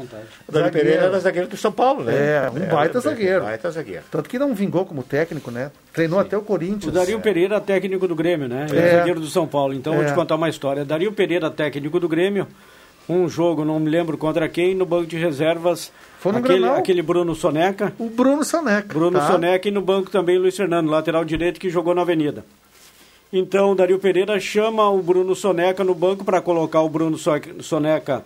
O 0.47 0.53
Dani 0.53 0.71
Pereira 0.71 1.05
era 1.05 1.19
zagueiro 1.19 1.49
do 1.49 1.57
São 1.57 1.73
Paulo, 1.73 2.05
né? 2.05 2.13
É, 2.15 2.51
um 2.51 2.69
baita 2.69 2.99
Era, 2.99 3.01
zagueiro. 3.01 3.45
Baita 3.45 3.71
zagueiro. 3.71 4.03
Tanto 4.11 4.29
que 4.29 4.39
não 4.39 4.55
vingou 4.55 4.85
como 4.85 5.03
técnico, 5.03 5.51
né? 5.51 5.71
Treinou 5.93 6.19
até 6.21 6.37
o 6.37 6.43
Corinthians. 6.43 6.87
O 6.87 6.91
Dario 6.91 7.19
Pereira, 7.21 7.61
técnico 7.61 8.07
do 8.07 8.15
Grêmio, 8.15 8.47
né? 8.47 8.67
Ele 8.69 8.79
É. 8.79 8.89
é 8.89 8.97
zagueiro 8.99 9.21
do 9.21 9.27
São 9.29 9.47
Paulo. 9.47 9.73
Então, 9.73 9.95
vou 9.95 10.03
É. 10.03 10.07
te 10.07 10.13
contar 10.15 10.35
uma 10.37 10.49
história. 10.49 10.85
Dario 10.85 11.11
Pereira, 11.13 11.51
técnico 11.51 11.99
do 11.99 12.09
Grêmio, 12.09 12.47
um 13.09 13.29
jogo, 13.29 13.65
não 13.65 13.79
me 13.81 13.89
lembro 13.89 14.19
contra 14.19 14.49
quem, 14.49 14.75
no 14.75 14.85
banco 14.85 15.07
de 15.07 15.17
reservas. 15.17 15.91
Foi 16.19 16.33
no 16.33 16.39
aquele, 16.39 16.69
aquele 16.69 17.03
Bruno 17.03 17.35
Soneca. 17.35 17.93
O 17.99 18.11
Bruno 18.11 18.45
Soneca. 18.45 18.93
Bruno 18.93 19.19
tá? 19.19 19.27
Soneca 19.27 19.67
e 19.69 19.71
no 19.71 19.81
banco 19.81 20.11
também 20.11 20.37
Luiz 20.39 20.57
Fernando, 20.57 20.91
lateral 20.91 21.25
direito, 21.25 21.59
que 21.59 21.71
jogou 21.71 21.95
na 21.95 22.03
Avenida. 22.03 22.45
Então, 23.33 23.75
Dario 23.75 23.99
Pereira 23.99 24.39
chama 24.39 24.89
o 24.89 25.03
Bruno 25.03 25.35
Soneca 25.35 25.83
no 25.83 25.95
banco 25.95 26.25
para 26.25 26.41
colocar 26.41 26.81
o 26.81 26.89
Bruno 26.89 27.19
So- 27.19 27.33
Soneca 27.61 28.25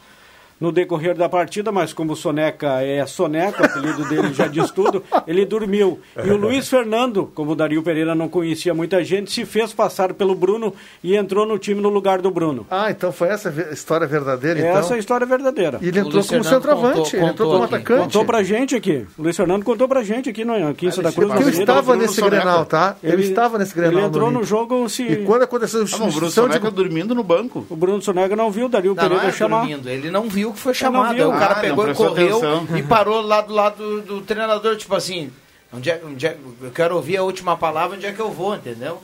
no 0.61 0.71
decorrer 0.71 1.15
da 1.17 1.29
partida, 1.29 1.73
mas 1.73 1.93
como 1.93 2.13
o 2.13 2.17
Soneca 2.17 2.83
é 2.83 3.05
Soneca, 3.07 3.63
o 3.63 3.67
apelido 3.67 4.07
dele 4.09 4.33
já 4.35 4.47
diz 4.47 4.71
tudo, 4.71 5.03
ele 5.27 5.47
dormiu. 5.47 5.99
E 6.23 6.31
o 6.31 6.37
Luiz 6.37 6.69
Fernando, 6.69 7.31
como 7.35 7.53
o 7.53 7.57
Dario 7.57 7.83
Pereira 7.83 8.15
não 8.15 8.29
conhecia 8.29 8.75
muita 8.75 9.03
gente, 9.03 9.31
se 9.33 9.45
fez 9.47 9.73
passar 9.73 10.13
pelo 10.13 10.35
Bruno 10.35 10.75
e 11.03 11.17
entrou 11.17 11.47
no 11.47 11.59
time 11.59 11.81
no 11.81 11.89
lugar 11.89 12.21
do 12.21 12.31
Bruno. 12.31 12.67
Ah, 12.71 12.91
então 12.91 13.11
foi 13.11 13.29
essa 13.29 13.49
a 13.49 13.73
história 13.73 14.07
verdadeira, 14.07 14.61
então? 14.61 14.77
Essa 14.79 14.93
é 14.95 14.97
a 14.97 14.99
história 14.99 15.27
verdadeira. 15.27 15.79
E 15.81 15.89
ele 15.89 15.99
entrou 16.01 16.23
como 16.25 16.45
centroavante, 16.45 17.17
ele 17.17 17.25
entrou 17.27 17.51
como 17.53 17.65
atacante. 17.65 18.03
Contou 18.05 18.25
pra 18.27 18.43
gente 18.43 18.77
aqui. 18.77 19.07
O 19.19 19.23
Luiz 19.23 19.37
Fernando 19.37 19.65
contou 19.65 19.89
pra 19.89 20.03
gente 20.03 20.29
aqui, 20.29 20.45
no, 20.45 20.69
aqui 20.69 20.87
em 20.87 20.91
Santa 20.91 21.11
Cruz. 21.13 21.33
Porque 21.33 21.45
eu 21.45 21.49
estava 21.49 21.83
Bruno 21.83 22.03
nesse 22.03 22.15
Soneca. 22.17 22.37
Grenal, 22.37 22.67
tá? 22.67 22.97
Eu 23.03 23.13
Ele- 23.15 23.23
estava 23.23 23.59
nesse 23.59 23.75
Grenal. 23.75 23.99
Ele 23.99 24.07
entrou 24.07 24.31
no 24.31 24.39
Olímpico. 24.41 24.47
jogo 24.47 24.89
se... 24.89 25.05
E 25.05 25.25
quando 25.25 25.43
aconteceu 25.43 25.81
a 25.81 25.83
Ah, 25.83 25.85
mas 25.85 25.93
o 25.93 25.97
Bruno 25.97 26.11
substituição 26.13 26.49
de... 26.49 26.55
Soneca 26.55 26.71
dormindo 26.71 27.15
no 27.15 27.23
banco. 27.25 27.65
O 27.71 27.77
Bruno 27.77 28.03
Soneca 28.03 28.37
não 28.37 28.51
viu, 28.51 28.69
Dario 28.69 28.91
Não, 28.95 29.03
Pereira 29.03 29.23
não 29.23 29.29
é 29.29 29.33
chamar. 29.33 29.61
dormindo, 29.61 29.89
ele 29.89 30.11
não 30.11 30.29
viu 30.29 30.50
que 30.53 30.59
foi 30.59 30.75
chamado. 30.75 31.15
viu. 31.15 31.31
Aí 31.31 31.37
o 31.37 31.39
cara 31.39 31.55
Ah, 31.55 31.61
pegou 31.61 31.89
e 31.91 31.95
correu 31.95 32.37
atenção. 32.39 32.77
e 32.77 32.83
parou 32.83 33.21
lá 33.21 33.41
do 33.41 33.53
lado 33.55 33.77
do, 33.77 34.03
do 34.03 34.21
treinador, 34.23 34.77
tipo 34.77 34.95
assim, 34.95 35.31
onde 35.73 35.91
é, 35.91 36.01
onde 36.05 36.27
é- 36.27 36.37
eu 36.63 36.71
quero 36.71 36.97
ouvir 36.97 37.17
a 37.17 37.23
última 37.23 37.57
palavra, 37.57 37.97
onde 37.97 38.07
é 38.07 38.13
que 38.13 38.21
eu 38.21 38.31
vou, 38.31 38.55
entendeu? 38.57 39.03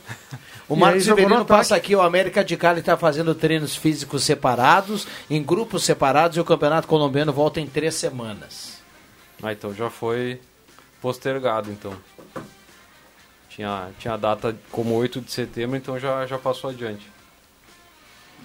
O 0.68 0.74
Marcos 0.74 1.04
Severino 1.04 1.44
passa 1.44 1.76
aqui, 1.76 1.94
o 1.94 2.00
América 2.02 2.42
de 2.44 2.56
Cali 2.56 2.80
está 2.80 2.96
fazendo 2.96 3.34
treinos 3.36 3.76
físicos 3.76 4.24
separados, 4.24 5.06
em 5.30 5.40
grupos 5.42 5.84
separados, 5.84 6.36
e 6.36 6.40
o 6.40 6.44
Campeonato 6.44 6.88
Colombiano 6.88 7.32
volta 7.32 7.60
em 7.60 7.66
três 7.68 7.94
semanas. 7.94 8.78
Ah, 9.42 9.52
então 9.52 9.72
já 9.72 9.88
foi 9.88 10.40
postergado, 11.00 11.70
então. 11.70 11.92
Tinha, 13.48 13.88
tinha 13.98 14.14
a 14.14 14.16
data 14.16 14.56
como 14.70 14.94
8 14.94 15.20
de 15.20 15.30
setembro, 15.32 15.76
então 15.76 15.98
já, 15.98 16.26
já 16.26 16.36
passou 16.36 16.70
adiante. 16.70 17.06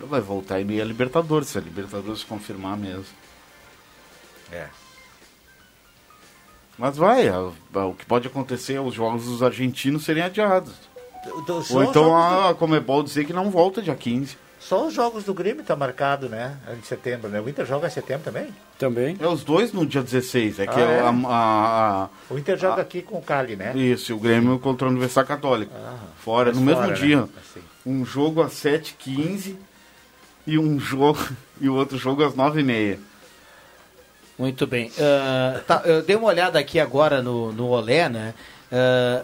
Vai 0.07 0.21
voltar 0.21 0.59
e 0.59 0.65
meio 0.65 0.81
a 0.81 0.85
Libertadores, 0.85 1.49
se 1.49 1.57
a 1.57 1.61
Libertadores 1.61 2.23
confirmar 2.23 2.77
mesmo. 2.77 3.05
É. 4.51 4.67
Mas 6.77 6.97
vai, 6.97 7.27
a- 7.27 7.51
a- 7.75 7.85
o 7.85 7.93
que 7.93 8.05
pode 8.05 8.27
acontecer 8.27 8.73
é 8.73 8.81
os 8.81 8.93
jogos 8.93 9.25
dos 9.25 9.43
argentinos 9.43 10.03
serem 10.03 10.23
adiados. 10.23 10.73
Do- 11.45 11.61
só 11.63 11.75
Ou 11.75 11.83
os 11.83 11.89
então 11.89 12.03
jogos 12.05 12.49
a 12.49 12.53
Comebol 12.55 13.03
dizer 13.03 13.25
que 13.25 13.33
não 13.33 13.51
volta 13.51 13.81
dia 13.81 13.95
15. 13.95 14.35
Só 14.59 14.85
os 14.87 14.93
jogos 14.93 15.23
do 15.23 15.33
Grêmio 15.33 15.63
tá 15.63 15.75
marcado, 15.75 16.29
né? 16.29 16.55
Em 16.77 16.83
setembro, 16.83 17.29
né? 17.29 17.41
O 17.41 17.49
Inter 17.49 17.65
joga 17.65 17.87
em 17.87 17.89
setembro 17.91 18.23
também? 18.23 18.53
Também. 18.77 19.17
É 19.19 19.27
os 19.27 19.43
dois 19.43 19.73
no 19.73 19.85
dia 19.85 20.01
16, 20.03 20.59
é 20.59 20.67
que 20.67 20.79
Ah, 20.79 20.83
é? 20.83 20.99
a- 21.01 21.09
a- 21.09 22.03
a- 22.03 22.09
O 22.29 22.37
Inter 22.37 22.57
joga 22.57 22.81
aqui 22.81 23.01
com 23.01 23.17
o 23.17 23.21
Cali, 23.21 23.55
né? 23.55 23.75
Isso, 23.75 24.11
e 24.11 24.15
o 24.15 24.19
Grêmio 24.19 24.57
contra 24.59 24.87
a 24.87 24.91
Universidade 24.91 25.27
Católica. 25.27 25.71
fora, 26.19 26.49
mas 26.49 26.57
no 26.57 26.63
mesmo 26.63 26.81
fora, 26.81 26.93
né? 26.93 26.99
dia. 26.99 27.23
Assim. 27.23 27.61
Um 27.85 28.05
jogo 28.05 28.41
às 28.43 28.53
7h15 28.53 29.57
e 30.45 30.57
um 30.57 30.79
jogo 30.79 31.19
e 31.59 31.69
o 31.69 31.75
outro 31.75 31.97
jogo 31.97 32.23
às 32.23 32.33
9h30. 32.33 32.97
Muito 34.37 34.65
bem. 34.65 34.91
Ah, 34.99 35.61
tá, 35.67 35.81
eu 35.85 36.01
dei 36.01 36.15
uma 36.15 36.27
olhada 36.27 36.57
aqui 36.57 36.79
agora 36.79 37.21
no, 37.21 37.51
no 37.51 37.67
Olé, 37.67 38.09
né? 38.09 38.33
Ah, 38.71 39.23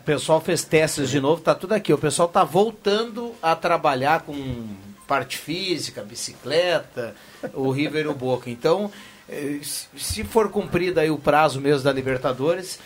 o 0.00 0.04
pessoal 0.04 0.40
fez 0.40 0.64
testes 0.64 1.08
de 1.08 1.20
novo, 1.20 1.40
tá 1.42 1.54
tudo 1.54 1.72
aqui. 1.72 1.92
O 1.92 1.98
pessoal 1.98 2.28
tá 2.28 2.44
voltando 2.44 3.34
a 3.42 3.54
trabalhar 3.54 4.22
com 4.22 4.66
parte 5.06 5.38
física, 5.38 6.02
bicicleta, 6.02 7.14
o 7.54 7.70
River 7.70 8.04
e 8.06 8.08
o 8.08 8.14
Boca. 8.14 8.50
Então, 8.50 8.90
eh, 9.28 9.60
se- 9.96 10.24
for 10.24 10.48
cumprido 10.50 10.98
aí 11.00 11.10
o 11.10 11.18
prazo 11.18 11.60
mesmo 11.60 11.84
da 11.84 11.92
Libertadores, 11.92 12.78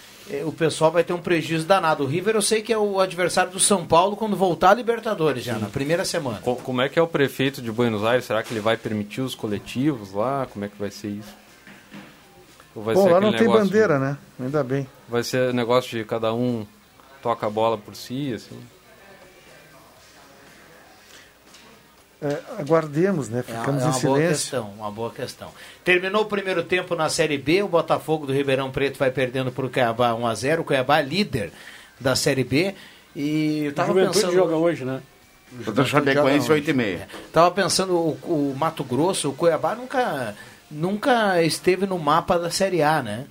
o 0.44 0.52
pessoal 0.52 0.90
vai 0.90 1.04
ter 1.04 1.12
um 1.12 1.18
prejuízo 1.20 1.64
danado. 1.66 2.04
O 2.04 2.06
River 2.06 2.34
eu 2.34 2.42
sei 2.42 2.60
que 2.62 2.72
é 2.72 2.78
o 2.78 3.00
adversário 3.00 3.52
do 3.52 3.60
São 3.60 3.86
Paulo 3.86 4.16
quando 4.16 4.36
voltar 4.36 4.70
a 4.70 4.74
Libertadores 4.74 5.44
já, 5.44 5.58
na 5.58 5.68
primeira 5.68 6.04
semana. 6.04 6.38
Co- 6.42 6.56
Como 6.56 6.80
é 6.82 6.88
que 6.88 6.98
é 6.98 7.02
o 7.02 7.06
prefeito 7.06 7.62
de 7.62 7.70
Buenos 7.70 8.02
Aires? 8.04 8.24
Será 8.24 8.42
que 8.42 8.52
ele 8.52 8.60
vai 8.60 8.76
permitir 8.76 9.20
os 9.20 9.34
coletivos 9.34 10.12
lá? 10.12 10.46
Como 10.52 10.64
é 10.64 10.68
que 10.68 10.76
vai 10.78 10.90
ser 10.90 11.08
isso? 11.08 11.34
Ou 12.74 12.82
vai 12.82 12.94
Bom, 12.94 13.04
ser 13.04 13.12
lá 13.12 13.20
não 13.20 13.30
tem 13.32 13.40
negócio- 13.42 13.64
bandeira, 13.64 13.98
né? 13.98 14.18
Ainda 14.40 14.62
bem. 14.64 14.86
Vai 15.08 15.22
ser 15.22 15.54
negócio 15.54 15.96
de 15.96 16.04
cada 16.04 16.34
um 16.34 16.66
toca 17.22 17.46
a 17.46 17.50
bola 17.50 17.78
por 17.78 17.94
si, 17.96 18.32
assim? 18.34 18.58
É, 22.22 22.38
aguardemos, 22.58 23.28
né? 23.28 23.44
É 23.46 23.52
uma- 23.52 23.60
Ficamos 23.60 23.82
é 23.82 23.84
em 23.84 23.88
uma 23.90 23.98
boa 24.00 24.16
silêncio. 24.16 24.28
questão, 24.42 24.70
uma 24.78 24.90
boa 24.90 25.10
questão. 25.10 25.50
Terminou 25.84 26.22
o 26.22 26.26
primeiro 26.26 26.62
tempo 26.62 26.94
na 26.94 27.08
Série 27.10 27.36
B, 27.36 27.62
o 27.62 27.68
Botafogo 27.68 28.26
do 28.26 28.32
Ribeirão 28.32 28.70
Preto 28.70 28.98
vai 28.98 29.10
perdendo 29.10 29.52
para 29.52 29.66
o 29.66 29.70
Cuiabá 29.70 30.14
1 30.14 30.26
a 30.26 30.34
0 30.34 30.62
O 30.62 30.64
Cuiabá 30.64 31.00
é 31.00 31.02
líder 31.02 31.52
da 32.00 32.16
Série 32.16 32.44
B. 32.44 32.74
E 33.14 33.64
eu 33.64 33.70
O 33.70 33.74
tava 33.74 33.88
Juventude 33.88 34.14
pensando. 34.20 34.34
joga 34.34 34.56
hoje, 34.56 34.84
né? 34.84 35.00
Contra 35.64 35.82
o 35.82 35.86
Chapecoense 35.86 36.48
8h30. 36.50 37.00
Tava 37.32 37.50
pensando, 37.50 37.94
o, 37.94 38.18
o 38.24 38.54
Mato 38.58 38.82
Grosso, 38.82 39.28
o 39.30 39.32
Cuiabá 39.32 39.74
nunca, 39.74 40.34
nunca 40.70 41.42
esteve 41.42 41.86
no 41.86 41.98
mapa 41.98 42.38
da 42.38 42.50
Série 42.50 42.82
A, 42.82 43.02
né? 43.02 43.26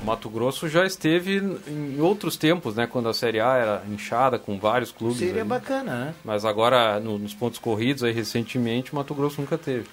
O 0.00 0.04
Mato 0.04 0.28
Grosso 0.28 0.68
já 0.68 0.84
esteve 0.84 1.36
em 1.68 2.00
outros 2.00 2.36
tempos, 2.36 2.74
né? 2.74 2.86
Quando 2.86 3.08
a 3.08 3.14
Série 3.14 3.40
A 3.40 3.54
era 3.56 3.82
inchada 3.88 4.38
com 4.38 4.58
vários 4.58 4.90
clubes. 4.90 5.18
Seria 5.18 5.40
ali. 5.42 5.48
bacana, 5.48 6.06
né? 6.06 6.14
Mas 6.24 6.44
agora, 6.44 6.98
no- 6.98 7.18
nos 7.18 7.34
pontos 7.34 7.58
corridos, 7.58 8.02
aí 8.02 8.12
recentemente, 8.12 8.92
o 8.92 8.96
Mato 8.96 9.14
Grosso 9.14 9.40
nunca 9.40 9.56
teve. 9.56 9.86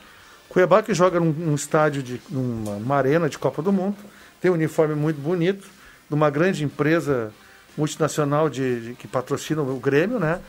Cuiabá 0.47 0.81
que 0.81 0.93
joga 0.95 1.19
num, 1.19 1.31
num 1.31 1.53
estádio, 1.53 2.01
de, 2.01 2.19
numa, 2.29 2.75
numa 2.79 2.95
arena 2.95 3.29
de 3.29 3.37
Copa 3.37 3.61
do 3.61 3.71
Mundo, 3.71 3.97
tem 4.41 4.49
um 4.49 4.55
uniforme 4.55 4.95
muito 4.95 5.19
bonito, 5.21 5.67
de 6.07 6.15
uma 6.15 6.29
grande 6.31 6.63
empresa 6.63 7.31
multinacional 7.77 8.49
de, 8.49 8.81
de- 8.89 8.93
que 8.95 9.07
patrocina 9.07 9.61
o 9.61 9.79
Grêmio, 9.79 10.17
né? 10.19 10.39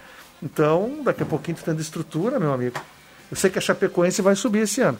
Então, 0.42 1.02
daqui 1.04 1.22
a 1.22 1.26
pouquinho 1.26 1.58
tu 1.58 1.64
tendo 1.64 1.82
estrutura, 1.82 2.40
meu 2.40 2.54
amigo. 2.54 2.80
Eu 3.30 3.36
sei 3.36 3.50
que 3.50 3.58
a 3.58 3.60
Chapecoense 3.62 4.22
vai 4.22 4.34
subir 4.34 4.60
esse 4.60 4.80
ano. 4.80 4.98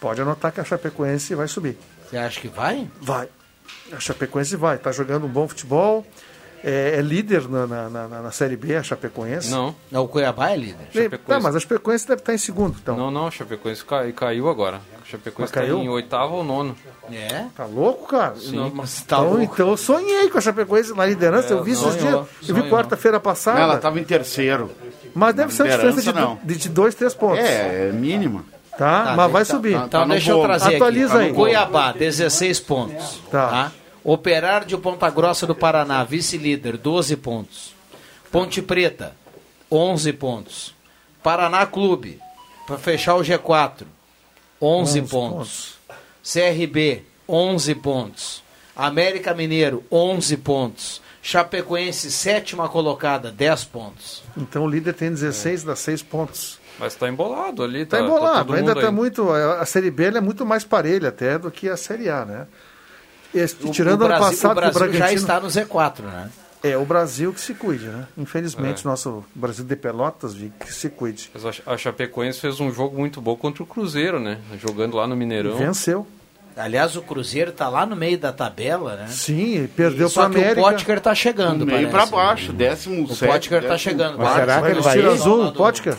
Pode 0.00 0.20
anotar 0.20 0.50
que 0.50 0.60
a 0.60 0.64
Chapecoense 0.64 1.34
vai 1.36 1.46
subir. 1.46 1.78
Você 2.08 2.16
acha 2.16 2.40
que 2.40 2.48
vai? 2.48 2.88
Vai. 3.00 3.28
A 3.92 4.00
Chapecoense 4.00 4.56
vai. 4.56 4.76
Está 4.76 4.92
jogando 4.92 5.26
um 5.26 5.30
bom 5.30 5.46
futebol. 5.48 6.06
É, 6.64 6.96
é 6.98 7.02
líder 7.02 7.48
na, 7.48 7.66
na, 7.66 7.88
na- 7.88 8.08
na 8.22 8.30
Série 8.32 8.56
B, 8.56 8.74
a 8.74 8.82
Chapecoense. 8.82 9.50
Não. 9.50 9.74
Não, 9.90 10.04
o 10.04 10.08
Cuiabá 10.08 10.50
é 10.50 10.56
líder. 10.56 10.86
Chapecoense. 10.92 11.22
Tá, 11.26 11.38
mas 11.38 11.54
a 11.54 11.60
Chapecoense 11.60 12.08
deve 12.08 12.20
estar 12.22 12.34
em 12.34 12.38
segundo, 12.38 12.76
então. 12.82 12.96
Não, 12.96 13.10
não, 13.10 13.26
a 13.26 13.30
Chapecoense 13.30 13.84
cai- 13.84 14.10
caiu 14.12 14.48
agora. 14.48 14.80
A 15.00 15.04
Chapecoense 15.04 15.50
está 15.50 15.60
caiu? 15.60 15.78
em 15.78 15.88
oitavo 15.88 16.34
ou 16.36 16.42
nono. 16.42 16.74
É? 17.12 17.44
Tá 17.54 17.66
louco, 17.66 18.08
cara? 18.08 18.34
Sim. 18.36 18.56
Não, 18.56 18.70
mas 18.74 18.94
tá 19.02 19.18
então, 19.18 19.28
louco. 19.28 19.42
então 19.44 19.68
eu 19.68 19.76
sonhei 19.76 20.28
com 20.28 20.38
a 20.38 20.40
Chapecoense 20.40 20.92
na 20.94 21.06
liderança. 21.06 21.54
É, 21.54 21.56
eu 21.56 21.62
vi 21.62 21.72
esses 21.72 21.84
sonhou, 21.84 22.26
dias. 22.40 22.48
Eu 22.48 22.54
vi 22.56 22.68
quarta-feira 22.68 23.20
passada. 23.20 23.60
Ela 23.60 23.76
estava 23.76 24.00
em 24.00 24.04
terceiro. 24.04 24.72
Mas 25.14 25.34
deve 25.34 25.52
ser 25.54 25.62
uma 25.64 25.70
diferença 25.70 26.12
não. 26.12 26.36
de, 26.42 26.54
de, 26.54 26.60
de 26.62 26.68
dois, 26.70 26.94
três 26.96 27.14
pontos. 27.14 27.44
É, 27.44 27.90
é 27.90 27.92
mínima. 27.92 28.44
Tá? 28.78 29.04
Tá, 29.04 29.16
mas 29.16 29.32
vai 29.32 29.44
tá- 29.44 29.54
subir. 29.54 29.74
tá- 29.74 29.84
Então 29.86 30.00
no 30.06 30.12
deixa 30.12 30.30
eu 30.30 30.42
trazer 30.42 30.74
Atualiza 30.76 31.14
aqui. 31.16 31.26
aí. 31.28 31.32
Cuiabá, 31.32 31.92
16 31.92 32.60
pontos. 32.60 33.20
Tá. 33.30 33.72
Operário 34.04 34.66
de 34.66 34.76
Ponta 34.76 35.08
Grossa 35.10 35.46
do 35.46 35.54
Paraná, 35.54 36.04
vice-líder, 36.04 36.76
12 36.76 37.16
pontos. 37.16 37.74
Ponte 38.30 38.60
Preta, 38.62 39.14
11 39.70 40.12
pontos. 40.12 40.74
Paraná 41.22 41.66
Clube, 41.66 42.20
para 42.66 42.78
fechar 42.78 43.16
o 43.16 43.20
G4, 43.22 43.84
11, 44.60 45.00
11 45.00 45.10
pontos. 45.10 45.74
CRB, 46.22 47.02
11 47.28 47.74
pontos. 47.74 48.42
América 48.76 49.32
Mineiro, 49.34 49.82
11 49.90 50.36
pontos. 50.36 51.00
Chapecoense, 51.22 52.12
sétima 52.12 52.68
colocada, 52.68 53.32
10 53.32 53.64
pontos. 53.64 54.22
Então 54.36 54.64
o 54.64 54.68
líder 54.68 54.94
tem 54.94 55.10
16, 55.10 55.64
dá 55.64 55.74
6 55.74 56.00
pontos. 56.02 56.58
Mas 56.78 56.92
está 56.92 57.08
embolado 57.08 57.62
ali. 57.62 57.86
Tá, 57.86 57.98
Tá, 57.98 58.04
embolado, 58.04 58.46
todo 58.46 58.56
ainda 58.56 58.74
tá 58.74 58.88
aí. 58.88 58.92
muito. 58.92 59.30
A 59.30 59.64
Série 59.64 59.90
B 59.90 60.04
ela 60.04 60.18
é 60.18 60.20
muito 60.20 60.44
mais 60.44 60.62
parelha 60.64 61.08
até 61.08 61.38
do 61.38 61.50
que 61.50 61.68
a 61.68 61.76
Série 61.76 62.08
A, 62.10 62.24
né? 62.24 62.46
Este, 63.34 63.66
O- 63.66 63.70
tirando 63.70 64.02
o 64.02 64.04
ano 64.04 64.14
Brasil- 64.14 64.26
passado, 64.28 64.52
o 64.52 64.54
Brasil 64.54 64.70
o 64.70 64.82
já 64.84 64.88
Bragantino... 64.98 65.20
está 65.20 65.40
no 65.40 65.48
Z4, 65.48 66.02
né? 66.02 66.30
É, 66.62 66.76
o 66.76 66.84
Brasil 66.84 67.32
que 67.32 67.40
se 67.40 67.54
cuide, 67.54 67.84
né? 67.86 68.06
Infelizmente, 68.16 68.84
É. 68.84 68.88
nosso 68.88 69.24
Brasil 69.34 69.64
de 69.64 69.76
Pelotas, 69.76 70.34
Vi, 70.34 70.52
que 70.58 70.72
se 70.72 70.88
cuide. 70.88 71.30
Mas 71.32 71.44
a 71.44 71.52
Cha- 71.52 71.62
a 71.66 71.76
Chapecoense 71.76 72.40
fez 72.40 72.58
um 72.60 72.72
jogo 72.72 72.96
muito 72.98 73.20
bom 73.20 73.36
contra 73.36 73.62
o 73.62 73.66
Cruzeiro, 73.66 74.18
né? 74.18 74.38
Jogando 74.60 74.96
lá 74.96 75.06
no 75.06 75.14
Mineirão. 75.16 75.56
Venceu. 75.56 76.06
Aliás, 76.56 76.96
o 76.96 77.02
Cruzeiro 77.02 77.50
está 77.50 77.68
lá 77.68 77.84
no 77.84 77.94
meio 77.94 78.18
da 78.18 78.32
tabela, 78.32 78.96
né? 78.96 79.06
Sim, 79.08 79.68
perdeu 79.76 80.08
Só 80.08 80.22
para 80.22 80.30
que 80.30 80.40
América. 80.40 80.60
o 80.66 80.70
Potker 80.70 81.00
tá 81.00 81.14
chegando, 81.14 81.58
Do 81.60 81.66
meio 81.66 81.90
pra 81.90 82.06
baixo, 82.06 82.50
décimo 82.52 83.04
O 83.04 83.08
sétimo, 83.14 83.32
Potker 83.32 83.62
tá 83.62 83.68
décimo 83.68 83.78
chegando. 83.78 84.18
Mas 84.18 84.34
será 84.34 84.62
que 84.62 84.68
ele 84.68 84.80
vai 84.80 84.98
ir? 84.98 85.06
azul, 85.06 85.40
o 85.42 85.50
do- 85.50 85.58
Potker? 85.58 85.96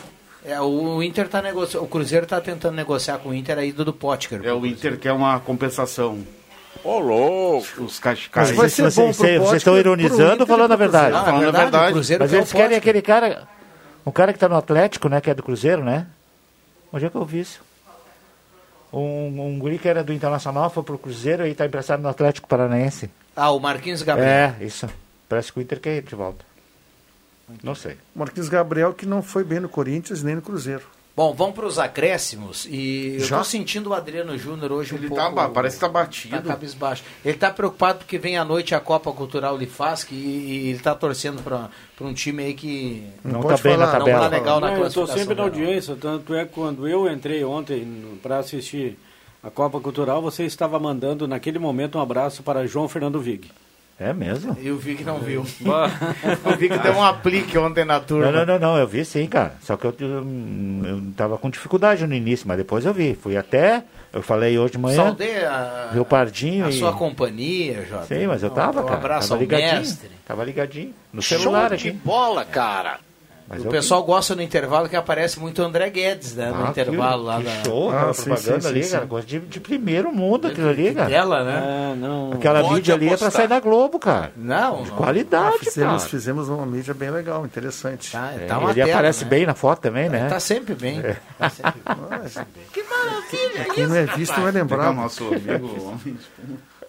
É, 0.48 0.62
o 0.62 1.04
Inter 1.04 1.28
tá 1.28 1.42
negociando, 1.42 1.86
o 1.86 1.90
Cruzeiro 1.90 2.26
tá 2.26 2.40
tentando 2.40 2.74
negociar 2.74 3.18
com 3.18 3.30
o 3.30 3.34
Inter 3.34 3.58
a 3.58 3.66
ida 3.66 3.84
do 3.84 3.92
Potker. 3.92 4.40
É, 4.46 4.54
o 4.54 4.66
Inter 4.66 4.98
quer 4.98 5.12
uma 5.12 5.38
compensação. 5.42 6.26
Ô, 6.86 7.00
louco! 7.00 7.84
Os 7.84 8.00
cascais. 8.00 8.48
Mas 8.50 8.58
vai 8.58 8.70
ser 8.70 8.84
Vocês, 8.84 8.96
bom 8.96 9.12
pro 9.14 9.46
vocês 9.46 9.58
estão 9.58 9.78
ironizando 9.78 10.44
ou 10.44 10.48
falando 10.48 10.72
a 10.72 10.76
verdade? 10.78 11.12
Não, 11.12 11.22
é 11.22 11.26
falando 11.26 11.42
a 11.42 11.44
verdade, 11.46 11.64
verdade. 11.64 11.90
o 11.90 11.94
Cruzeiro 11.96 12.24
Mas 12.24 12.32
quer 12.32 12.38
eles 12.38 12.52
querem 12.54 12.68
Potker. 12.68 12.78
aquele 12.78 13.02
cara, 13.02 13.48
um 14.06 14.12
cara 14.12 14.32
que 14.32 14.40
tá 14.40 14.48
no 14.48 14.56
Atlético, 14.56 15.10
né, 15.10 15.20
que 15.20 15.30
é 15.30 15.34
do 15.34 15.44
Cruzeiro, 15.44 15.84
né? 15.84 16.08
Onde 16.94 17.06
é 17.06 17.10
que 17.10 17.16
eu 17.18 17.26
vi 17.26 17.42
isso? 17.42 17.60
Um, 18.94 19.42
um 19.42 19.60
guri 19.60 19.78
que 19.78 19.90
era 19.90 20.02
do 20.02 20.14
Internacional 20.14 20.70
foi 20.70 20.82
pro 20.82 20.98
Cruzeiro 20.98 21.46
e 21.46 21.54
tá 21.54 21.66
emprestado 21.66 22.02
no 22.02 22.08
Atlético 22.08 22.48
Paranaense. 22.48 23.10
Ah, 23.36 23.52
o 23.52 23.60
Marquinhos 23.60 24.02
Gabriel. 24.02 24.30
É, 24.30 24.56
isso. 24.62 24.88
Parece 25.28 25.52
que 25.52 25.60
o 25.60 25.62
Inter 25.62 25.82
quer 25.82 25.98
ir 25.98 26.04
de 26.04 26.16
volta. 26.16 26.47
Não 27.64 27.74
sei. 27.76 27.98
Marquinhos 28.16 28.50
Gabriel, 28.50 28.94
que 28.94 29.06
não 29.06 29.22
foi 29.22 29.44
bem 29.44 29.60
no 29.60 29.70
Corinthians 29.70 30.22
nem 30.24 30.36
no 30.36 30.42
Cruzeiro. 30.42 30.84
Bom, 31.16 31.34
vamos 31.34 31.56
para 31.56 31.66
os 31.66 31.80
acréscimos. 31.80 32.68
E 32.70 33.16
eu 33.20 33.26
Já? 33.26 33.38
tô 33.40 33.44
sentindo 33.44 33.90
o 33.90 33.94
Adriano 33.96 34.38
Júnior 34.38 34.72
hoje 34.72 34.94
Ele 34.94 35.08
um 35.08 35.16
tá 35.16 35.22
pouco... 35.24 35.36
ba- 35.36 35.50
parece 35.50 35.78
que 35.78 35.82
tá 35.82 35.90
batido. 35.90 36.36
Tá 36.36 36.42
cabisbaixo. 36.44 37.04
Ele 37.26 37.36
tá 37.38 37.50
preocupado 37.50 38.00
porque 38.00 38.20
vem 38.20 38.38
à 38.38 38.46
noite 38.46 38.76
a 38.76 38.80
Copa 38.80 39.12
Cultural 39.12 39.58
Lifasc 39.58 40.12
e, 40.12 40.16
e 40.16 40.70
ele 40.70 40.78
tá 40.80 40.94
torcendo 40.94 41.42
para 41.42 41.70
um 42.02 42.14
time 42.14 42.44
aí 42.44 42.54
que 42.54 43.04
Não, 43.24 43.42
pode 43.42 43.58
tá 43.64 43.68
bem 43.70 43.78
na 43.78 43.88
falar, 43.88 43.98
não 44.00 44.06
tabela. 44.06 44.30
tá 44.30 44.38
legal 44.38 44.60
na 44.60 44.68
Não, 44.68 44.78
eu 44.78 44.88
estou 44.88 45.06
classificação. 45.08 45.18
sempre 45.18 45.36
na 45.36 45.44
geral. 45.56 45.68
audiência, 45.68 45.98
tanto 46.00 46.36
é 46.36 46.46
que 46.46 46.52
quando 46.54 46.88
eu 46.88 47.12
entrei 47.12 47.44
ontem 47.44 48.20
para 48.22 48.38
assistir 48.38 48.96
a 49.42 49.50
Copa 49.50 49.80
Cultural, 49.80 50.22
você 50.22 50.44
estava 50.46 50.78
mandando 50.80 51.28
naquele 51.28 51.58
momento 51.58 51.98
um 51.98 52.02
abraço 52.02 52.44
para 52.44 52.68
João 52.68 52.88
Fernando 52.88 53.20
Vig. 53.20 53.50
É 54.00 54.14
mesmo? 54.14 54.56
E 54.62 54.70
o 54.70 54.78
Vig 54.78 55.04
não 55.04 55.18
viu. 55.18 55.44
Bah, 55.62 55.90
o 56.46 56.56
Vig 56.56 56.78
deu 56.78 56.94
um 56.94 57.04
aplique 57.04 57.58
ontem 57.58 57.84
na 57.84 58.00
turma. 58.00 58.32
Não, 58.32 58.46
não, 58.46 58.46
não, 58.46 58.60
não, 58.60 58.78
eu 58.78 58.88
vi 58.88 59.04
sim, 59.04 59.26
cara. 59.26 59.56
Só 59.62 59.76
que 59.76 59.86
eu, 59.86 59.96
eu, 60.00 60.28
eu 60.86 61.04
tava 61.16 61.38
com 61.38 61.50
dificuldade 61.50 62.06
no 62.06 62.14
início, 62.14 62.48
mas 62.48 62.58
depois 62.58 62.86
eu 62.86 62.94
vi. 62.94 63.16
Fui 63.16 63.36
até, 63.36 63.84
eu 64.14 64.22
falei 64.22 64.58
hoje 64.58 64.74
de 64.74 64.78
manhã, 64.78 65.06
Saudei 65.06 65.44
a, 65.44 65.90
vi 65.94 66.06
Pardinho 66.06 66.66
a 66.66 66.70
e... 66.70 66.74
sua 66.74 66.94
companhia, 66.94 67.86
Jota. 67.90 68.06
Sim, 68.06 68.28
mas 68.28 68.44
eu 68.44 68.52
tava, 68.52 68.82
um, 68.82 68.86
cara. 68.86 68.98
abraço 68.98 69.30
tava 69.30 69.40
ao 69.40 69.42
ligadinho. 69.42 69.80
mestre. 69.80 70.12
Tava 70.28 70.44
ligadinho. 70.44 70.94
No 71.12 71.22
Show 71.22 71.40
celular 71.40 71.76
de 71.76 71.90
aqui. 71.90 71.92
bola, 71.98 72.46
cara! 72.46 73.00
Mas 73.50 73.66
o 73.66 73.70
pessoal 73.70 74.04
gosta 74.04 74.36
no 74.36 74.42
intervalo 74.42 74.90
que 74.90 74.96
aparece 74.96 75.40
muito 75.40 75.62
André 75.64 75.90
Guedes, 75.90 76.36
né? 76.36 76.52
No 76.52 76.66
Ah, 76.66 76.70
intervalo 76.70 77.22
que, 77.22 77.28
lá 77.28 77.38
que 77.38 77.44
da. 77.44 77.64
show, 77.64 77.90
Ah, 77.90 77.96
aquela 77.96 78.14
sim, 78.14 78.24
propaganda 78.26 78.62
sim, 78.62 78.68
ali, 78.68 78.84
sim, 78.84 78.92
cara. 78.92 79.22
de, 79.26 79.40
de 79.40 79.60
primeiro 79.62 80.12
mundo 80.12 80.48
aquilo 80.48 80.68
ali, 80.70 80.94
cara. 80.94 81.10
Dela, 81.10 81.44
né? 81.46 81.92
É, 81.94 81.96
não. 81.96 82.34
Aquela 82.34 82.62
Pode 82.62 82.74
mídia 82.76 82.96
ali 82.96 83.06
é 83.06 83.08
pra 83.10 83.16
apostar. 83.16 83.32
sair 83.32 83.48
da 83.48 83.60
Globo, 83.62 84.00
cara. 84.00 84.32
Não, 84.36 84.84
De 84.84 84.90
não. 84.90 84.98
qualidade, 84.98 85.56
Ah, 85.56 85.60
fizemos, 85.64 85.98
cara. 86.04 86.10
fizemos 86.10 86.50
uma 86.50 86.66
mídia 86.66 86.94
bem 86.94 87.10
legal, 87.10 87.46
interessante. 87.46 88.12
Tá, 88.12 88.34
É, 88.34 88.46
tá 88.48 88.58
uma 88.60 88.72
ele 88.72 88.82
tela, 88.82 88.92
aparece 88.92 89.24
né? 89.24 89.30
bem 89.30 89.46
na 89.46 89.54
foto 89.56 89.80
também, 89.80 90.10
né? 90.10 90.28
Tá 90.28 90.40
sempre 90.42 90.76
bem. 90.76 91.02
Tá 91.40 91.50
sempre 91.50 91.82
bem. 91.86 91.96
Mas, 92.20 92.38
Quem 93.74 93.88
não 93.88 93.96
é 93.96 94.06
visto 94.08 94.38
não 94.40 94.48
é 94.50 94.52
Pegar 94.52 94.64
lembrado. 94.64 94.90
o 94.92 94.94
nosso 94.94 95.24
amigo 95.26 95.68
homem. 95.88 96.18
Isso 96.20 96.30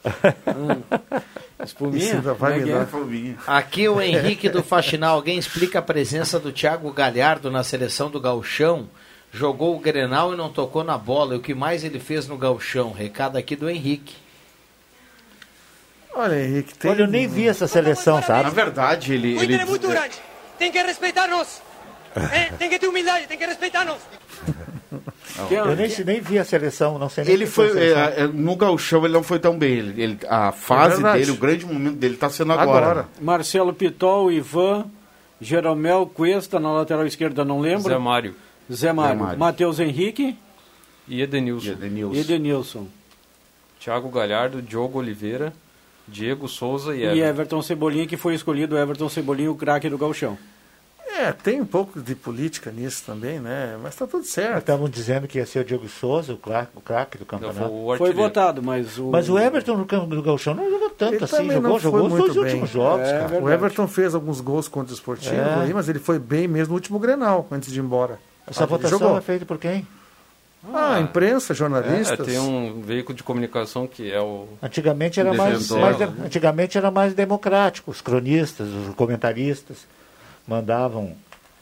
ainda 1.58 2.34
vai 2.34 2.54
é 2.54 2.64
me 2.64 2.70
é? 2.70 2.74
dar. 2.74 2.86
Fominha. 2.86 3.36
Aqui 3.46 3.88
o 3.88 4.00
Henrique 4.00 4.48
do 4.48 4.62
Faxinal. 4.62 5.16
Alguém 5.16 5.38
explica 5.38 5.80
a 5.80 5.82
presença 5.82 6.38
do 6.38 6.52
Thiago 6.52 6.92
Galhardo 6.92 7.50
na 7.50 7.64
seleção 7.64 8.10
do 8.10 8.20
Galchão? 8.20 8.88
Jogou 9.32 9.76
o 9.76 9.80
Grenal 9.80 10.32
e 10.32 10.36
não 10.36 10.50
tocou 10.50 10.84
na 10.84 10.96
bola. 10.96 11.34
E 11.34 11.38
o 11.38 11.42
que 11.42 11.54
mais 11.54 11.84
ele 11.84 11.98
fez 11.98 12.26
no 12.28 12.38
Galchão? 12.38 12.92
Recado 12.92 13.36
aqui 13.36 13.56
do 13.56 13.68
Henrique. 13.68 14.14
Olha, 16.14 16.42
Henrique, 16.42 16.74
tem... 16.74 16.90
Olha, 16.90 17.02
eu 17.02 17.06
nem 17.06 17.26
vi 17.28 17.46
essa 17.46 17.68
seleção, 17.68 18.16
Na 18.16 18.22
sabe? 18.22 18.50
verdade, 18.50 19.12
ele. 19.14 19.36
O 19.36 19.42
ele 19.42 19.54
Inter 19.54 19.66
é 19.66 19.70
muito 19.70 19.88
grande. 19.88 20.16
Tem 20.58 20.72
que 20.72 20.82
respeitar-nos. 20.82 21.60
Eh, 22.16 22.52
tem 22.58 22.68
que 22.68 22.78
ter 22.78 22.88
humildade, 22.88 23.26
tem 23.26 23.38
que 23.38 23.46
respeitar-nos. 23.46 23.98
Eu 25.50 25.76
nem, 25.76 25.88
nem 26.04 26.20
vi 26.20 26.38
a 26.38 26.44
seleção, 26.44 26.98
não 26.98 27.08
sei 27.08 27.24
nem 27.24 27.32
Ele 27.34 27.46
foi. 27.46 27.66
a 27.68 27.72
seleção. 27.72 27.98
é, 28.02 28.20
é, 28.22 28.26
no 28.26 28.56
Gauchão 28.56 29.04
ele 29.04 29.12
não 29.14 29.22
foi 29.22 29.38
tão 29.38 29.58
bem. 29.58 29.72
Ele, 29.78 30.02
ele- 30.02 30.18
a 30.28 30.52
fase 30.52 30.94
verdade. 30.94 31.18
dele, 31.20 31.30
o 31.32 31.36
grande 31.36 31.66
momento 31.66 31.96
dele 31.96 32.16
tá 32.16 32.28
sendo 32.30 32.52
agora. 32.52 32.86
Agora. 32.86 33.08
Marcelo 33.20 33.72
Pitol, 33.72 34.30
Ivan, 34.32 34.86
Jeromel, 35.40 36.06
Cuesta 36.06 36.58
na 36.58 36.72
lateral 36.72 37.06
esquerda, 37.06 37.44
não 37.44 37.60
lembro. 37.60 37.88
Zé 37.88 37.98
Mário 37.98 38.34
Zé 38.72 38.92
Mário. 38.92 39.18
Zé 39.18 39.24
Mário. 39.24 39.38
Matheus 39.38 39.78
Henrique 39.80 40.36
e 41.06 41.22
Edenilson. 41.22 41.68
E 41.68 41.72
Edenilson. 41.72 42.14
e 42.14 42.20
Edenilson. 42.20 42.86
Thiago 43.80 44.08
Galhardo, 44.10 44.60
Diogo 44.60 44.98
Oliveira, 44.98 45.52
Diego 46.06 46.48
Souza 46.48 46.94
e 46.94 47.00
E 47.00 47.04
Everton. 47.04 47.24
Everton 47.28 47.62
Cebolinha, 47.62 48.06
que 48.06 48.16
foi 48.16 48.34
escolhido 48.34 48.76
Everton 48.76 49.08
Cebolinha, 49.08 49.50
o 49.50 49.54
craque 49.54 49.88
do 49.88 49.96
Galchão. 49.96 50.36
É, 51.18 51.32
tem 51.32 51.60
um 51.60 51.66
pouco 51.66 52.00
de 52.00 52.14
política 52.14 52.70
nisso 52.70 53.02
também, 53.04 53.40
né? 53.40 53.76
Mas 53.82 53.96
tá 53.96 54.06
tudo 54.06 54.24
certo. 54.24 54.58
Estavam 54.58 54.88
dizendo 54.88 55.26
que 55.26 55.38
ia 55.38 55.46
ser 55.46 55.60
o 55.60 55.64
Diego 55.64 55.88
Souza, 55.88 56.32
o 56.32 56.36
craque, 56.36 56.70
o 56.76 56.80
craque 56.80 57.18
do 57.18 57.22
Não, 57.22 57.26
campeonato. 57.26 57.58
foi 57.58 57.68
o 57.68 57.84
Foi 57.84 57.92
artilheiro. 57.94 58.16
votado, 58.18 58.62
mas 58.62 58.98
o. 58.98 59.06
Mas 59.10 59.28
o 59.28 59.38
Everton 59.38 59.76
no 59.76 59.84
campo 59.86 60.06
do 60.14 60.22
Galchão 60.22 60.54
não 60.54 60.70
jogou 60.70 60.90
tanto 60.90 61.14
Ele 61.14 61.24
assim. 61.24 61.36
Jogou, 61.50 61.60
não 61.62 61.70
foi 61.72 61.80
jogou 61.80 62.02
os 62.02 62.08
dois 62.08 62.20
muito 62.22 62.34
bem. 62.34 62.44
últimos 62.44 62.70
jogos, 62.70 63.08
É, 63.08 63.18
cara. 63.18 63.42
O 63.42 63.50
Everton 63.50 63.88
fez 63.88 64.14
alguns 64.14 64.40
gols 64.40 64.68
contra 64.68 64.92
o 64.92 64.94
Esportivo 64.94 65.34
É. 65.34 65.62
aí, 65.62 65.74
mas 65.74 65.88
ele 65.88 65.98
foi 65.98 66.18
bem 66.18 66.46
mesmo 66.46 66.68
no 66.72 66.74
último 66.76 66.98
Grenal, 66.98 67.46
antes 67.50 67.72
de 67.72 67.80
ir 67.80 67.82
embora. 67.82 68.18
Essa 68.46 68.62
Ah, 68.64 68.66
votação 68.66 68.98
jogou. 68.98 69.18
é 69.18 69.20
feita 69.20 69.44
por 69.44 69.58
quem? 69.58 69.86
Ah, 70.72 70.94
a 70.96 71.00
imprensa, 71.00 71.52
É, 71.52 71.56
jornalistas. 71.56 72.26
tem 72.26 72.38
um 72.38 72.80
veículo 72.80 73.16
de 73.16 73.22
comunicação 73.22 73.86
que 73.86 74.10
é 74.10 74.20
o. 74.20 74.46
Antigamente 74.62 75.18
era 75.20 75.32
mais, 75.32 75.70
mais 75.70 75.96
de- 75.96 76.04
antigamente 76.04 76.76
era 76.78 76.90
mais 76.90 77.14
democrático. 77.14 77.90
Os 77.90 78.00
cronistas, 78.00 78.68
os 78.68 78.94
comentaristas 78.94 79.78
mandavam 80.48 81.14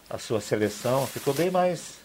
a 0.09 0.16
sua 0.16 0.41
seleção. 0.41 1.07
Ficou 1.07 1.34
bem 1.34 1.51
mais 1.51 1.97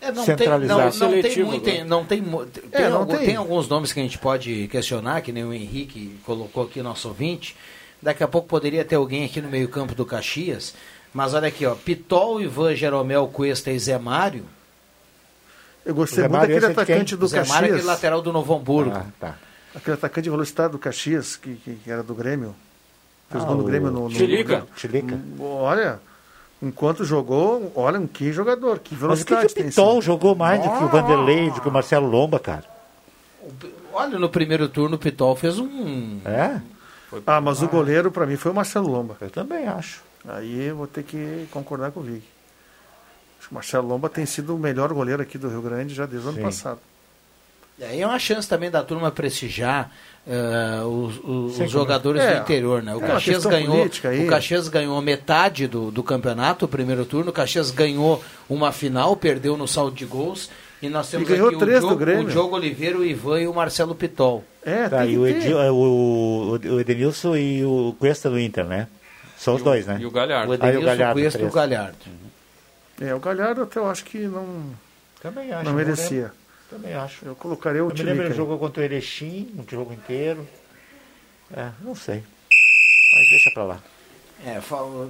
É, 0.00 0.10
não 0.10 0.24
Centralizado. 0.24 0.90
Tem, 0.90 0.98
não, 1.00 1.10
não 1.10 1.22
tem 1.22 1.44
muito, 1.46 1.68
agora. 1.70 1.84
não 1.84 2.04
tem, 2.04 2.22
tem, 2.22 2.68
É, 2.72 2.88
não 2.88 2.96
algum- 2.98 3.16
tem. 3.16 3.26
tem 3.26 3.36
alguns 3.36 3.68
nomes 3.68 3.92
que 3.92 4.00
a 4.00 4.02
gente 4.02 4.18
pode 4.18 4.66
questionar, 4.68 5.20
que 5.22 5.30
nem 5.30 5.44
o 5.44 5.52
Henrique 5.54 6.18
colocou 6.26 6.64
aqui 6.64 6.82
nosso 6.82 7.06
ouvinte. 7.08 7.56
Daqui 8.02 8.24
a 8.24 8.26
pouco 8.28 8.48
poderia 8.48 8.84
ter 8.84 8.96
alguém 8.96 9.24
aqui 9.24 9.40
no 9.40 9.48
meio-campo 9.48 9.94
do 9.94 10.04
Caxias. 10.04 10.74
Mas 11.14 11.34
olha 11.34 11.46
aqui, 11.46 11.64
ó, 11.64 11.74
Pitol, 11.76 12.40
Ivan, 12.40 12.74
Jeromel, 12.74 13.28
Cuesta 13.28 13.70
e 13.70 13.78
Zé 13.78 13.96
Mário. 13.96 14.44
Eu 15.84 15.94
gostei 15.94 16.22
Zé 16.22 16.28
muito 16.28 16.40
daquele 16.40 16.66
é 16.66 16.68
atacante 16.70 17.16
do 17.16 17.26
Zé 17.28 17.36
Mário 17.38 17.50
é 17.52 17.52
Caxias. 17.52 17.72
aquele 17.74 17.86
lateral 17.86 18.22
do 18.22 18.32
Novo 18.32 18.54
Hamburgo. 18.56 18.92
Ah, 18.96 19.06
tá. 19.20 19.38
Aquele 19.74 19.94
atacante 19.94 20.24
de 20.24 20.30
velocidade 20.30 20.72
do 20.72 20.78
Caxias, 20.78 21.36
que, 21.36 21.54
que, 21.56 21.74
que 21.76 21.90
era 21.90 22.02
do 22.02 22.14
Grêmio. 22.14 22.56
Fez 23.32 23.42
Ah, 23.42 23.46
gol 23.46 23.56
no 23.56 23.64
Grêmio 23.64 23.90
no. 23.90 24.08
no 24.08 24.10
Chilica. 24.10 24.64
Chilica. 24.76 25.18
Olha, 25.40 25.98
enquanto 26.62 27.04
jogou, 27.04 27.72
olha, 27.74 27.98
um 27.98 28.06
que 28.06 28.32
jogador, 28.32 28.78
que 28.78 28.94
Mas 28.94 28.98
o 29.22 29.24
que, 29.24 29.32
velocidade 29.34 29.54
que 29.54 29.62
o 29.62 29.68
esse- 29.68 30.00
jogou 30.06 30.34
mais 30.36 30.62
do 30.62 30.70
que 30.70 30.84
o 30.84 30.88
Vanderlei, 30.88 31.50
do 31.50 31.60
que 31.60 31.68
o 31.68 31.72
Marcelo 31.72 32.06
Lomba, 32.06 32.38
cara? 32.38 32.64
Olha, 33.92 34.18
no 34.18 34.28
primeiro 34.28 34.68
turno 34.68 34.96
o 34.96 34.98
Pitol 34.98 35.34
fez 35.34 35.58
um. 35.58 36.20
É? 36.24 36.60
Ah, 37.26 37.40
mas 37.40 37.60
o 37.62 37.68
goleiro 37.68 38.10
para 38.10 38.24
mim 38.26 38.36
foi 38.36 38.52
o 38.52 38.54
Marcelo 38.54 38.88
Lomba. 38.90 39.16
Eu 39.20 39.28
também 39.30 39.66
acho. 39.66 40.02
Aí 40.26 40.66
eu 40.68 40.76
vou 40.76 40.86
ter 40.86 41.02
que 41.02 41.46
concordar 41.50 41.90
com 41.90 42.00
o 42.00 42.02
Vig. 42.02 42.22
Acho 43.38 43.48
que 43.48 43.52
o 43.52 43.54
Marcelo 43.54 43.88
Lomba 43.88 44.08
tem 44.08 44.24
sido 44.24 44.54
o 44.54 44.58
melhor 44.58 44.92
goleiro 44.92 45.20
aqui 45.20 45.36
do 45.36 45.48
Rio 45.48 45.60
Grande 45.60 45.94
já 45.94 46.06
desde 46.06 46.26
o 46.28 46.30
ano 46.30 46.40
passado. 46.40 46.78
E 47.78 47.84
aí 47.84 48.00
é 48.00 48.06
uma 48.06 48.18
chance 48.18 48.48
também 48.48 48.70
da 48.70 48.82
turma 48.82 49.10
prestigiar 49.10 49.90
eh, 50.26 50.82
os, 50.84 51.18
os- 51.24 51.58
os 51.60 51.70
jogadores 51.70 52.22
é. 52.22 52.34
do 52.36 52.40
interior, 52.42 52.82
né? 52.82 52.94
O 52.94 53.02
É 53.02 53.06
Caxias 53.08 53.44
ganhou, 53.44 53.84
o 53.86 54.26
Caxias 54.28 54.68
ganhou 54.68 55.00
metade 55.02 55.66
do, 55.66 55.90
do 55.90 56.02
campeonato, 56.02 56.66
o 56.66 56.68
primeiro 56.68 57.04
turno. 57.04 57.30
O 57.30 57.32
Caxias 57.32 57.70
ganhou 57.70 58.22
uma 58.48 58.70
final, 58.72 59.16
perdeu 59.16 59.56
no 59.56 59.66
saldo 59.66 59.96
de 59.96 60.04
gols. 60.04 60.48
E 60.80 60.88
nós 60.88 61.08
temos 61.08 61.28
ganhou 61.28 61.46
aqui 61.48 61.56
o 61.56 61.58
três 61.60 61.80
do 61.80 61.86
Diogo, 61.86 61.96
Grêmio. 62.00 62.26
o 62.26 62.30
Diogo 62.30 62.56
Oliveira, 62.56 62.98
o 62.98 63.04
Ivan 63.04 63.40
e 63.40 63.46
o 63.48 63.54
Marcelo 63.54 63.94
Pitol. 63.94 64.44
É, 64.64 64.88
Tá, 64.88 64.98
tem 64.98 65.10
e 65.10 65.12
que 65.12 65.18
o. 65.18 65.26
Edi- 65.26 65.54
o, 65.54 66.58
o 66.74 66.80
Edenilson 66.80 67.36
e 67.36 67.64
o 67.64 67.94
Cuesta 67.98 68.28
do 68.28 68.38
Inter, 68.38 68.64
né? 68.64 68.86
São 69.38 69.54
os 69.56 69.62
dois, 69.62 69.86
né? 69.86 69.98
E 70.00 70.06
o 70.06 70.10
Galhardo. 70.10 70.50
O 70.50 70.54
Ah, 70.54 70.56
e 70.56 70.58
o 70.60 70.64
Edenilson, 70.64 70.86
Galhardo, 70.86 71.18
o 71.18 71.22
Cuesta 71.22 71.40
e 71.40 71.46
o. 71.46 71.50
Galhardo. 71.52 71.96
É, 73.00 73.14
o 73.14 73.18
Galhardo 73.20 73.62
até 73.62 73.78
eu 73.80 73.88
acho 73.90 74.04
que 74.04 74.18
não, 74.18 74.44
Também 75.20 75.52
acho. 75.52 75.64
não 75.64 75.74
lembro. 75.76 75.84
merecia. 75.94 76.32
Também 76.72 76.94
acho. 76.94 77.26
Eu 77.26 77.34
colocaria 77.34 77.84
o 77.84 77.90
Eu 77.90 77.94
me 77.94 78.02
lembro 78.02 78.26
aí. 78.26 78.32
jogou 78.32 78.58
contra 78.58 78.80
o 78.80 78.84
Erechim, 78.84 79.48
um 79.58 79.64
jogo 79.70 79.92
inteiro. 79.92 80.46
É, 81.54 81.68
não 81.82 81.94
sei. 81.94 82.22
Mas 83.14 83.28
deixa 83.28 83.50
pra 83.52 83.64
lá. 83.64 83.78
É, 84.44 84.58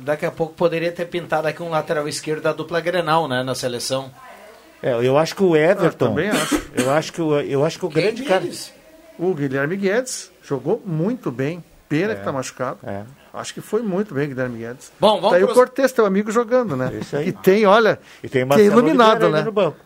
daqui 0.02 0.26
a 0.26 0.30
pouco 0.30 0.54
poderia 0.54 0.90
ter 0.92 1.06
pintado 1.06 1.46
aqui 1.48 1.62
um 1.62 1.70
lateral 1.70 2.06
esquerdo 2.08 2.42
da 2.42 2.52
dupla 2.52 2.80
Grenal, 2.80 3.28
né, 3.28 3.42
na 3.42 3.54
seleção. 3.54 4.10
É, 4.82 4.92
eu 4.94 5.16
acho 5.16 5.36
que 5.36 5.42
o 5.42 5.54
Everton. 5.56 6.06
Ah, 6.06 6.08
também 6.08 6.28
acho. 6.28 6.62
Eu 6.74 6.90
acho 6.90 7.12
que 7.12 7.22
o, 7.22 7.38
eu 7.40 7.64
acho 7.64 7.78
que 7.78 7.86
o 7.86 7.88
grande 7.88 8.22
Quem 8.22 8.26
cara. 8.28 8.44
O 9.18 9.32
Guilherme 9.32 9.76
Guedes 9.76 10.30
jogou 10.42 10.82
muito 10.84 11.30
bem. 11.30 11.62
Pena 11.88 12.12
É. 12.12 12.16
que 12.16 12.24
tá 12.24 12.32
machucado. 12.32 12.78
É. 12.84 13.02
Acho 13.32 13.54
que 13.54 13.60
foi 13.60 13.80
muito 13.82 14.12
bem, 14.12 14.28
Guilherme 14.28 14.58
Guedes. 14.58 14.90
Bom, 14.98 15.14
vamos 15.16 15.30
tá 15.30 15.36
aí 15.36 15.42
pros- 15.42 15.52
o 15.52 15.54
Cortez, 15.54 15.92
teu 15.92 16.04
amigo, 16.04 16.30
jogando, 16.32 16.76
né? 16.76 16.92
Isso 17.00 17.16
aí. 17.16 17.28
E 17.28 17.32
tem, 17.32 17.64
olha, 17.64 17.98
E 18.24 18.28
tem 18.28 18.46
que 18.48 18.60
é 18.60 18.64
iluminado, 18.64 19.30
né? 19.30 19.42
no 19.42 19.52
banco. 19.52 19.76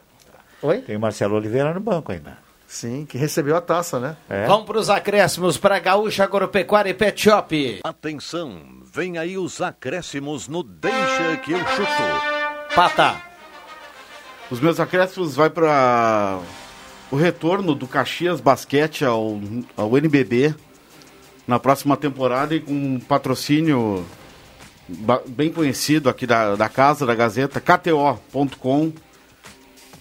Oi? 0.62 0.78
Tem 0.78 0.96
o 0.96 1.00
Marcelo 1.00 1.36
Oliveira 1.36 1.72
no 1.74 1.80
banco 1.80 2.12
ainda. 2.12 2.38
Sim, 2.66 3.06
que 3.06 3.16
recebeu 3.16 3.56
a 3.56 3.60
taça, 3.60 4.00
né? 4.00 4.16
É. 4.28 4.46
Vamos 4.46 4.66
para 4.66 4.78
os 4.78 4.90
acréscimos 4.90 5.56
para 5.56 5.78
Gaúcha 5.78 6.24
Agropecuária 6.24 6.90
e 6.90 6.94
Pet 6.94 7.20
Shop. 7.20 7.80
Atenção, 7.84 8.60
vem 8.92 9.18
aí 9.18 9.38
os 9.38 9.60
acréscimos 9.60 10.48
no 10.48 10.62
Deixa 10.62 11.36
que 11.44 11.52
eu 11.52 11.58
chuto. 11.58 12.74
Pata. 12.74 13.22
Os 14.50 14.60
meus 14.60 14.80
acréscimos 14.80 15.36
vai 15.36 15.48
para 15.48 16.40
o 17.10 17.16
retorno 17.16 17.74
do 17.74 17.86
Caxias 17.86 18.40
Basquete 18.40 19.04
ao, 19.04 19.40
ao 19.76 19.96
NBB 19.96 20.54
na 21.46 21.58
próxima 21.60 21.96
temporada 21.96 22.54
e 22.54 22.60
com 22.60 22.72
um 22.72 23.00
patrocínio 23.00 24.04
bem 25.28 25.52
conhecido 25.52 26.08
aqui 26.08 26.26
da, 26.26 26.56
da 26.56 26.68
casa, 26.68 27.06
da 27.06 27.14
Gazeta, 27.14 27.60
KTO.com, 27.60 28.92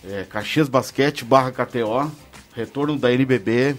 é, 0.10 0.24
Caxias 0.24 0.70
Basquete 0.70 1.26
barra 1.26 1.52
KTO, 1.52 2.12
retorno 2.56 2.98
da 2.98 3.12
NBB. 3.12 3.76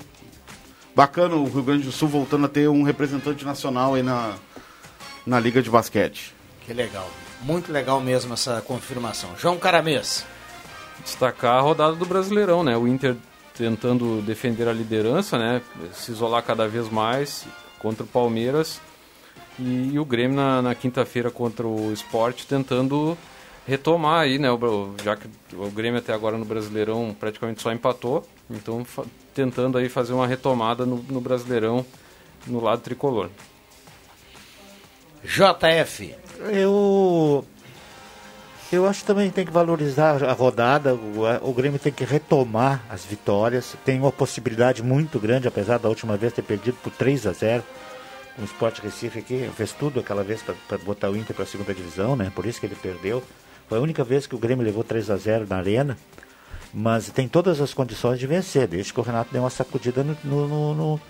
Bacana 0.95 1.35
o 1.37 1.45
Rio 1.45 1.62
Grande 1.62 1.85
do 1.85 1.93
Sul 1.93 2.09
voltando 2.09 2.47
a 2.47 2.49
ter 2.49 2.68
um 2.68 2.83
representante 2.83 3.45
nacional 3.45 3.95
aí 3.95 4.03
na, 4.03 4.35
na 5.27 5.39
Liga 5.39 5.62
de 5.62 5.70
Basquete. 5.70 6.35
Que 6.64 6.72
legal. 6.72 7.09
Muito 7.43 7.70
legal 7.70 8.01
mesmo 8.01 8.35
essa 8.35 8.61
confirmação. 8.62 9.31
João 9.39 9.59
Caramês. 9.59 10.24
destacar 11.05 11.59
a 11.59 11.61
rodada 11.61 11.95
do 11.95 12.07
Brasileirão, 12.07 12.64
né? 12.64 12.77
O 12.77 12.89
Inter 12.89 13.14
tentando 13.55 14.22
defender 14.22 14.68
a 14.68 14.72
liderança, 14.72 15.39
né? 15.39 15.62
Se 15.93 16.12
isolar 16.12 16.43
cada 16.43 16.66
vez 16.66 16.89
mais 16.89 17.47
contra 17.79 18.05
o 18.05 18.07
Palmeiras 18.07 18.81
e, 19.59 19.99
o 19.99 20.05
Grêmio 20.05 20.37
na, 20.37 20.62
na 20.62 20.74
quinta-feira 20.74 21.31
contra 21.31 21.66
o 21.66 21.93
Sport 21.93 22.45
tentando 22.45 23.16
retomar 23.67 24.21
aí, 24.21 24.39
né? 24.39 24.49
Já 25.03 25.17
que 25.17 25.29
o 25.55 25.71
Grêmio 25.71 25.99
até 25.99 26.12
agora 26.12 26.39
no 26.39 26.45
Brasileirão 26.45 27.14
praticamente 27.19 27.62
só 27.62 27.73
empatou, 27.73 28.25
então 28.49 28.87
tentando 29.35 29.77
aí 29.77 29.89
fazer 29.89 30.12
uma 30.12 30.27
retomada 30.27 30.87
no, 30.87 30.97
no 31.09 31.21
Brasileirão 31.21 31.85
no 32.47 32.62
lado 32.62 32.81
tricolor. 32.81 33.29
JF. 35.25 36.14
Eu. 36.53 37.45
Eu 38.73 38.85
acho 38.85 39.01
que 39.01 39.07
também 39.07 39.31
tem 39.31 39.45
que 39.45 39.53
valorizar 39.53 40.23
a 40.25 40.33
rodada. 40.33 40.95
O, 40.95 41.23
o 41.43 41.53
Grêmio 41.53 41.79
tem 41.79 41.93
que 41.93 42.05
retomar 42.05 42.85
as 42.89 43.05
vitórias. 43.05 43.77
Tem 43.85 43.99
uma 43.99 44.11
possibilidade 44.11 44.83
muito 44.83 45.21
grande, 45.21 45.47
apesar 45.47 45.79
da 45.79 45.89
última 45.89 46.17
vez 46.17 46.33
ter 46.33 46.43
perdido 46.43 46.77
por 46.83 46.93
3 46.93 47.29
a 47.29 47.33
0 47.33 47.62
O 48.39 48.45
Sport 48.45 48.81
Recife 48.81 49.21
aqui 49.21 49.49
fez 49.57 49.73
tudo 49.73 50.01
aquela 50.01 50.25
vez 50.25 50.43
para 50.43 50.79
botar 50.79 51.11
o 51.11 51.17
Inter 51.17 51.35
para 51.35 51.45
a 51.45 51.47
segunda 51.47 51.73
divisão, 51.73 52.17
né? 52.17 52.33
Por 52.35 52.45
isso 52.45 52.59
que 52.59 52.67
ele 52.67 52.75
perdeu. 52.75 53.23
Foi 53.69 53.79
a 53.79 53.81
única 53.81 54.05
vez 54.05 54.27
que 54.27 54.35
o 54.35 54.39
Grêmio 54.39 54.64
levou 54.64 54.85
3 54.85 55.11
a 55.11 55.17
0 55.17 55.47
na 55.49 55.57
arena. 55.57 55.97
Mas 56.75 57.09
tem 57.09 57.27
todas 57.27 57.61
as 57.61 57.73
condições 57.73 58.19
de 58.19 58.27
vencer, 58.27 58.67
desde 58.69 58.93
que 58.93 59.01
o 59.01 59.03
Renato 59.03 59.31
deu 59.33 59.43
uma 59.43 59.51
sacudida 59.51 60.05
no, 60.05 60.17
no, 60.23 60.47
no, 60.75 61.01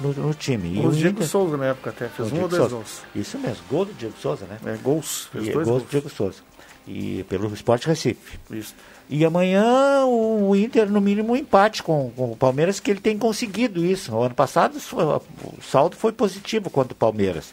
no- 0.00 0.12
no- 0.14 0.34
time. 0.34 0.78
O 0.78 0.88
o 0.88 0.92
Diego 0.92 1.16
Inter- 1.16 1.26
Souza 1.28 1.56
na 1.56 1.66
época 1.66 1.90
até 1.90 2.08
fez 2.08 2.30
um 2.32 2.42
ou 2.42 2.48
dois 2.48 2.70
gols. 2.70 3.02
Isso 3.14 3.36
mesmo, 3.38 3.64
gol 3.68 3.86
do 3.86 3.92
Diego 3.94 4.14
Souza, 4.20 4.46
né? 4.46 4.58
É, 4.64 4.76
gols. 4.76 5.28
Fez 5.32 5.48
E, 5.48 5.52
dois 5.52 5.66
gols 5.66 5.68
gols. 5.68 5.82
do 5.82 5.90
Diego 5.90 6.08
Souza. 6.10 6.38
E 6.86 7.24
pelo 7.28 7.52
Sport 7.54 7.86
Recife. 7.86 8.38
Isso. 8.52 8.72
E 9.10 9.24
amanhã 9.24 10.04
o 10.06 10.54
Inter, 10.54 10.88
no 10.88 11.00
mínimo, 11.00 11.32
um 11.32 11.36
empate 11.36 11.82
com, 11.82 12.12
com 12.14 12.30
o 12.32 12.36
Palmeiras, 12.36 12.78
que 12.78 12.90
ele 12.92 13.00
tem 13.00 13.18
conseguido 13.18 13.84
isso. 13.84 14.14
O 14.14 14.22
ano 14.22 14.34
passado 14.34 14.78
foi- 14.78 15.02
o 15.04 15.22
saldo 15.60 15.96
foi 15.96 16.12
positivo 16.12 16.70
contra 16.70 16.92
o 16.92 16.96
Palmeiras. 16.96 17.52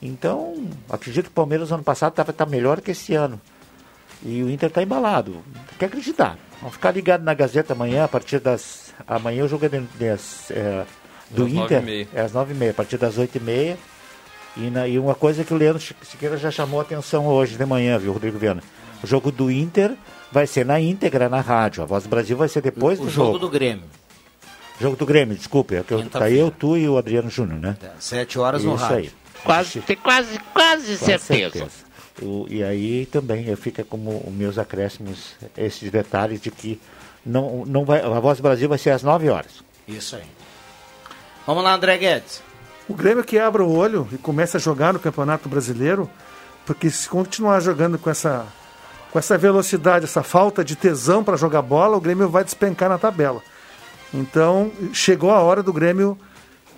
Então, 0.00 0.56
acredito 0.88 1.24
que 1.26 1.30
o 1.30 1.34
Palmeiras 1.34 1.70
ano 1.70 1.82
passado 1.82 2.18
estava 2.18 2.46
melhor 2.50 2.80
que 2.80 2.92
esse 2.92 3.14
ano. 3.14 3.38
E 4.22 4.42
o 4.42 4.50
Inter 4.50 4.68
está 4.68 4.82
embalado. 4.82 5.42
Tem 5.70 5.78
que 5.78 5.84
acreditar. 5.86 6.36
Vamos 6.60 6.74
ficar 6.74 6.90
ligado 6.92 7.22
na 7.22 7.32
Gazeta 7.32 7.72
amanhã, 7.72 8.04
a 8.04 8.08
partir 8.08 8.38
das. 8.38 8.92
Amanhã 9.06 9.44
o 9.44 9.48
jogo 9.48 9.64
é 9.64 9.68
de- 9.68 9.80
das, 9.98 10.50
é, 10.50 10.84
do 11.30 11.44
Às 11.46 11.52
Inter. 11.52 11.82
9h30. 11.82 12.08
É 12.14 12.20
às 12.20 12.32
nove 12.32 12.52
e 12.52 12.56
meia, 12.56 12.70
a 12.72 12.74
partir 12.74 12.98
das 12.98 13.16
oito 13.16 13.36
e 13.36 13.40
meia. 13.40 13.78
E, 14.56 14.68
na- 14.68 14.86
e 14.86 14.98
uma 14.98 15.14
coisa 15.14 15.42
que 15.44 15.54
o 15.54 15.56
Leandro 15.56 15.80
Siqueira 16.02 16.36
já 16.36 16.50
chamou 16.50 16.80
a 16.80 16.82
atenção 16.82 17.26
hoje 17.26 17.56
de 17.56 17.64
manhã, 17.64 17.98
viu, 17.98 18.12
Rodrigo 18.12 18.38
Viana? 18.38 18.62
O 19.02 19.06
jogo 19.06 19.30
do 19.32 19.50
Inter 19.50 19.92
vai 20.30 20.46
ser 20.46 20.66
na 20.66 20.78
íntegra 20.78 21.28
na 21.28 21.40
rádio. 21.40 21.82
A 21.82 21.86
Voz 21.86 22.02
do 22.04 22.10
Brasil 22.10 22.36
vai 22.36 22.48
ser 22.48 22.60
depois 22.60 22.98
O 23.00 23.04
do 23.04 23.10
jogo 23.10 23.26
jogo. 23.32 23.38
do 23.38 23.48
Grêmio. 23.48 23.84
Jogo 24.78 24.96
do 24.96 25.06
Grêmio, 25.06 25.34
desculpe. 25.36 25.76
É 25.76 25.82
que 25.82 25.92
eu, 25.94 26.04
tá 26.10 26.30
eu, 26.30 26.50
tu 26.50 26.76
e 26.76 26.86
o 26.88 26.98
Adriano 26.98 27.30
Júnior, 27.30 27.58
né? 27.60 27.76
Sete 27.98 28.38
horas 28.38 28.64
no 28.64 28.74
Isso 28.74 28.84
rádio. 28.84 28.96
aí. 28.98 29.10
Quase, 29.44 29.80
tem 29.80 29.96
quase, 29.96 30.38
quase 30.52 30.98
Com 30.98 31.04
certeza. 31.06 31.68
O- 32.22 32.46
e 32.48 32.62
aí 32.62 33.06
também 33.06 33.46
eu 33.48 33.56
fica 33.56 33.82
como 33.84 34.22
os 34.26 34.32
meus 34.32 34.58
acréscimos, 34.58 35.34
esses 35.56 35.90
detalhes 35.90 36.40
de 36.40 36.50
que 36.50 36.80
não, 37.24 37.64
não 37.66 37.84
vai, 37.84 38.00
a 38.00 38.20
Voz 38.20 38.38
do 38.38 38.42
Brasil 38.42 38.68
vai 38.68 38.78
ser 38.78 38.90
às 38.90 39.02
9 39.02 39.28
horas. 39.28 39.62
Isso 39.88 40.16
aí. 40.16 40.24
Vamos 41.46 41.64
lá, 41.64 41.74
André 41.74 41.96
Guedes. 41.98 42.42
O 42.88 42.94
Grêmio 42.94 43.24
que 43.24 43.38
abre 43.38 43.62
o 43.62 43.70
olho 43.70 44.08
e 44.12 44.18
começa 44.18 44.58
a 44.58 44.60
jogar 44.60 44.92
no 44.92 44.98
Campeonato 44.98 45.48
Brasileiro, 45.48 46.10
porque 46.66 46.90
se 46.90 47.08
continuar 47.08 47.60
jogando 47.60 47.98
com 47.98 48.10
essa, 48.10 48.46
com 49.10 49.18
essa 49.18 49.38
velocidade, 49.38 50.04
essa 50.04 50.22
falta 50.22 50.64
de 50.64 50.76
tesão 50.76 51.22
para 51.24 51.36
jogar 51.36 51.62
bola, 51.62 51.96
o 51.96 52.00
Grêmio 52.00 52.28
vai 52.28 52.44
despencar 52.44 52.88
na 52.88 52.98
tabela. 52.98 53.42
Então, 54.12 54.70
chegou 54.92 55.30
a 55.30 55.40
hora 55.40 55.62
do 55.62 55.72
Grêmio 55.72 56.18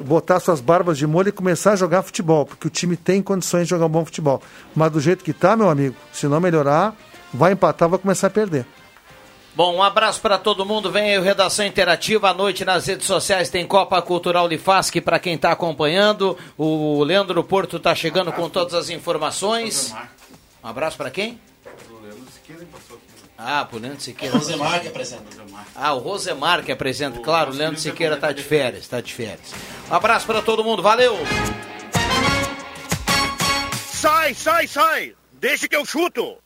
botar 0.02 0.40
suas 0.40 0.60
barbas 0.60 0.98
de 0.98 1.06
molho 1.06 1.28
e 1.28 1.32
começar 1.32 1.72
a 1.72 1.76
jogar 1.76 2.02
futebol, 2.02 2.44
porque 2.44 2.66
o 2.66 2.70
time 2.70 2.96
tem 2.96 3.22
condições 3.22 3.64
de 3.64 3.70
jogar 3.70 3.86
um 3.86 3.90
bom 3.90 4.04
futebol. 4.04 4.42
Mas 4.74 4.92
do 4.92 5.00
jeito 5.00 5.24
que 5.24 5.32
tá, 5.32 5.56
meu 5.56 5.68
amigo, 5.68 5.96
se 6.12 6.26
não 6.26 6.40
melhorar, 6.40 6.94
vai 7.32 7.52
empatar, 7.52 7.88
vai 7.88 7.98
começar 7.98 8.26
a 8.26 8.30
perder. 8.30 8.66
Bom, 9.54 9.76
um 9.76 9.82
abraço 9.82 10.20
para 10.20 10.38
todo 10.38 10.64
mundo. 10.64 10.90
Vem 10.90 11.10
aí 11.10 11.18
o 11.18 11.22
Redação 11.22 11.66
Interativa. 11.66 12.30
À 12.30 12.34
noite 12.34 12.64
nas 12.64 12.86
redes 12.86 13.06
sociais 13.06 13.50
tem 13.50 13.66
Copa 13.66 14.00
Cultural 14.00 14.48
Lifasque 14.48 14.98
para 14.98 15.18
quem 15.18 15.34
está 15.34 15.52
acompanhando. 15.52 16.38
O 16.56 17.04
Leandro 17.04 17.44
Porto 17.44 17.76
está 17.76 17.94
chegando 17.94 18.32
com 18.32 18.48
todas 18.48 18.72
as 18.72 18.88
informações. 18.88 19.94
Um 20.64 20.68
abraço 20.68 20.96
para 20.96 21.10
quem? 21.10 21.38
Ah, 23.44 23.64
pro 23.64 23.78
Leandro 23.78 24.00
Siqueira. 24.00 24.36
Rosemar 24.36 24.80
que 24.80 24.88
apresenta. 24.88 25.24
Ah, 25.74 25.94
o 25.94 25.98
Rosemar 25.98 26.62
que 26.62 26.70
apresenta. 26.70 27.18
Claro, 27.20 27.50
o 27.50 27.54
Leandro 27.54 27.80
Siqueira 27.80 28.14
está 28.14 28.30
de 28.32 28.42
férias, 28.42 28.84
está 28.84 29.00
de 29.00 29.12
férias. 29.12 29.52
Um 29.90 29.94
abraço 29.94 30.26
para 30.26 30.40
todo 30.40 30.62
mundo. 30.62 30.82
Valeu! 30.82 31.16
Sai, 33.90 34.34
sai, 34.34 34.66
sai! 34.68 35.14
Deixa 35.32 35.68
que 35.68 35.74
eu 35.74 35.84
chuto! 35.84 36.36